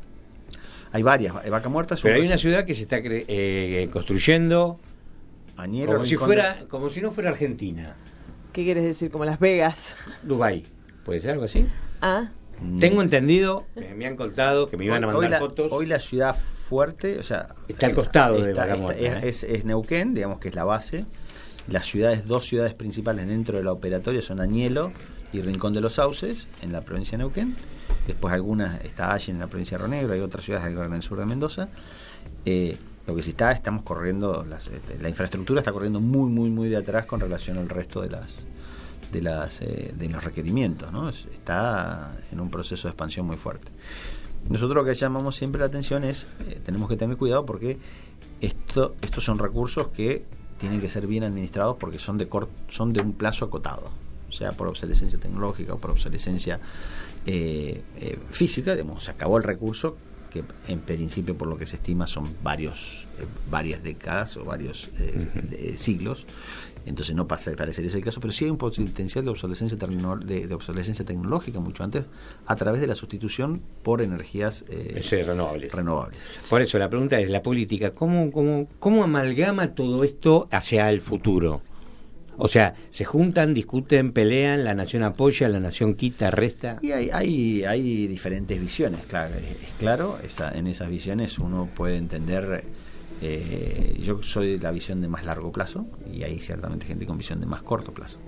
Hay 0.93 1.03
varias, 1.03 1.33
Vaca 1.33 1.69
Muerta 1.69 1.97
Pero 2.03 2.17
hay 2.17 2.27
una 2.27 2.37
ciudad 2.37 2.67
que 2.67 2.75
se 2.75 2.83
está 2.83 3.01
construyendo 3.91 4.79
como 5.87 6.05
si, 6.05 6.17
fuera, 6.17 6.65
como 6.69 6.91
si 6.91 7.01
no 7.01 7.11
fuera 7.11 7.31
Argentina. 7.31 7.97
¿Qué 8.53 8.65
quieres 8.65 8.85
decir? 8.85 9.11
Como 9.11 9.25
Las 9.25 9.41
Vegas. 9.41 9.97
Dubai. 10.23 10.67
¿Puede 11.05 11.21
ser 11.21 11.31
algo 11.33 11.45
así? 11.45 11.67
Ah. 12.01 12.31
Tengo 12.79 13.03
entendido, 13.03 13.67
me 13.97 14.07
han 14.07 14.15
contado 14.15 14.69
que 14.69 14.77
me 14.77 14.85
iban 14.85 15.03
a 15.03 15.09
mandar 15.09 15.41
fotos. 15.41 15.73
Hoy 15.73 15.87
la 15.87 15.99
ciudad 15.99 16.37
fuerte, 16.37 17.19
o 17.19 17.25
sea. 17.25 17.49
Está 17.67 17.87
al 17.87 17.95
costado 17.95 18.41
de 18.41 18.53
Vaca 18.53 18.77
¿eh? 18.93 19.21
es, 19.25 19.43
es, 19.43 19.65
Neuquén, 19.65 20.15
digamos 20.15 20.39
que 20.39 20.49
es 20.49 20.55
la 20.55 20.63
base. 20.63 21.07
Las 21.67 21.87
ciudades, 21.87 22.25
dos 22.27 22.47
ciudades 22.47 22.75
principales 22.75 23.27
dentro 23.27 23.57
de 23.57 23.65
la 23.65 23.73
operatoria 23.73 24.23
son 24.23 24.41
Añelo 24.41 24.93
y 25.33 25.41
Rincón 25.43 25.73
de 25.73 25.81
los 25.81 25.95
Sauces, 25.95 26.47
en 26.61 26.73
la 26.73 26.83
provincia 26.83 27.19
de 27.19 27.25
Neuquén. 27.25 27.57
Después 28.07 28.33
algunas, 28.33 28.81
está 28.85 29.13
Allen 29.13 29.37
en 29.37 29.41
la 29.41 29.49
provincia 29.49 29.77
de 29.77 29.83
Ronegro, 29.83 30.13
hay 30.13 30.21
otras 30.21 30.45
ciudades 30.45 30.67
en 30.67 30.93
el 30.93 31.03
sur 31.03 31.19
de 31.19 31.27
Mendoza. 31.27 31.69
Eh, 32.45 32.77
lo 33.07 33.15
que 33.17 33.23
sí 33.23 33.31
está, 33.31 33.53
estamos 33.53 33.83
corriendo, 33.83 34.45
este, 34.55 34.99
la 35.01 35.09
infraestructura 35.09 35.61
está 35.61 35.73
corriendo 35.73 36.01
muy, 36.01 36.31
muy, 36.31 36.51
muy 36.51 36.69
de 36.69 36.77
atrás 36.77 37.07
con 37.07 37.21
relación 37.21 37.59
al 37.59 37.69
resto 37.69 38.01
de 38.01 38.11
las 38.11 38.45
de 39.11 39.21
las 39.21 39.61
eh, 39.61 39.93
de 39.97 40.09
los 40.09 40.25
requerimientos, 40.25 40.91
¿no? 40.91 41.09
Está 41.09 42.17
en 42.31 42.41
un 42.41 42.51
proceso 42.51 42.89
de 42.89 42.93
expansión 42.93 43.27
muy 43.27 43.37
fuerte. 43.37 43.71
Nosotros 44.49 44.75
lo 44.75 44.85
que 44.85 44.95
llamamos 44.95 45.37
siempre 45.37 45.61
la 45.61 45.67
atención 45.67 46.03
es, 46.03 46.27
eh, 46.49 46.61
tenemos 46.65 46.89
que 46.89 46.97
tener 46.97 47.17
cuidado 47.17 47.45
porque 47.45 47.79
esto, 48.41 48.95
estos 49.03 49.25
son 49.25 49.39
recursos 49.39 49.89
que 49.89 50.25
tienen 50.59 50.81
que 50.81 50.89
ser 50.89 51.07
bien 51.07 51.25
administrados 51.25 51.77
porque 51.79 51.99
son 51.99 52.19
de 52.19 52.29
son 52.69 52.93
de 52.93 53.03
un 53.03 53.13
plazo 53.13 53.45
acotado, 53.45 53.91
sea 54.31 54.53
por 54.53 54.69
obsolescencia 54.69 55.19
tecnológica 55.19 55.75
o 55.75 55.79
por 55.79 55.91
obsolescencia 55.91 56.59
eh, 57.27 57.83
física, 58.31 58.75
digamos, 58.75 59.05
se 59.05 59.11
acabó 59.11 59.37
el 59.37 59.45
recurso, 59.45 59.97
que 60.33 60.45
en 60.69 60.81
principio 60.81 61.37
por 61.37 61.49
lo 61.49 61.57
que 61.57 61.67
se 61.67 61.77
estima 61.77 62.07
son 62.07 62.35
varios 62.43 63.07
eh, 63.19 63.27
varias 63.51 63.83
décadas 63.83 64.37
o 64.37 64.45
varios 64.45 64.91
eh, 64.99 65.75
siglos 65.77 66.27
entonces 66.87 67.15
no 67.15 67.29
pasa, 67.29 67.53
parecería 67.53 67.89
ese 67.89 67.99
el 67.99 68.05
caso, 68.05 68.21
pero 68.21 68.33
sí 68.33 68.45
hay 68.45 68.51
un 68.51 68.57
potencial 68.57 69.25
de 69.25 69.31
obsolescencia, 69.31 69.79
de, 69.79 70.55
obsolescencia 70.55 71.05
tecnológica 71.05 71.61
mucho 71.61 71.85
antes 71.85 72.07
a 72.47 72.57
través 72.57 72.81
de 72.81 72.87
la 72.87 72.95
sustitución 72.95 73.63
por 73.83 74.03
energías 74.03 74.65
eh, 74.69 75.01
renovables. 75.25 75.73
renovables. 75.73 76.19
Por 76.51 76.61
eso 76.61 76.79
la 76.79 76.91
pregunta 76.91 77.21
es, 77.21 77.31
la 77.31 77.43
política, 77.43 77.93
¿cómo, 77.93 78.33
cómo, 78.33 78.69
¿cómo 78.81 79.05
amalgama 79.05 79.75
todo 79.75 80.03
esto 80.03 80.49
hacia 80.51 80.91
el 80.91 81.01
futuro? 81.01 81.63
O 82.45 82.49
sea, 82.49 82.75
se 82.91 83.05
juntan, 83.05 83.55
discuten, 83.55 84.11
pelean, 84.11 84.65
la 84.65 84.75
nación 84.75 85.05
apoya, 85.05 85.49
la 85.49 85.61
nación 85.61 85.95
quita, 85.95 86.29
resta. 86.29 86.81
Y 86.83 86.91
hay, 86.91 87.09
hay, 87.11 87.63
hay 87.63 88.09
diferentes 88.09 88.61
visiones, 88.61 89.07
claro. 89.07 89.37
Es, 89.37 89.71
claro, 89.79 90.19
esa, 90.25 90.51
en 90.51 90.67
esas 90.67 90.89
visiones 90.89 91.39
uno 91.39 91.71
puede 91.73 91.99
entender. 91.99 92.65
Eh, 93.21 93.97
yo 94.03 94.25
soy 94.25 94.57
de 94.57 94.59
la 94.59 94.73
visión 94.73 95.01
de 95.01 95.07
más 95.07 95.25
largo 95.25 95.53
plazo 95.53 95.87
y 96.13 96.25
hay 96.25 96.41
ciertamente 96.41 96.85
gente 96.85 97.07
con 97.07 97.17
visión 97.17 97.39
de 97.39 97.47
más 97.47 97.63
corto 97.63 97.93
plazo. 97.93 98.19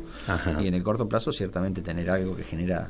Y 0.63 0.69
en 0.69 0.75
el 0.75 0.85
corto 0.85 1.09
plazo, 1.09 1.33
ciertamente 1.33 1.83
tener 1.83 2.09
algo 2.09 2.37
que 2.37 2.45
genera 2.45 2.89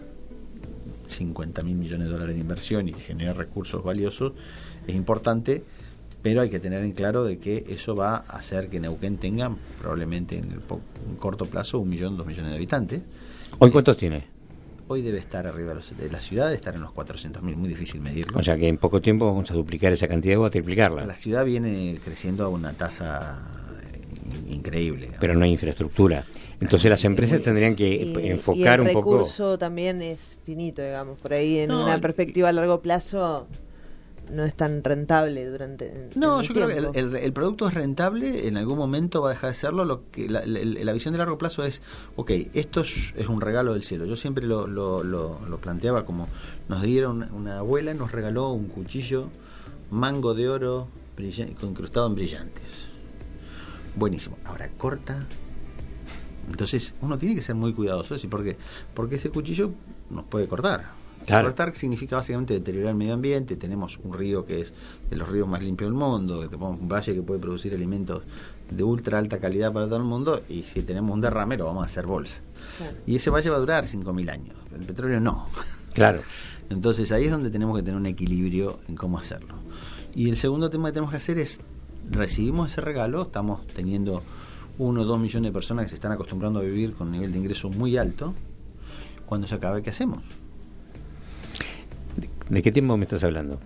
50 1.07 1.62
mil 1.62 1.77
millones 1.77 2.07
de 2.09 2.12
dólares 2.12 2.35
de 2.35 2.43
inversión 2.43 2.87
y 2.87 2.93
que 2.93 3.01
genera 3.01 3.33
recursos 3.33 3.83
valiosos 3.83 4.35
es 4.87 4.95
importante 4.95 5.64
pero 6.25 6.41
hay 6.41 6.49
que 6.49 6.59
tener 6.59 6.83
en 6.83 6.93
claro 6.93 7.22
de 7.22 7.37
que 7.37 7.66
eso 7.68 7.95
va 7.95 8.16
a 8.16 8.39
hacer 8.39 8.70
que 8.70 8.81
Neuquén 8.81 9.18
tenga 9.18 9.55
probablemente 9.79 10.39
en 10.39 10.53
el 10.53 10.61
corto 11.18 11.45
plazo 11.45 11.81
un 11.81 11.91
millón, 11.91 12.16
dos 12.16 12.27
millones 12.27 12.51
de 12.51 12.57
habitantes. 12.57 13.03
¿Hoy 13.59 13.70
cuántos 13.70 13.99
tiene? 13.99 14.25
Hoy 14.89 15.03
debe 15.03 15.18
estar 15.18 15.47
arriba 15.47 15.75
de 15.75 16.11
la 16.11 16.20
ciudad, 16.20 16.47
debe 16.47 16.57
estar 16.57 16.75
en 16.75 16.81
los 16.81 16.93
400 16.93 17.43
mil, 17.43 17.59
muy 17.59 17.68
difícil 17.68 18.01
medirlo. 18.01 18.39
O 18.39 18.43
sea 18.43 18.57
que 18.57 18.68
en 18.68 18.79
poco 18.79 19.03
tiempo 19.03 19.27
vamos 19.27 19.51
a 19.51 19.55
duplicar 19.55 19.93
esa 19.93 20.09
cantidad 20.09 20.39
o 20.39 20.47
a 20.47 20.51
triplicarla. 20.51 21.05
La 21.05 21.14
ciudad 21.14 21.45
viene 21.45 22.01
creciendo 22.03 22.47
a 22.47 22.49
una 22.49 22.72
tasa 22.72 23.43
increíble. 24.49 25.11
Pero 25.20 25.35
no 25.35 25.45
hay 25.45 25.51
infraestructura. 25.51 26.25
Entonces 26.59 26.89
las 26.89 27.05
empresas 27.05 27.43
tendrían 27.43 27.77
que 27.77 28.31
enfocar 28.31 28.81
un 28.81 28.87
poco. 28.95 29.12
El 29.12 29.18
recurso 29.18 29.59
también 29.59 30.01
es 30.01 30.39
finito, 30.43 30.81
digamos, 30.81 31.20
por 31.20 31.35
ahí 31.35 31.59
en 31.59 31.70
una 31.70 32.01
perspectiva 32.01 32.49
a 32.49 32.53
largo 32.53 32.81
plazo 32.81 33.47
no 34.31 34.45
es 34.45 34.55
tan 34.55 34.83
rentable 34.83 35.47
durante. 35.47 36.11
No, 36.14 36.43
yo 36.43 36.55
creo 36.55 36.68
que 36.68 36.99
el, 36.99 37.33
producto 37.33 37.68
es 37.68 37.75
rentable, 37.75 38.49
en 38.49 38.57
algún 38.57 38.79
momento 38.79 39.22
va 39.22 39.31
a 39.31 39.33
dejar 39.35 39.51
de 39.51 39.55
serlo. 39.55 39.85
Lo 39.85 40.11
que 40.11 40.29
la, 40.29 40.93
visión 40.93 41.12
de 41.12 41.18
largo 41.18 41.39
plazo 41.39 41.64
es, 41.64 41.83
ok, 42.16 42.31
esto 42.55 42.81
es, 42.81 43.14
un 43.29 43.41
regalo 43.41 43.75
del 43.75 43.85
cielo. 43.85 44.07
Yo 44.07 44.16
siempre 44.16 44.47
lo, 44.47 44.66
lo, 44.66 45.03
lo, 45.03 45.59
planteaba 45.59 46.05
como 46.05 46.29
nos 46.68 46.83
dieron 46.83 47.29
una 47.33 47.59
abuela, 47.59 47.95
nos 47.95 48.12
regaló 48.12 48.51
un 48.51 48.68
cuchillo 48.68 49.29
mango 49.91 50.35
de 50.35 50.49
oro 50.49 50.89
incrustado 51.18 52.07
en 52.07 52.14
brillantes. 52.14 52.89
Buenísimo. 53.97 54.37
Ahora 54.45 54.68
corta. 54.77 55.27
Entonces 56.49 56.95
uno 57.01 57.16
tiene 57.16 57.35
que 57.35 57.41
ser 57.41 57.55
muy 57.55 57.72
cuidadoso, 57.72 58.18
¿sí? 58.18 58.27
porque 58.27 58.57
porque 58.93 59.14
ese 59.14 59.31
cuchillo 59.31 59.72
nos 60.11 60.25
puede 60.25 60.47
cortar 60.47 61.04
Claro. 61.27 61.55
significa 61.75 62.16
básicamente 62.16 62.55
deteriorar 62.55 62.91
el 62.91 62.97
medio 62.97 63.14
ambiente. 63.14 63.57
Tenemos 63.57 63.99
un 64.03 64.12
río 64.12 64.45
que 64.45 64.61
es 64.61 64.72
de 65.11 65.16
los 65.16 65.29
ríos 65.29 65.49
más 65.49 65.62
limpios 65.62 65.91
del 65.91 65.99
mundo, 65.99 66.41
que 66.41 66.49
tenemos 66.49 66.81
un 66.81 66.89
valle 66.89 67.14
que 67.14 67.22
puede 67.22 67.41
producir 67.41 67.75
alimentos 67.75 68.22
de 68.70 68.85
ultra 68.85 69.18
alta 69.18 69.39
calidad 69.39 69.72
para 69.72 69.87
todo 69.87 69.97
el 69.97 70.05
mundo. 70.05 70.43
Y 70.49 70.62
si 70.62 70.83
tenemos 70.83 71.14
un 71.14 71.20
derramero, 71.20 71.66
vamos 71.66 71.83
a 71.83 71.87
hacer 71.87 72.07
bolsa. 72.07 72.41
Y 73.07 73.16
ese 73.16 73.31
valle 73.31 73.51
va 73.51 73.57
a 73.57 73.61
durar 73.61 73.85
5.000 73.85 74.31
años. 74.31 74.57
El 74.75 74.87
petróleo 74.87 75.20
no. 75.20 75.47
Claro. 75.93 76.20
Entonces 76.70 77.12
ahí 77.12 77.27
es 77.27 77.31
donde 77.31 77.51
tenemos 77.51 77.77
que 77.77 77.83
tener 77.83 77.99
un 77.99 78.07
equilibrio 78.07 78.81
en 78.89 78.97
cómo 78.97 79.18
hacerlo. 79.18 79.55
Y 80.14 80.29
el 80.29 80.37
segundo 80.37 80.70
tema 80.70 80.89
que 80.89 80.93
tenemos 80.93 81.11
que 81.11 81.16
hacer 81.16 81.39
es, 81.39 81.61
recibimos 82.11 82.70
ese 82.70 82.81
regalo, 82.81 83.22
estamos 83.22 83.66
teniendo 83.68 84.22
uno 84.79 85.03
o 85.03 85.05
dos 85.05 85.20
millones 85.20 85.51
de 85.51 85.53
personas 85.53 85.85
que 85.85 85.89
se 85.91 85.95
están 85.97 86.12
acostumbrando 86.12 86.61
a 86.61 86.62
vivir 86.62 86.95
con 86.95 87.09
un 87.09 87.12
nivel 87.12 87.33
de 87.33 87.39
ingreso 87.39 87.68
muy 87.70 87.97
alto. 87.97 88.35
Cuando 89.27 89.47
se 89.47 89.55
acabe, 89.55 89.83
¿qué 89.83 89.91
hacemos? 89.91 90.22
¿De 92.49 92.63
qué 92.63 92.73
tiempo 92.73 92.97
me 92.97 93.05
estás 93.05 93.25
hablando? 93.25 93.61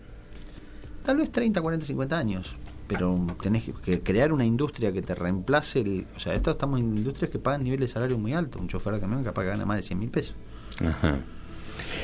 Tal 1.04 1.16
vez 1.16 1.30
30, 1.30 1.60
40, 1.60 1.86
50 1.86 2.18
años. 2.18 2.54
Pero 2.86 3.18
tenés 3.42 3.70
que 3.82 4.00
crear 4.00 4.32
una 4.32 4.46
industria 4.46 4.92
que 4.92 5.02
te 5.02 5.14
reemplace. 5.14 5.80
El, 5.80 6.06
o 6.16 6.20
sea, 6.20 6.34
estamos 6.34 6.80
en 6.80 6.96
industrias 6.96 7.30
que 7.30 7.38
pagan 7.38 7.62
niveles 7.62 7.90
de 7.90 7.92
salario 7.92 8.16
muy 8.16 8.32
alto. 8.32 8.58
Un 8.58 8.68
chofer 8.68 8.94
de 8.94 9.00
camión 9.00 9.22
capaz 9.22 9.42
que 9.42 9.48
gana 9.48 9.66
más 9.66 9.76
de 9.76 9.82
100 9.82 9.98
mil 9.98 10.10
pesos. 10.10 10.34
Ajá. 10.80 11.16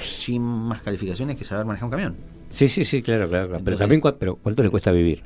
Sin 0.02 0.42
más 0.42 0.82
calificaciones 0.82 1.36
que 1.36 1.44
saber 1.44 1.64
manejar 1.64 1.86
un 1.86 1.90
camión. 1.90 2.16
Sí, 2.50 2.68
sí, 2.68 2.84
sí, 2.84 3.02
claro, 3.02 3.28
claro. 3.28 3.60
pero 3.64 3.76
también, 3.76 4.00
pero 4.18 4.36
¿cuánto 4.36 4.62
le 4.62 4.70
cuesta 4.70 4.92
vivir? 4.92 5.22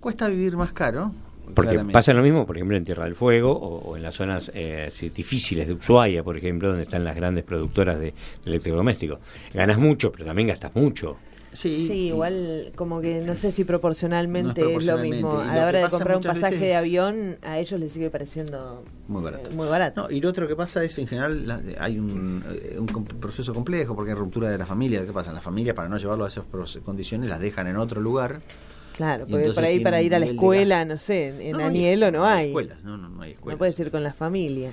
Cuesta 0.00 0.28
vivir 0.28 0.56
más 0.56 0.72
caro, 0.72 1.12
porque 1.54 1.78
pasa 1.92 2.12
lo 2.12 2.22
mismo, 2.22 2.46
por 2.46 2.56
ejemplo, 2.56 2.76
en 2.76 2.84
Tierra 2.84 3.04
del 3.04 3.14
Fuego 3.14 3.52
o, 3.52 3.96
en 3.96 4.02
las 4.02 4.14
zonas 4.14 4.50
eh, 4.54 4.90
difíciles 5.14 5.66
de 5.66 5.74
Ushuaia, 5.74 6.22
por 6.22 6.36
ejemplo, 6.36 6.68
donde 6.68 6.84
están 6.84 7.04
las 7.04 7.16
grandes 7.16 7.44
productoras 7.44 7.98
de, 7.98 8.14
electrodomésticos. 8.44 9.20
Ganas 9.52 9.78
mucho, 9.78 10.12
pero 10.12 10.24
también 10.24 10.48
gastas 10.48 10.74
mucho. 10.74 11.16
Sí, 11.52 12.08
igual 12.08 12.72
como 12.76 13.00
que 13.00 13.20
no 13.20 13.34
sé 13.34 13.50
si 13.52 13.64
proporcionalmente, 13.64 14.60
es, 14.74 14.84
lo 14.84 14.98
mismo. 14.98 15.40
A 15.40 15.56
la 15.56 15.66
hora 15.66 15.80
de 15.80 15.88
comprar 15.88 16.16
un 16.16 16.22
pasaje 16.22 16.58
de 16.58 16.76
avión, 16.76 17.38
a 17.42 17.58
ellos 17.58 17.80
les 17.80 17.90
sigue 17.90 18.10
pareciendo 18.10 18.84
muy 19.08 19.22
barato. 19.22 19.50
muy 19.50 19.66
barato. 19.66 20.08
y 20.10 20.20
lo 20.20 20.28
otro 20.28 20.46
que 20.46 20.54
pasa 20.54 20.84
es, 20.84 20.98
en 20.98 21.06
general, 21.06 21.62
hay 21.78 21.98
un, 21.98 22.44
eh, 22.48 22.78
un, 22.78 22.86
proceso 22.86 23.54
complejo 23.54 23.96
porque 23.96 24.12
hay 24.12 24.16
ruptura 24.16 24.50
de 24.50 24.58
la 24.58 24.66
familia. 24.66 25.04
¿Qué 25.04 25.12
pasa? 25.12 25.32
La 25.32 25.40
familia, 25.40 25.74
para 25.74 25.88
no 25.88 25.96
llevarlo 25.96 26.26
a 26.26 26.28
esas 26.28 26.44
condiciones, 26.84 27.30
las 27.30 27.40
dejan 27.40 27.66
en 27.66 27.76
otro 27.76 28.00
lugar 28.00 28.40
Claro, 28.98 29.28
porque 29.30 29.52
por 29.52 29.62
ahí 29.62 29.78
para 29.78 30.02
ir 30.02 30.12
a 30.12 30.18
la 30.18 30.26
escuela, 30.26 30.84
no 30.84 30.98
sé, 30.98 31.28
en 31.50 31.56
no, 31.56 31.66
Anielo 31.66 32.10
no, 32.10 32.24
hay. 32.24 32.48
Escuelas, 32.48 32.82
no, 32.82 32.96
no, 32.96 33.08
no 33.08 33.22
hay 33.22 33.30
escuelas. 33.30 33.54
No 33.54 33.58
puedes 33.58 33.78
ir 33.78 33.92
con 33.92 34.02
la 34.02 34.12
familia. 34.12 34.72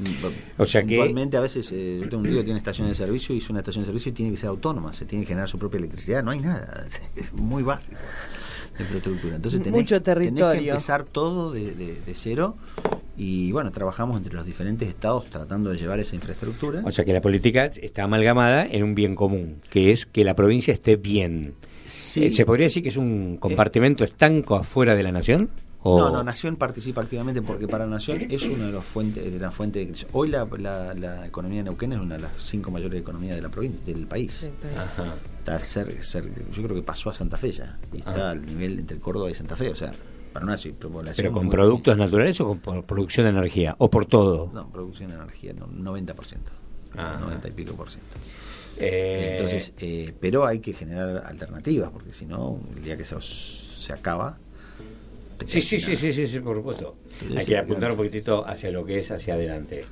o 0.56 0.64
sea 0.64 0.82
que. 0.82 0.94
Igualmente, 0.94 1.36
a 1.36 1.40
veces, 1.40 1.70
eh, 1.72 1.98
yo 2.02 2.08
tengo 2.08 2.22
un 2.22 2.28
tío 2.30 2.38
que 2.38 2.44
tiene 2.44 2.56
estación 2.56 2.88
de 2.88 2.94
servicio 2.94 3.34
y 3.34 3.38
es 3.38 3.50
una 3.50 3.58
estación 3.58 3.82
de 3.82 3.88
servicio 3.88 4.08
y 4.08 4.12
tiene 4.14 4.32
que 4.32 4.38
ser 4.38 4.48
autónoma, 4.48 4.94
se 4.94 5.04
tiene 5.04 5.24
que 5.24 5.28
generar 5.28 5.50
su 5.50 5.58
propia 5.58 5.76
electricidad, 5.76 6.24
no 6.24 6.30
hay 6.30 6.40
nada. 6.40 6.86
Es 7.16 7.34
muy 7.34 7.62
básico 7.62 7.98
la 8.78 8.82
infraestructura. 8.82 9.36
Entonces 9.36 9.62
tenés, 9.62 9.78
Mucho 9.78 10.00
territorio. 10.00 10.48
tenés 10.48 10.62
que 10.62 10.68
empezar 10.70 11.04
todo 11.04 11.52
de, 11.52 11.74
de, 11.74 12.14
cero 12.14 12.56
y 13.16 13.52
bueno, 13.52 13.70
trabajamos 13.72 14.18
entre 14.18 14.34
los 14.34 14.44
diferentes 14.44 14.88
estados 14.88 15.26
tratando 15.26 15.70
de 15.70 15.78
llevar 15.78 16.00
esa 16.00 16.14
infraestructura. 16.14 16.82
O 16.84 16.90
sea 16.90 17.04
que 17.04 17.12
la 17.12 17.20
política 17.20 17.66
está 17.66 18.04
amalgamada 18.04 18.66
en 18.66 18.82
un 18.82 18.94
bien 18.94 19.14
común, 19.14 19.60
que 19.70 19.90
es 19.90 20.06
que 20.06 20.24
la 20.24 20.34
provincia 20.34 20.72
esté 20.72 20.96
bien. 20.96 21.54
Eh, 22.16 22.32
¿Se 22.32 22.44
podría 22.44 22.66
decir 22.66 22.82
que 22.82 22.88
es 22.88 22.96
un 22.96 23.36
compartimento 23.36 24.04
estanco 24.04 24.56
afuera 24.56 24.94
de 24.94 25.02
la 25.02 25.12
nación? 25.12 25.50
No, 25.84 26.10
no, 26.10 26.24
Nación 26.24 26.56
participa 26.56 27.02
activamente 27.02 27.42
porque 27.42 27.68
para 27.68 27.86
Nación 27.86 28.26
es 28.28 28.48
una 28.48 28.66
de 28.66 28.72
las 28.72 28.84
fuentes 28.84 29.32
de 29.32 29.38
la 29.38 29.52
fuente 29.52 29.86
de 29.86 29.94
Hoy 30.12 30.28
la, 30.28 30.44
la, 30.94 31.26
economía 31.26 31.58
de 31.58 31.64
Neuquén 31.64 31.92
es 31.92 32.00
una 32.00 32.16
de 32.16 32.22
las 32.22 32.32
cinco 32.38 32.72
mayores 32.72 33.00
economías 33.00 33.36
de 33.36 33.42
la 33.42 33.50
provincia, 33.50 33.86
del 33.86 34.06
país. 34.06 34.50
Está 35.38 35.58
ser, 35.60 35.96
yo 36.52 36.62
creo 36.64 36.74
que 36.74 36.82
pasó 36.82 37.10
a 37.10 37.14
Santa 37.14 37.36
Fe 37.36 37.52
ya 37.52 37.78
y 37.92 37.98
está 37.98 38.28
ah. 38.28 38.30
al 38.32 38.44
nivel 38.44 38.80
entre 38.80 38.98
Córdoba 38.98 39.30
y 39.30 39.34
Santa 39.34 39.54
Fe, 39.54 39.68
o 39.68 39.76
sea, 39.76 39.92
para 40.38 40.44
una 40.44 40.56
población. 40.56 41.14
¿Pero 41.16 41.32
con 41.32 41.48
productos 41.48 41.96
naturales 41.96 42.40
o 42.40 42.58
con 42.58 42.82
producción 42.82 43.24
de 43.24 43.30
energía? 43.30 43.74
¿O 43.78 43.88
por 43.88 44.04
todo? 44.06 44.50
No, 44.52 44.68
producción 44.70 45.10
de 45.10 45.16
energía, 45.16 45.52
no, 45.54 45.66
90%. 45.66 46.38
Ah. 46.96 47.18
90 47.20 47.48
y 47.48 47.52
pico 47.52 47.74
por 47.74 47.90
ciento. 47.90 48.16
Eh, 48.78 49.30
Entonces, 49.32 49.72
eh, 49.78 50.14
pero 50.20 50.46
hay 50.46 50.60
que 50.60 50.72
generar 50.72 51.24
alternativas, 51.26 51.90
porque 51.90 52.12
si 52.12 52.26
no, 52.26 52.58
el 52.76 52.84
día 52.84 52.96
que 52.96 53.04
se, 53.04 53.16
se 53.20 53.92
acaba, 53.92 54.38
Sí, 55.44 55.60
sí, 55.60 55.78
sí, 55.78 55.96
sí, 55.96 56.12
sí, 56.12 56.26
sí, 56.26 56.40
por 56.40 56.56
supuesto. 56.56 56.96
Hay 57.36 57.44
que 57.44 57.58
apuntar 57.58 57.90
un 57.90 57.96
poquitito 57.96 58.46
hacia 58.46 58.70
lo 58.70 58.84
que 58.84 58.98
es 58.98 59.10
hacia 59.10 59.34
adelante. 59.34 59.84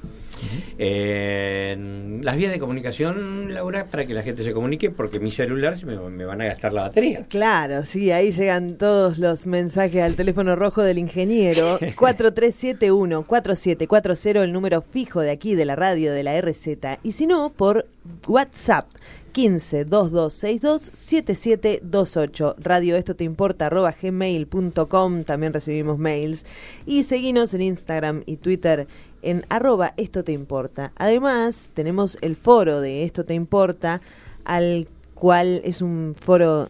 Eh, 0.78 1.76
las 2.22 2.36
vías 2.36 2.52
de 2.52 2.58
comunicación, 2.58 3.54
Laura, 3.54 3.86
para 3.86 4.04
que 4.06 4.14
la 4.14 4.22
gente 4.22 4.42
se 4.42 4.52
comunique, 4.52 4.90
porque 4.90 5.20
mi 5.20 5.30
celular 5.30 5.76
me, 5.84 5.96
me, 6.10 6.24
van 6.24 6.40
a 6.40 6.46
gastar 6.46 6.72
la 6.72 6.80
batería. 6.82 7.26
Claro, 7.28 7.84
sí, 7.84 8.10
ahí 8.10 8.32
llegan 8.32 8.76
todos 8.76 9.18
los 9.18 9.46
mensajes 9.46 10.02
al 10.02 10.16
teléfono 10.16 10.56
rojo 10.56 10.82
del 10.82 10.98
ingeniero. 10.98 11.78
4371-4740, 11.80 14.42
el 14.42 14.52
número 14.52 14.82
fijo 14.82 15.20
de 15.20 15.30
aquí 15.30 15.54
de 15.54 15.64
la 15.64 15.76
radio 15.76 16.12
de 16.12 16.24
la 16.24 16.40
RZ. 16.40 16.98
Y 17.02 17.12
si 17.12 17.26
no, 17.26 17.50
por 17.50 17.86
WhatsApp 18.26 18.88
15 19.34 19.84
2262 19.86 20.92
7728. 20.96 22.54
Radio 22.60 22.94
Esto 22.94 23.16
Te 23.16 23.24
Importa 23.24 23.66
arroba 23.66 23.92
gmail.com. 24.00 25.24
También 25.24 25.52
recibimos 25.52 25.98
mails. 25.98 26.46
Y 26.86 27.02
seguimos 27.02 27.52
en 27.52 27.62
Instagram 27.62 28.22
y 28.26 28.36
Twitter 28.36 28.86
en 29.22 29.44
arroba 29.48 29.92
Esto 29.96 30.22
Te 30.22 30.30
Importa. 30.30 30.92
Además, 30.94 31.72
tenemos 31.74 32.16
el 32.20 32.36
foro 32.36 32.80
de 32.80 33.02
Esto 33.02 33.24
Te 33.24 33.34
Importa, 33.34 34.00
al 34.44 34.86
cual 35.14 35.62
es 35.64 35.82
un 35.82 36.14
foro 36.18 36.68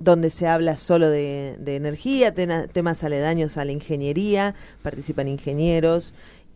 donde 0.00 0.30
se 0.30 0.48
habla 0.48 0.76
solo 0.76 1.08
de, 1.08 1.56
de 1.60 1.76
energía, 1.76 2.34
temas 2.34 3.04
aledaños 3.04 3.56
a 3.56 3.64
la 3.64 3.70
ingeniería, 3.70 4.56
participan 4.82 5.28
ingenieros 5.28 6.14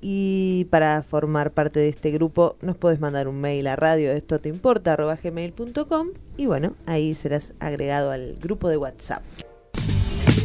y 0.09 0.69
para 0.71 1.03
formar 1.03 1.51
parte 1.51 1.81
de 1.81 1.89
este 1.89 2.13
grupo 2.13 2.55
nos 2.61 2.77
puedes 2.77 3.01
mandar 3.01 3.27
un 3.27 3.41
mail 3.41 3.67
a 3.67 3.75
radio 3.75 4.13
esto 4.13 4.39
te 4.39 4.49
importa 4.49 4.95
gmail.com 4.95 6.11
y 6.37 6.47
bueno, 6.47 6.77
ahí 6.87 7.17
serás 7.17 7.55
agregado 7.59 8.13
al 8.13 8.37
grupo 8.41 8.69
de 8.69 8.77
WhatsApp. 8.77 9.25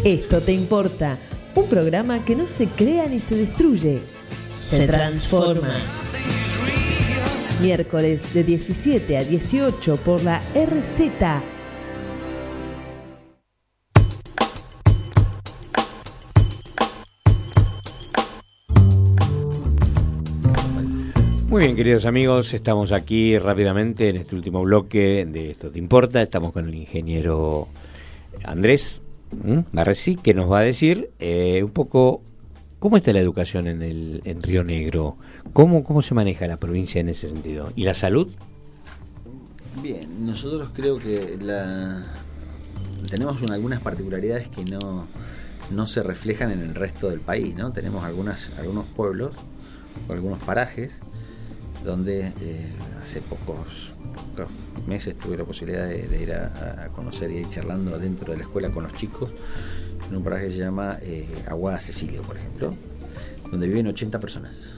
Esto 0.04 0.42
te 0.42 0.54
importa, 0.54 1.20
un 1.54 1.68
programa 1.70 2.26
que 2.26 2.36
no 2.36 2.48
se 2.48 2.70
crea 2.70 3.06
ni 3.06 3.20
se 3.20 3.36
destruye, 3.36 4.02
se 4.68 4.88
transforma. 4.88 5.78
Miércoles 7.62 8.34
de 8.34 8.44
17 8.44 9.16
a 9.16 9.24
18 9.24 9.98
por 9.98 10.24
la 10.24 10.42
RZ 10.56 11.12
Muy 21.52 21.64
bien, 21.64 21.76
queridos 21.76 22.06
amigos, 22.06 22.54
estamos 22.54 22.94
aquí 22.94 23.38
rápidamente 23.38 24.08
en 24.08 24.16
este 24.16 24.38
último 24.38 24.64
bloque 24.64 25.28
de 25.30 25.52
Esto 25.52 25.70
Te 25.70 25.80
Importa. 25.80 26.22
Estamos 26.22 26.54
con 26.54 26.66
el 26.66 26.74
ingeniero 26.74 27.68
Andrés 28.46 29.02
Barresi, 29.74 30.16
que 30.16 30.34
nos 30.34 30.50
va 30.50 30.60
a 30.60 30.62
decir 30.62 31.12
eh, 31.20 31.62
un 31.62 31.72
poco 31.72 32.22
cómo 32.80 32.96
está 32.96 33.12
la 33.12 33.20
educación 33.20 33.68
en, 33.68 33.82
el, 33.82 34.22
en 34.24 34.42
Río 34.42 34.64
Negro, 34.64 35.18
cómo, 35.52 35.84
cómo 35.84 36.02
se 36.02 36.14
maneja 36.14 36.48
la 36.48 36.56
provincia 36.56 37.02
en 37.02 37.10
ese 37.10 37.28
sentido. 37.28 37.74
¿Y 37.76 37.84
la 37.84 37.96
salud? 37.96 38.32
Bien, 39.84 40.26
nosotros 40.26 40.70
creo 40.74 41.00
que 41.00 41.38
la... 41.38 42.06
tenemos 43.10 43.36
algunas 43.52 43.82
particularidades 43.82 44.48
que 44.48 44.64
no, 44.64 45.06
no 45.70 45.86
se 45.86 46.02
reflejan 46.02 46.50
en 46.52 46.62
el 46.62 46.76
resto 46.76 47.10
del 47.10 47.20
país, 47.20 47.56
¿no? 47.56 47.74
Tenemos 47.74 48.06
algunas, 48.06 48.54
algunos 48.58 48.86
pueblos 48.86 49.36
o 50.08 50.14
algunos 50.14 50.42
parajes 50.42 51.02
donde 51.84 52.28
eh, 52.42 52.72
hace 53.02 53.22
pocos, 53.22 53.92
meses 54.88 55.18
tuve 55.18 55.38
la 55.38 55.44
posibilidad 55.44 55.88
de, 55.88 56.22
ir 56.22 56.34
a, 56.34 56.90
conocer 56.96 57.32
y 57.32 57.38
ir 57.38 57.50
charlando 57.50 57.98
dentro 57.98 58.32
de 58.32 58.38
la 58.38 58.44
escuela 58.44 58.70
con 58.70 58.84
los 58.84 58.94
chicos, 58.94 59.32
en 60.10 60.16
un 60.16 60.24
paraje 60.24 60.46
que 60.46 60.52
se 60.52 60.58
llama 60.60 60.98
eh, 61.02 61.28
Aguada 61.48 61.80
Cecilio, 61.80 62.22
por 62.22 62.38
ejemplo, 62.38 62.74
donde 63.50 63.68
viven 63.68 63.88
80 63.88 64.20
personas. 64.20 64.74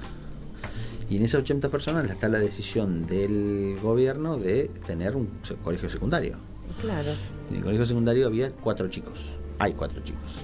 Y 1.09 1.17
en 1.17 1.23
esas 1.23 1.41
80 1.41 1.69
personas 1.69 2.09
está 2.09 2.27
la 2.29 2.39
decisión 2.39 3.05
del 3.05 3.77
gobierno 3.81 4.37
de 4.37 4.71
tener 4.85 5.15
un 5.15 5.29
colegio 5.63 5.89
secundario. 5.89 6.37
Claro. 6.79 7.11
En 7.49 7.57
el 7.57 7.63
colegio 7.63 7.85
secundario 7.85 8.25
había 8.25 8.51
cuatro 8.51 8.87
chicos. 8.87 9.29
Hay 9.59 9.73
cuatro 9.73 10.01
chicos, 10.01 10.39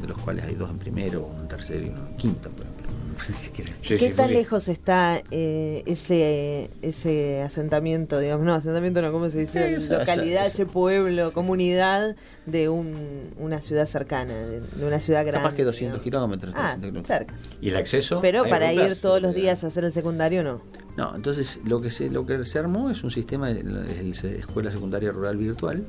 de 0.00 0.08
los 0.08 0.18
cuales 0.18 0.44
hay 0.44 0.54
dos 0.54 0.70
en 0.70 0.78
primero, 0.78 1.26
uno 1.26 1.40
en 1.40 1.48
tercero 1.48 1.86
y 1.86 1.88
uno 1.88 2.06
en 2.06 2.16
quinto, 2.16 2.50
por 2.50 2.66
ejemplo. 2.66 3.03
¿Qué 3.82 4.12
tan 4.16 4.32
lejos 4.32 4.68
está 4.68 5.22
eh, 5.30 5.82
ese 5.86 6.70
ese 6.82 7.42
asentamiento, 7.42 8.18
digamos, 8.18 8.46
no, 8.46 8.54
asentamiento 8.54 9.02
no, 9.02 9.12
¿cómo 9.12 9.30
se 9.30 9.40
dice? 9.40 9.78
localidad, 9.80 10.46
ese 10.46 10.66
pueblo, 10.66 11.32
comunidad 11.32 12.16
de 12.46 12.68
un, 12.68 13.32
una 13.38 13.60
ciudad 13.60 13.86
cercana, 13.86 14.34
de, 14.34 14.62
una 14.84 15.00
ciudad 15.00 15.24
grande. 15.24 15.44
Capaz 15.44 15.54
que 15.54 15.64
200 15.64 16.00
kilómetros. 16.02 16.54
Ah, 16.56 16.76
cerca. 17.04 17.34
¿Y 17.60 17.68
el 17.68 17.76
acceso? 17.76 18.20
Pero 18.20 18.44
para 18.48 18.72
ir 18.72 18.96
todos 19.00 19.20
los 19.20 19.34
días 19.34 19.64
a 19.64 19.68
hacer 19.68 19.84
el 19.84 19.92
secundario, 19.92 20.42
no. 20.42 20.62
No, 20.96 21.14
entonces 21.14 21.60
lo 21.64 21.80
que 21.80 21.90
se, 21.90 22.08
lo 22.08 22.24
que 22.24 22.44
se 22.44 22.58
armó 22.58 22.90
es 22.90 23.02
un 23.02 23.10
sistema, 23.10 23.50
es 23.50 24.24
escuela 24.24 24.70
secundaria 24.70 25.10
rural 25.10 25.36
virtual. 25.36 25.84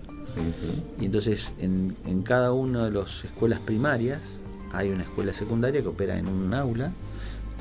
Y 1.00 1.06
entonces 1.06 1.54
en, 1.60 1.96
en 2.06 2.22
cada 2.24 2.52
una 2.52 2.86
de 2.86 2.92
las 2.92 3.24
escuelas 3.24 3.60
primarias 3.60 4.40
hay 4.74 4.90
una 4.90 5.04
escuela 5.04 5.32
secundaria 5.32 5.82
que 5.82 5.88
opera 5.88 6.18
en 6.18 6.28
un 6.28 6.54
aula 6.54 6.92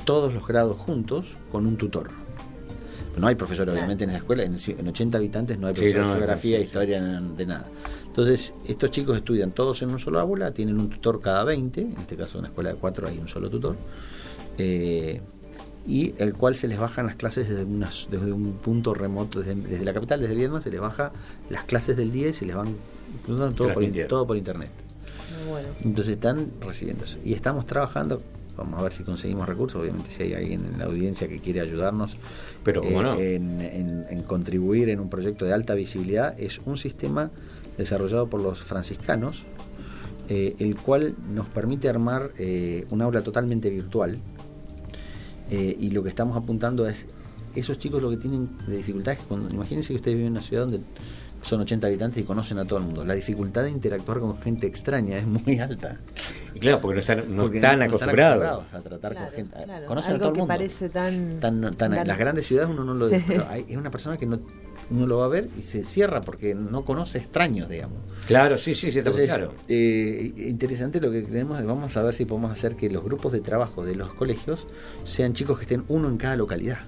todos 0.05 0.33
los 0.33 0.47
grados 0.47 0.77
juntos 0.77 1.25
con 1.51 1.65
un 1.65 1.77
tutor. 1.77 2.09
No 3.17 3.27
hay 3.27 3.35
profesor, 3.35 3.69
obviamente, 3.69 4.03
en 4.03 4.11
la 4.11 4.17
escuela, 4.17 4.43
en, 4.43 4.55
80 4.55 5.17
habitantes 5.17 5.57
no 5.57 5.67
hay 5.67 5.73
profesor 5.73 6.05
de 6.07 6.13
geografía, 6.15 6.59
historia, 6.59 7.01
de 7.01 7.45
nada. 7.45 7.65
Entonces, 8.05 8.53
estos 8.65 8.91
chicos 8.91 9.17
estudian 9.17 9.51
todos 9.51 9.81
en 9.81 9.89
un 9.89 9.99
solo 9.99 10.19
aula, 10.19 10.51
tienen 10.51 10.79
un 10.79 10.89
tutor 10.89 11.21
cada 11.21 11.43
20, 11.43 11.81
en 11.81 11.97
este 11.99 12.15
caso 12.15 12.37
en 12.37 12.39
una 12.39 12.47
escuela 12.49 12.71
de 12.71 12.75
4 12.75 13.07
hay 13.07 13.17
un 13.17 13.27
solo 13.27 13.49
tutor, 13.49 13.77
eh, 14.57 15.21
y 15.87 16.13
el 16.17 16.33
cual 16.33 16.55
se 16.55 16.67
les 16.67 16.79
bajan 16.79 17.05
las 17.05 17.15
clases 17.15 17.47
desde, 17.47 17.65
desde 17.65 18.31
un 18.31 18.53
punto 18.53 18.93
remoto, 18.93 19.41
desde, 19.41 19.85
la 19.85 19.93
capital, 19.93 20.19
desde 20.19 20.35
Viedma, 20.35 20.61
se 20.61 20.71
les 20.71 20.81
baja 20.81 21.11
las 21.49 21.63
clases 21.63 21.95
del 21.95 22.11
día 22.11 22.29
y 22.29 22.33
se 22.33 22.45
les 22.45 22.55
van 22.55 22.75
todo, 23.25 23.73
por, 23.73 23.85
todo 24.07 24.27
por 24.27 24.37
internet. 24.37 24.71
Entonces 25.83 26.13
están 26.13 26.51
recibiendo 26.59 27.05
eso. 27.05 27.17
Y 27.23 27.33
estamos 27.33 27.65
trabajando 27.65 28.21
Vamos 28.57 28.79
a 28.79 28.83
ver 28.83 28.93
si 28.93 29.03
conseguimos 29.03 29.47
recursos. 29.47 29.81
Obviamente, 29.81 30.11
si 30.11 30.23
hay 30.23 30.33
alguien 30.33 30.65
en 30.65 30.79
la 30.79 30.85
audiencia 30.85 31.27
que 31.27 31.39
quiere 31.39 31.61
ayudarnos 31.61 32.15
Pero, 32.63 32.83
eh, 32.83 33.35
en, 33.35 34.23
contribuir 34.23 34.89
en 34.89 34.99
un 34.99 35.09
proyecto 35.09 35.45
de 35.45 35.53
alta 35.53 35.73
visibilidad, 35.73 36.39
es 36.39 36.59
un 36.65 36.77
sistema 36.77 37.31
desarrollado 37.77 38.27
por 38.27 38.41
los 38.41 38.61
franciscanos, 38.61 39.43
eh, 40.29 40.55
el 40.59 40.75
cual 40.75 41.15
nos 41.33 41.47
permite 41.47 41.89
armar 41.89 42.31
eh, 42.37 42.85
un 42.89 43.01
aula 43.01 43.21
totalmente 43.21 43.69
virtual. 43.69 44.19
y 45.51 45.91
lo 45.91 46.01
que 46.01 46.09
estamos 46.09 46.35
apuntando 46.35 46.87
es 46.87 47.05
esos 47.55 47.77
chicos 47.77 48.01
lo 48.01 48.09
que 48.09 48.17
tienen 48.17 48.49
de 48.67 48.77
dificultades 48.77 49.19
que 49.19 49.25
cuando 49.25 49.53
imagínense 49.53 49.89
que 49.89 49.97
ustedes 49.97 50.17
viven 50.17 50.27
en 50.27 50.33
una 50.33 50.41
ciudad 50.41 50.63
donde 50.63 50.81
son 51.45 51.61
80 51.61 51.87
habitantes 51.87 52.23
y 52.23 52.25
conocen 52.25 52.57
a 52.57 52.65
todo 52.65 52.79
el 52.79 52.85
mundo. 52.85 53.05
La 53.05 53.13
dificultad 53.13 53.63
de 53.63 53.69
interactuar 53.69 54.19
con 54.19 54.39
gente 54.41 54.65
extraña 54.67 55.17
es 55.17 55.27
muy 55.27 55.59
alta. 55.59 55.99
Y 56.55 56.59
claro, 56.59 56.79
porque 56.79 56.95
no 56.95 57.01
están, 57.01 57.35
no 57.35 57.45
están, 57.47 57.81
acostumbrados. 57.81 58.73
a 58.73 58.81
tratar 58.81 59.13
con 59.13 59.29
gente. 59.31 59.57
Conocen 59.85 60.15
a 60.15 60.19
todo 60.19 60.29
el 60.29 60.35
mundo. 60.35 60.47
parece 60.47 60.89
tan, 60.89 61.39
en 61.43 62.07
las 62.07 62.17
grandes 62.17 62.47
ciudades 62.47 62.69
uno 62.69 62.83
no 62.83 62.93
lo 62.93 63.09
pero 63.27 63.45
hay, 63.49 63.65
es 63.67 63.75
una 63.77 63.91
persona 63.91 64.17
que 64.17 64.25
no 64.25 64.39
uno 64.89 65.07
lo 65.07 65.17
va 65.17 65.25
a 65.25 65.29
ver 65.29 65.49
y 65.57 65.61
se 65.61 65.83
cierra 65.83 66.21
porque 66.21 66.53
no 66.55 66.85
conoce 66.85 67.17
extraños, 67.17 67.69
digamos. 67.69 67.97
Claro, 68.27 68.57
sí, 68.57 68.75
sí, 68.75 68.91
sí, 68.91 68.99
Entonces, 68.99 69.27
claro. 69.27 69.53
Eh, 69.67 70.33
interesante 70.37 71.01
lo 71.01 71.11
que 71.11 71.23
creemos, 71.23 71.63
vamos 71.65 71.97
a 71.97 72.03
ver 72.03 72.13
si 72.13 72.25
podemos 72.25 72.51
hacer 72.51 72.75
que 72.75 72.89
los 72.89 73.03
grupos 73.03 73.31
de 73.33 73.41
trabajo 73.41 73.83
de 73.83 73.95
los 73.95 74.13
colegios 74.13 74.67
sean 75.03 75.33
chicos 75.33 75.57
que 75.57 75.63
estén 75.63 75.83
uno 75.87 76.07
en 76.07 76.17
cada 76.17 76.35
localidad. 76.35 76.79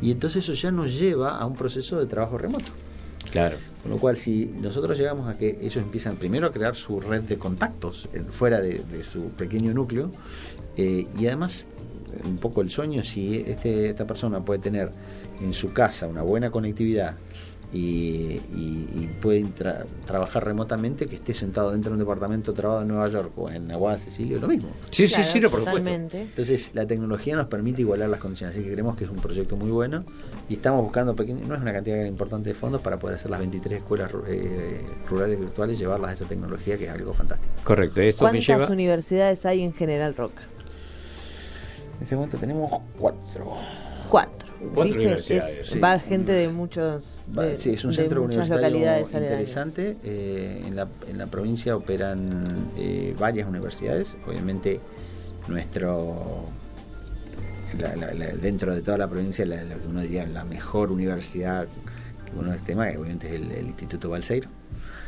Y 0.00 0.10
entonces 0.10 0.44
eso 0.44 0.52
ya 0.52 0.70
nos 0.70 0.98
lleva 0.98 1.38
a 1.38 1.46
un 1.46 1.56
proceso 1.56 1.98
de 1.98 2.06
trabajo 2.06 2.36
remoto. 2.36 2.70
Claro. 3.30 3.56
Con 3.82 3.90
lo 3.90 3.98
cual, 3.98 4.16
si 4.16 4.46
nosotros 4.60 4.96
llegamos 4.96 5.28
a 5.28 5.36
que 5.36 5.58
ellos 5.60 5.76
empiezan 5.76 6.16
primero 6.16 6.46
a 6.46 6.52
crear 6.52 6.74
su 6.74 7.00
red 7.00 7.22
de 7.22 7.36
contactos 7.36 8.08
fuera 8.30 8.60
de, 8.60 8.82
su 9.02 9.30
pequeño 9.30 9.74
núcleo, 9.74 10.10
eh, 10.76 11.06
y 11.18 11.26
además, 11.26 11.64
un 12.24 12.38
poco 12.38 12.62
el 12.62 12.70
sueño, 12.70 13.04
si 13.04 13.44
este, 13.46 13.90
esta 13.90 14.06
persona 14.06 14.44
puede 14.44 14.60
tener 14.60 14.90
en 15.42 15.52
su 15.52 15.72
casa 15.72 16.06
una 16.06 16.22
buena 16.22 16.50
conectividad 16.50 17.16
y, 17.74 19.08
puede 19.20 19.44
trabajar 20.06 20.44
remotamente, 20.44 21.06
que 21.06 21.16
esté 21.16 21.32
sentado 21.32 21.72
dentro 21.72 21.90
de 21.90 21.94
un 21.94 22.00
departamento 22.00 22.52
trabado 22.52 22.82
en 22.82 22.88
Nueva 22.88 23.08
York 23.08 23.32
o 23.36 23.50
en 23.50 23.70
Aguada 23.70 23.96
Cecilio, 23.96 24.38
lo 24.38 24.48
mismo. 24.48 24.68
Sí, 24.90 25.08
sí, 25.08 25.22
sí, 25.24 25.40
por 25.40 25.64
supuesto. 25.64 25.90
Entonces, 25.90 26.70
la 26.74 26.86
tecnología 26.86 27.36
nos 27.36 27.46
permite 27.46 27.80
igualar 27.80 28.08
las 28.10 28.20
condiciones, 28.20 28.54
así 28.54 28.64
que 28.64 28.72
creemos 28.72 28.96
que 28.96 29.04
es 29.04 29.10
un 29.10 29.16
proyecto 29.16 29.56
muy 29.56 29.70
bueno 29.70 30.04
y 30.48 30.54
estamos 30.54 30.82
buscando, 30.82 31.14
no 31.14 31.54
es 31.54 31.60
una 31.60 31.72
cantidad 31.72 32.04
importante 32.04 32.50
de 32.50 32.54
fondos 32.54 32.82
para 32.82 32.98
poder 32.98 33.16
hacer 33.16 33.30
las 33.30 33.40
23 33.40 33.78
escuelas 33.78 34.10
eh, 34.26 34.84
rurales 35.08 35.38
virtuales, 35.38 35.78
llevarlas 35.78 36.10
a 36.10 36.14
esa 36.14 36.24
tecnología 36.26 36.76
que 36.76 36.84
es 36.84 36.90
algo 36.90 37.14
fantástico. 37.14 37.52
Correcto. 37.64 38.00
Esto 38.00 38.28
¿Cuántas 38.28 38.70
universidades 38.70 39.46
hay 39.46 39.62
en 39.62 39.72
General 39.72 40.14
Roca? 40.14 40.42
En 41.96 42.02
este 42.02 42.14
momento 42.14 42.36
tenemos 42.36 42.70
cuatro. 42.98 43.56
Cuatro. 44.08 44.43
Va 45.82 45.98
gente 45.98 46.32
de 46.32 46.48
muchos. 46.48 47.20
sí, 47.58 47.70
es 47.70 47.84
un 47.84 47.94
centro 47.94 48.22
universitario 48.22 48.98
interesante. 49.00 49.96
Eh, 50.02 50.62
en, 50.66 50.76
la, 50.76 50.88
en 51.08 51.18
la 51.18 51.26
provincia 51.26 51.76
operan 51.76 52.70
eh, 52.76 53.14
varias 53.18 53.48
universidades. 53.48 54.16
Obviamente, 54.26 54.80
nuestro. 55.48 56.46
dentro 58.40 58.74
de 58.74 58.82
toda 58.82 58.98
la 58.98 59.08
provincia, 59.08 59.44
la, 59.44 59.62
que 59.62 59.86
uno 59.88 60.00
diría 60.00 60.26
la 60.26 60.44
mejor 60.44 60.92
universidad 60.92 61.66
que 61.66 62.38
uno 62.38 62.52
este 62.52 62.66
tema, 62.66 62.88
obviamente 62.88 63.28
es 63.28 63.34
el, 63.34 63.66
Instituto 63.66 64.08
Balseiro. 64.08 64.48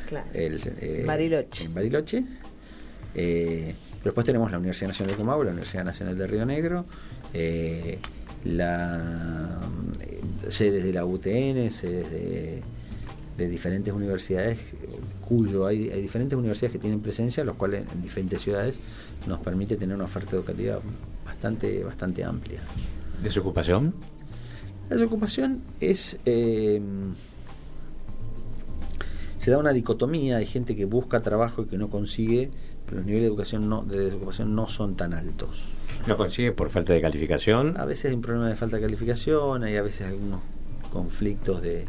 Claro. 0.08 0.26
Eh, 0.32 1.04
Bariloche. 1.06 1.64
En 1.64 1.74
Bariloche. 1.74 2.24
Después 4.06 4.26
tenemos 4.26 4.50
la 4.50 4.58
Universidad 4.58 4.88
Nacional 4.88 5.12
de 5.12 5.16
Comahue, 5.16 5.44
la 5.44 5.50
Universidad 5.50 5.84
Nacional 5.84 6.16
de 6.16 6.26
Río 6.26 6.46
Negro 6.46 6.86
la 8.46 9.60
sedes 10.48 10.84
de 10.84 10.92
la 10.92 11.04
UTN, 11.04 11.70
sedes 11.70 12.10
de, 12.10 12.62
de 13.36 13.48
diferentes 13.48 13.92
universidades, 13.92 14.58
cuyo 15.26 15.66
hay, 15.66 15.90
hay, 15.90 16.00
diferentes 16.00 16.38
universidades 16.38 16.72
que 16.72 16.78
tienen 16.78 17.00
presencia, 17.00 17.44
los 17.44 17.56
cuales 17.56 17.84
en 17.92 18.02
diferentes 18.02 18.40
ciudades 18.40 18.80
nos 19.26 19.40
permite 19.40 19.76
tener 19.76 19.96
una 19.96 20.04
oferta 20.04 20.36
educativa 20.36 20.78
bastante, 21.24 21.82
bastante 21.82 22.24
amplia. 22.24 22.62
¿Desocupación? 23.22 23.94
La 24.88 24.96
desocupación 24.96 25.62
es... 25.80 26.16
Eh, 26.24 26.80
se 29.38 29.50
da 29.50 29.58
una 29.58 29.72
dicotomía, 29.72 30.38
hay 30.38 30.46
gente 30.46 30.74
que 30.74 30.86
busca 30.86 31.20
trabajo 31.20 31.62
y 31.62 31.66
que 31.66 31.78
no 31.78 31.88
consigue, 31.88 32.50
pero 32.86 32.98
los 32.98 33.06
niveles 33.06 33.24
de 33.24 33.28
educación 33.28 33.68
no, 33.68 33.82
de 33.82 34.04
desocupación 34.04 34.54
no 34.54 34.68
son 34.68 34.96
tan 34.96 35.12
altos. 35.12 35.64
¿No 36.06 36.16
consigue 36.16 36.52
por 36.52 36.70
falta 36.70 36.92
de 36.92 37.00
calificación? 37.00 37.76
A 37.78 37.84
veces 37.84 38.06
hay 38.06 38.14
un 38.14 38.22
problema 38.22 38.48
de 38.48 38.54
falta 38.54 38.76
de 38.76 38.82
calificación, 38.82 39.64
hay 39.64 39.76
a 39.76 39.82
veces 39.82 40.06
algunos 40.06 40.40
conflictos 40.92 41.60
de, 41.62 41.84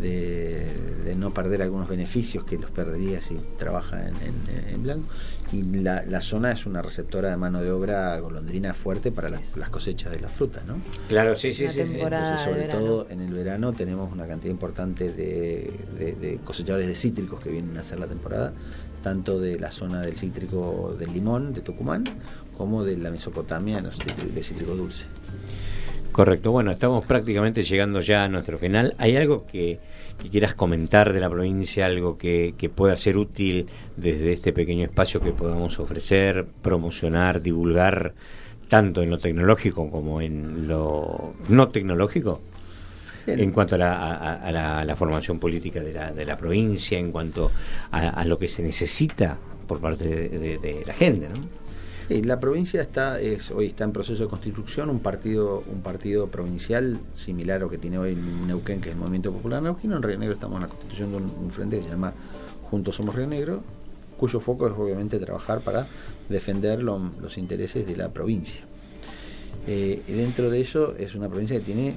de, 0.00 1.14
no 1.16 1.32
perder 1.32 1.62
algunos 1.62 1.88
beneficios 1.88 2.44
que 2.44 2.58
los 2.58 2.70
perdería 2.70 3.20
si 3.20 3.36
trabaja 3.58 4.08
en, 4.08 4.82
blanco. 4.82 5.06
Y 5.52 5.62
la, 5.62 6.04
la, 6.04 6.20
zona 6.20 6.52
es 6.52 6.64
una 6.64 6.80
receptora 6.80 7.30
de 7.30 7.36
mano 7.36 7.62
de 7.62 7.70
obra 7.70 8.18
golondrina 8.18 8.72
fuerte 8.72 9.12
para 9.12 9.28
las, 9.28 9.68
cosechas 9.70 10.12
de 10.12 10.20
las 10.20 10.32
frutas, 10.32 10.64
¿no? 10.64 10.76
Claro, 11.08 11.34
sí, 11.34 11.52
sí, 11.52 11.68
sí. 11.68 11.80
Entonces, 11.80 12.40
sobre 12.40 12.64
todo 12.64 13.06
en 13.10 13.20
el 13.20 13.32
verano 13.34 13.72
tenemos 13.72 14.10
una 14.10 14.26
cantidad 14.26 14.50
importante 14.50 15.12
de, 15.12 15.72
de, 15.98 16.40
cosechadores 16.42 16.88
de 16.88 16.94
cítricos 16.94 17.40
que 17.40 17.50
vienen 17.50 17.76
a 17.76 17.80
hacer 17.80 18.00
la 18.00 18.06
temporada, 18.06 18.52
tanto 19.02 19.38
de 19.40 19.58
la 19.58 19.70
zona 19.70 20.00
del 20.00 20.16
cítrico 20.16 20.96
del 20.98 21.12
limón, 21.12 21.52
de 21.52 21.60
Tucumán, 21.60 22.04
como 22.56 22.84
de 22.84 22.96
la 22.96 23.10
Mesopotamia, 23.10 23.82
de 23.82 24.42
cítrico 24.42 24.74
dulce. 24.74 25.06
Correcto, 26.12 26.50
bueno, 26.50 26.70
estamos 26.70 27.06
prácticamente 27.06 27.62
llegando 27.62 28.00
ya 28.00 28.24
a 28.24 28.28
nuestro 28.28 28.58
final. 28.58 28.94
¿Hay 28.98 29.16
algo 29.16 29.46
que, 29.46 29.80
quieras 30.30 30.54
comentar 30.54 31.12
de 31.12 31.20
la 31.20 31.30
provincia, 31.30 31.86
algo 31.86 32.18
que, 32.18 32.54
que, 32.58 32.68
pueda 32.68 32.94
ser 32.96 33.16
útil 33.16 33.66
desde 33.96 34.32
este 34.32 34.52
pequeño 34.52 34.84
espacio 34.84 35.20
que 35.20 35.32
podamos 35.32 35.78
ofrecer, 35.78 36.46
promocionar, 36.60 37.40
divulgar, 37.40 38.14
tanto 38.68 39.02
en 39.02 39.10
lo 39.10 39.18
tecnológico 39.18 39.90
como 39.90 40.20
en 40.20 40.68
lo 40.68 41.32
no 41.48 41.68
tecnológico? 41.68 42.40
En 43.26 43.52
cuanto 43.52 43.76
a 43.76 43.78
la, 43.78 44.94
formación 44.96 45.38
política 45.38 45.80
de 45.80 45.92
la, 45.92 46.12
de 46.12 46.24
la 46.24 46.36
provincia, 46.36 46.98
en 46.98 47.12
cuanto 47.12 47.50
a, 47.90 48.24
lo 48.24 48.38
que 48.38 48.48
se 48.48 48.62
necesita 48.62 49.38
por 49.66 49.80
parte 49.80 50.04
de, 50.08 50.82
la 50.86 50.92
gente, 50.92 51.28
¿no? 51.28 51.62
la 52.08 52.38
provincia 52.40 52.82
está 52.82 53.20
es, 53.20 53.50
hoy 53.50 53.66
está 53.68 53.84
en 53.84 53.92
proceso 53.92 54.24
de 54.24 54.28
constitución, 54.28 54.90
un 54.90 55.00
partido 55.00 55.64
un 55.72 55.80
partido 55.80 56.26
provincial 56.26 56.98
similar 57.14 57.56
a 57.56 57.60
lo 57.60 57.70
que 57.70 57.78
tiene 57.78 57.96
hoy 57.96 58.14
Neuquén, 58.14 58.80
que 58.80 58.90
es 58.90 58.94
el 58.94 59.00
Movimiento 59.00 59.32
Popular 59.32 59.62
Neuquino. 59.62 59.96
En 59.96 60.02
Río 60.02 60.18
Negro 60.18 60.34
estamos 60.34 60.56
en 60.56 60.62
la 60.62 60.68
constitución 60.68 61.10
de 61.10 61.16
un, 61.16 61.50
frente 61.50 61.76
que 61.76 61.84
se 61.84 61.88
llama 61.88 62.12
Juntos 62.70 62.96
Somos 62.96 63.14
Río 63.14 63.26
Negro, 63.26 63.62
cuyo 64.18 64.40
foco 64.40 64.66
es 64.66 64.74
obviamente 64.74 65.18
trabajar 65.18 65.62
para 65.62 65.86
defender 66.28 66.82
los 66.82 67.38
intereses 67.38 67.86
de 67.86 67.96
la 67.96 68.10
provincia. 68.10 68.62
Eh, 69.66 70.02
y 70.08 70.12
dentro 70.12 70.50
de 70.50 70.60
eso 70.60 70.94
es 70.98 71.14
una 71.14 71.28
provincia 71.28 71.56
que 71.58 71.64
tiene 71.64 71.96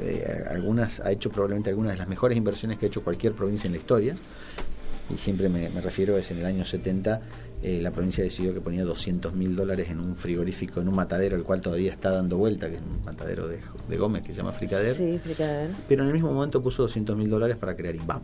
eh, 0.00 0.44
algunas, 0.50 1.00
ha 1.00 1.10
hecho 1.12 1.30
probablemente 1.30 1.70
algunas 1.70 1.92
de 1.92 1.98
las 1.98 2.08
mejores 2.08 2.36
inversiones 2.36 2.78
que 2.78 2.86
ha 2.86 2.88
hecho 2.88 3.02
cualquier 3.02 3.32
provincia 3.32 3.66
en 3.66 3.72
la 3.72 3.78
historia. 3.78 4.14
Y 5.12 5.16
siempre 5.16 5.48
me, 5.48 5.68
refiero, 5.80 6.18
es 6.18 6.30
en 6.30 6.38
el 6.38 6.44
año 6.44 6.66
70, 6.66 7.22
eh, 7.62 7.80
la 7.80 7.90
provincia 7.90 8.22
decidió 8.22 8.52
que 8.52 8.60
ponía 8.60 8.84
200 8.84 9.34
mil 9.34 9.56
dólares 9.56 9.88
en 9.90 10.00
un 10.00 10.16
frigorífico, 10.16 10.80
en 10.82 10.88
un 10.88 10.94
matadero, 10.94 11.34
el 11.34 11.44
cual 11.44 11.62
todavía 11.62 11.92
está 11.92 12.10
dando 12.10 12.36
vuelta, 12.36 12.68
que 12.68 12.76
es 12.76 12.82
un 12.82 13.02
matadero 13.04 13.48
de, 13.48 13.96
Gómez, 13.96 14.22
que 14.22 14.34
se 14.34 14.38
llama 14.38 14.52
Fricader. 14.52 14.94
Sí, 14.94 15.18
Fricader. 15.18 15.70
Pero 15.88 16.02
en 16.02 16.08
el 16.08 16.14
mismo 16.14 16.32
momento 16.32 16.62
puso 16.62 16.82
200 16.82 17.16
mil 17.16 17.30
dólares 17.30 17.56
para 17.56 17.74
crear 17.74 17.96
INVAP. 17.96 18.22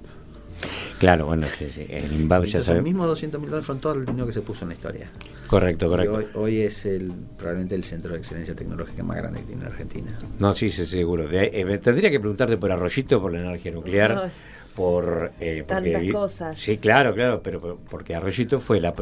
Claro, 1.04 1.26
bueno, 1.26 1.46
sí, 1.58 1.68
sí. 1.70 1.86
el 1.90 2.10
INVAP 2.12 2.44
ya 2.44 2.62
sabe. 2.62 2.78
Los 2.78 2.84
mismos 2.84 3.06
200 3.08 3.38
mil 3.38 3.50
dólares 3.50 3.66
fueron 3.66 3.82
todo 3.82 3.92
el 3.92 4.06
dinero 4.06 4.26
que 4.26 4.32
se 4.32 4.40
puso 4.40 4.64
en 4.64 4.70
la 4.70 4.74
historia. 4.74 5.10
Correcto, 5.48 5.90
correcto. 5.90 6.40
Hoy, 6.40 6.62
es 6.62 6.86
el 6.86 7.12
probablemente 7.36 7.74
el 7.74 7.84
centro 7.84 8.12
de 8.12 8.18
excelencia 8.18 8.54
tecnológica 8.54 9.02
más 9.02 9.18
grande 9.18 9.40
que 9.40 9.46
tiene 9.48 9.66
Argentina. 9.66 10.18
No, 10.38 10.54
sí, 10.54 10.70
sí, 10.70 10.86
seguro. 10.86 11.28
Eh, 11.30 11.78
tendría 11.82 12.10
que 12.10 12.20
preguntarte 12.20 12.56
por 12.56 12.72
Arroyito, 12.72 13.20
por 13.20 13.34
la 13.34 13.40
energía 13.40 13.70
nuclear. 13.72 14.30
por 14.74 15.32
eh, 15.40 15.62
tantas 15.66 16.04
cosas. 16.10 16.58
Sí, 16.58 16.78
claro, 16.78 17.14
claro, 17.14 17.42
pero 17.42 17.78
porque 17.90 18.14
Arroyito 18.14 18.58
fue 18.58 18.80
la, 18.80 18.94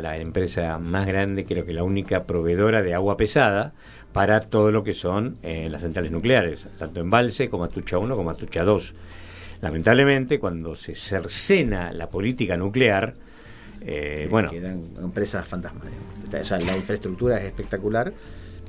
la, 0.00 0.16
empresa 0.16 0.78
más 0.78 1.06
grande, 1.06 1.44
creo 1.44 1.66
que 1.66 1.74
la 1.74 1.82
única 1.82 2.24
proveedora 2.24 2.80
de 2.80 2.94
agua 2.94 3.18
pesada 3.18 3.74
para 4.14 4.40
todo 4.40 4.72
lo 4.72 4.82
que 4.82 4.94
son 4.94 5.36
eh, 5.42 5.68
las 5.70 5.82
centrales 5.82 6.10
nucleares, 6.10 6.66
tanto 6.78 7.00
Embalse 7.00 7.50
como 7.50 7.64
Atucha 7.64 7.98
1 7.98 8.16
como 8.16 8.30
Atucha 8.30 8.64
2. 8.64 8.94
Lamentablemente, 9.60 10.38
cuando 10.38 10.74
se 10.74 10.94
cercena 10.94 11.92
la 11.92 12.08
política 12.08 12.56
nuclear, 12.56 13.14
eh, 13.80 14.26
bueno. 14.30 14.50
Quedan 14.50 14.82
empresas 15.02 15.46
fantasmas. 15.46 15.84
O 16.40 16.44
sea, 16.44 16.58
la 16.60 16.76
infraestructura 16.76 17.38
es 17.38 17.44
espectacular, 17.44 18.12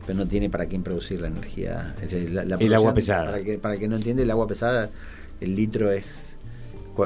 pero 0.06 0.18
no 0.18 0.28
tiene 0.28 0.50
para 0.50 0.66
quién 0.66 0.84
producir 0.84 1.22
la 1.22 1.28
energía. 1.28 1.96
el 2.10 2.74
agua 2.74 2.94
pesada. 2.94 3.26
Para 3.26 3.38
el, 3.39 3.46
que, 3.46 3.58
para 3.58 3.78
que 3.78 3.88
no 3.88 3.96
entiende, 3.96 4.24
el 4.24 4.32
agua 4.32 4.48
pesada, 4.48 4.89
el 5.39 5.56
litro 5.56 5.92
es 5.92 6.32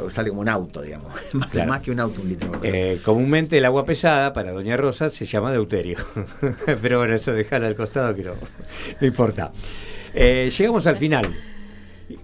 sale 0.09 0.29
como 0.29 0.41
un 0.41 0.49
auto, 0.49 0.81
digamos, 0.81 1.13
más, 1.33 1.81
que 1.81 1.91
un 1.91 1.99
auto, 1.99 2.21
un 2.21 2.29
litro. 2.29 2.51
Eh, 2.63 2.99
comúnmente 3.03 3.57
el 3.57 3.65
agua 3.65 3.85
pesada 3.85 4.33
para 4.33 4.51
Doña 4.51 4.75
Rosa 4.77 5.09
se 5.09 5.25
llama 5.25 5.51
deuterio, 5.51 5.97
pero 6.81 6.99
bueno, 6.99 7.13
eso 7.13 7.33
dejarlo 7.33 7.67
al 7.67 7.75
costado 7.75 8.13
que 8.15 8.23
no, 8.23 8.33
importa. 9.01 9.51
Eh, 10.13 10.49
llegamos 10.57 10.87
al 10.87 10.97
final. 10.97 11.33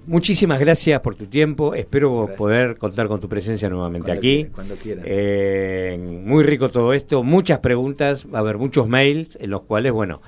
Muchísimas 0.05 0.59
gracias 0.59 0.99
por 1.01 1.15
tu 1.15 1.25
tiempo. 1.25 1.73
Espero 1.73 2.29
poder 2.37 2.77
contar 2.77 3.07
con 3.07 3.19
tu 3.19 3.27
presencia 3.27 3.69
nuevamente 3.69 4.11
aquí. 4.11 4.47
cuando 4.53 4.75
quieras. 4.75 5.05
Eh, 5.07 5.97
muy 5.99 6.43
rico 6.43 6.69
todo 6.69 6.93
esto. 6.93 7.23
Muchas 7.23 7.59
preguntas. 7.59 8.27
Va 8.33 8.39
a 8.39 8.41
haber 8.41 8.57
muchos 8.57 8.87
mails 8.87 9.37
en 9.41 9.49
los 9.49 9.61
cuales, 9.63 9.91
bueno, 9.91 10.21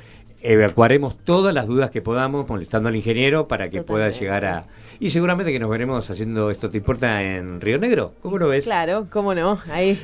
evacuaremos 0.44 1.18
todas 1.18 1.54
las 1.54 1.68
dudas 1.68 1.90
que 1.90 2.02
podamos 2.02 2.48
molestando 2.48 2.90
al 2.90 2.96
ingeniero 2.96 3.48
para 3.48 3.70
que 3.70 3.82
pueda 3.82 4.10
llegar 4.10 4.46
a... 4.46 4.66
Y 5.00 5.10
seguramente 5.10 5.52
que 5.52 5.60
nos 5.60 5.70
veremos 5.70 6.10
haciendo 6.10 6.52
esto, 6.52 6.70
¿te 6.70 6.78
importa 6.78 7.24
en 7.24 7.60
Río 7.62 7.80
Negro? 7.80 8.14
¿Cómo 8.22 8.38
lo 8.38 8.50
ves? 8.50 8.66
Claro, 8.66 9.08
cómo 9.10 9.34
no, 9.34 9.60
ahí 9.72 9.96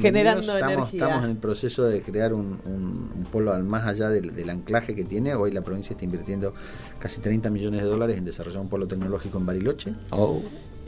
generando 0.00 0.40
estamos, 0.40 0.72
energía. 0.72 1.04
Estamos 1.04 1.24
en 1.24 1.30
el 1.30 1.36
proceso 1.36 1.84
de 1.84 2.00
crear 2.00 2.32
un, 2.32 2.58
un, 2.64 3.26
polo 3.30 3.52
al 3.52 3.64
más 3.64 3.86
allá 3.86 4.08
del, 4.08 4.48
anclaje 4.48 4.94
que 4.94 5.04
tiene. 5.04 5.34
Hoy 5.34 5.52
la 5.52 5.62
provincia 5.62 5.92
está 5.92 6.04
invirtiendo 6.04 6.54
casi 6.98 7.20
30 7.20 7.50
millones 7.50 7.82
de 7.82 7.86
dólares 7.86 8.16
en 8.16 8.24
desarrollar 8.24 8.60
un 8.60 8.68
polo 8.68 8.88
tecnológico 8.88 9.38
en 9.38 9.46
Bariloche. 9.46 9.94
Oh. 10.10 10.40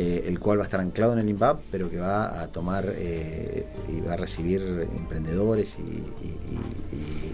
Eh, 0.04 0.24
el 0.26 0.40
cual 0.40 0.58
va 0.58 0.62
a 0.62 0.64
estar 0.64 0.80
anclado 0.80 1.12
en 1.12 1.20
el 1.20 1.28
INVAP, 1.28 1.60
pero 1.70 1.88
que 1.88 1.98
va 2.00 2.42
a 2.42 2.48
tomar 2.48 2.86
eh, 2.88 3.64
y 3.88 4.00
va 4.00 4.14
a 4.14 4.16
recibir 4.16 4.60
emprendedores 4.96 5.76
y, 5.78 6.02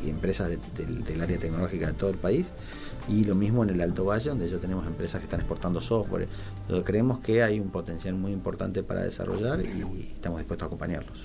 empresas 0.07 0.51
del 0.51 1.21
área 1.21 1.39
tecnológica 1.39 1.87
de 1.87 1.93
todo 1.95 2.11
el 2.11 2.17
país. 2.17 2.49
Y 3.09 3.25
lo 3.25 3.35
mismo 3.35 3.63
en 3.63 3.71
el 3.71 3.81
Alto 3.81 4.05
Valle, 4.05 4.29
donde 4.29 4.49
ya 4.49 4.59
tenemos 4.59 4.87
empresas 4.87 5.21
que 5.21 5.25
están 5.25 5.41
exportando 5.41 5.81
software. 5.81 6.29
Entonces, 6.63 6.85
creemos 6.85 7.21
que 7.21 7.43
hay 7.43 7.59
un 7.59 7.71
potencial 7.71 8.15
muy 8.15 8.33
importante 8.33 8.83
para 8.83 9.03
desarrollar 9.03 9.61
y 9.61 10.13
estamos 10.15 10.39
dispuestos 10.41 10.65
a 10.65 10.67
acompañarlos. 10.67 11.23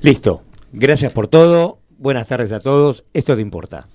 Listo. 0.00 0.42
Gracias 0.72 1.12
por 1.12 1.28
todo. 1.28 1.78
Buenas 1.98 2.26
tardes 2.26 2.50
a 2.50 2.58
todos. 2.58 3.04
Esto 3.12 3.36
te 3.36 3.42
importa. 3.42 3.86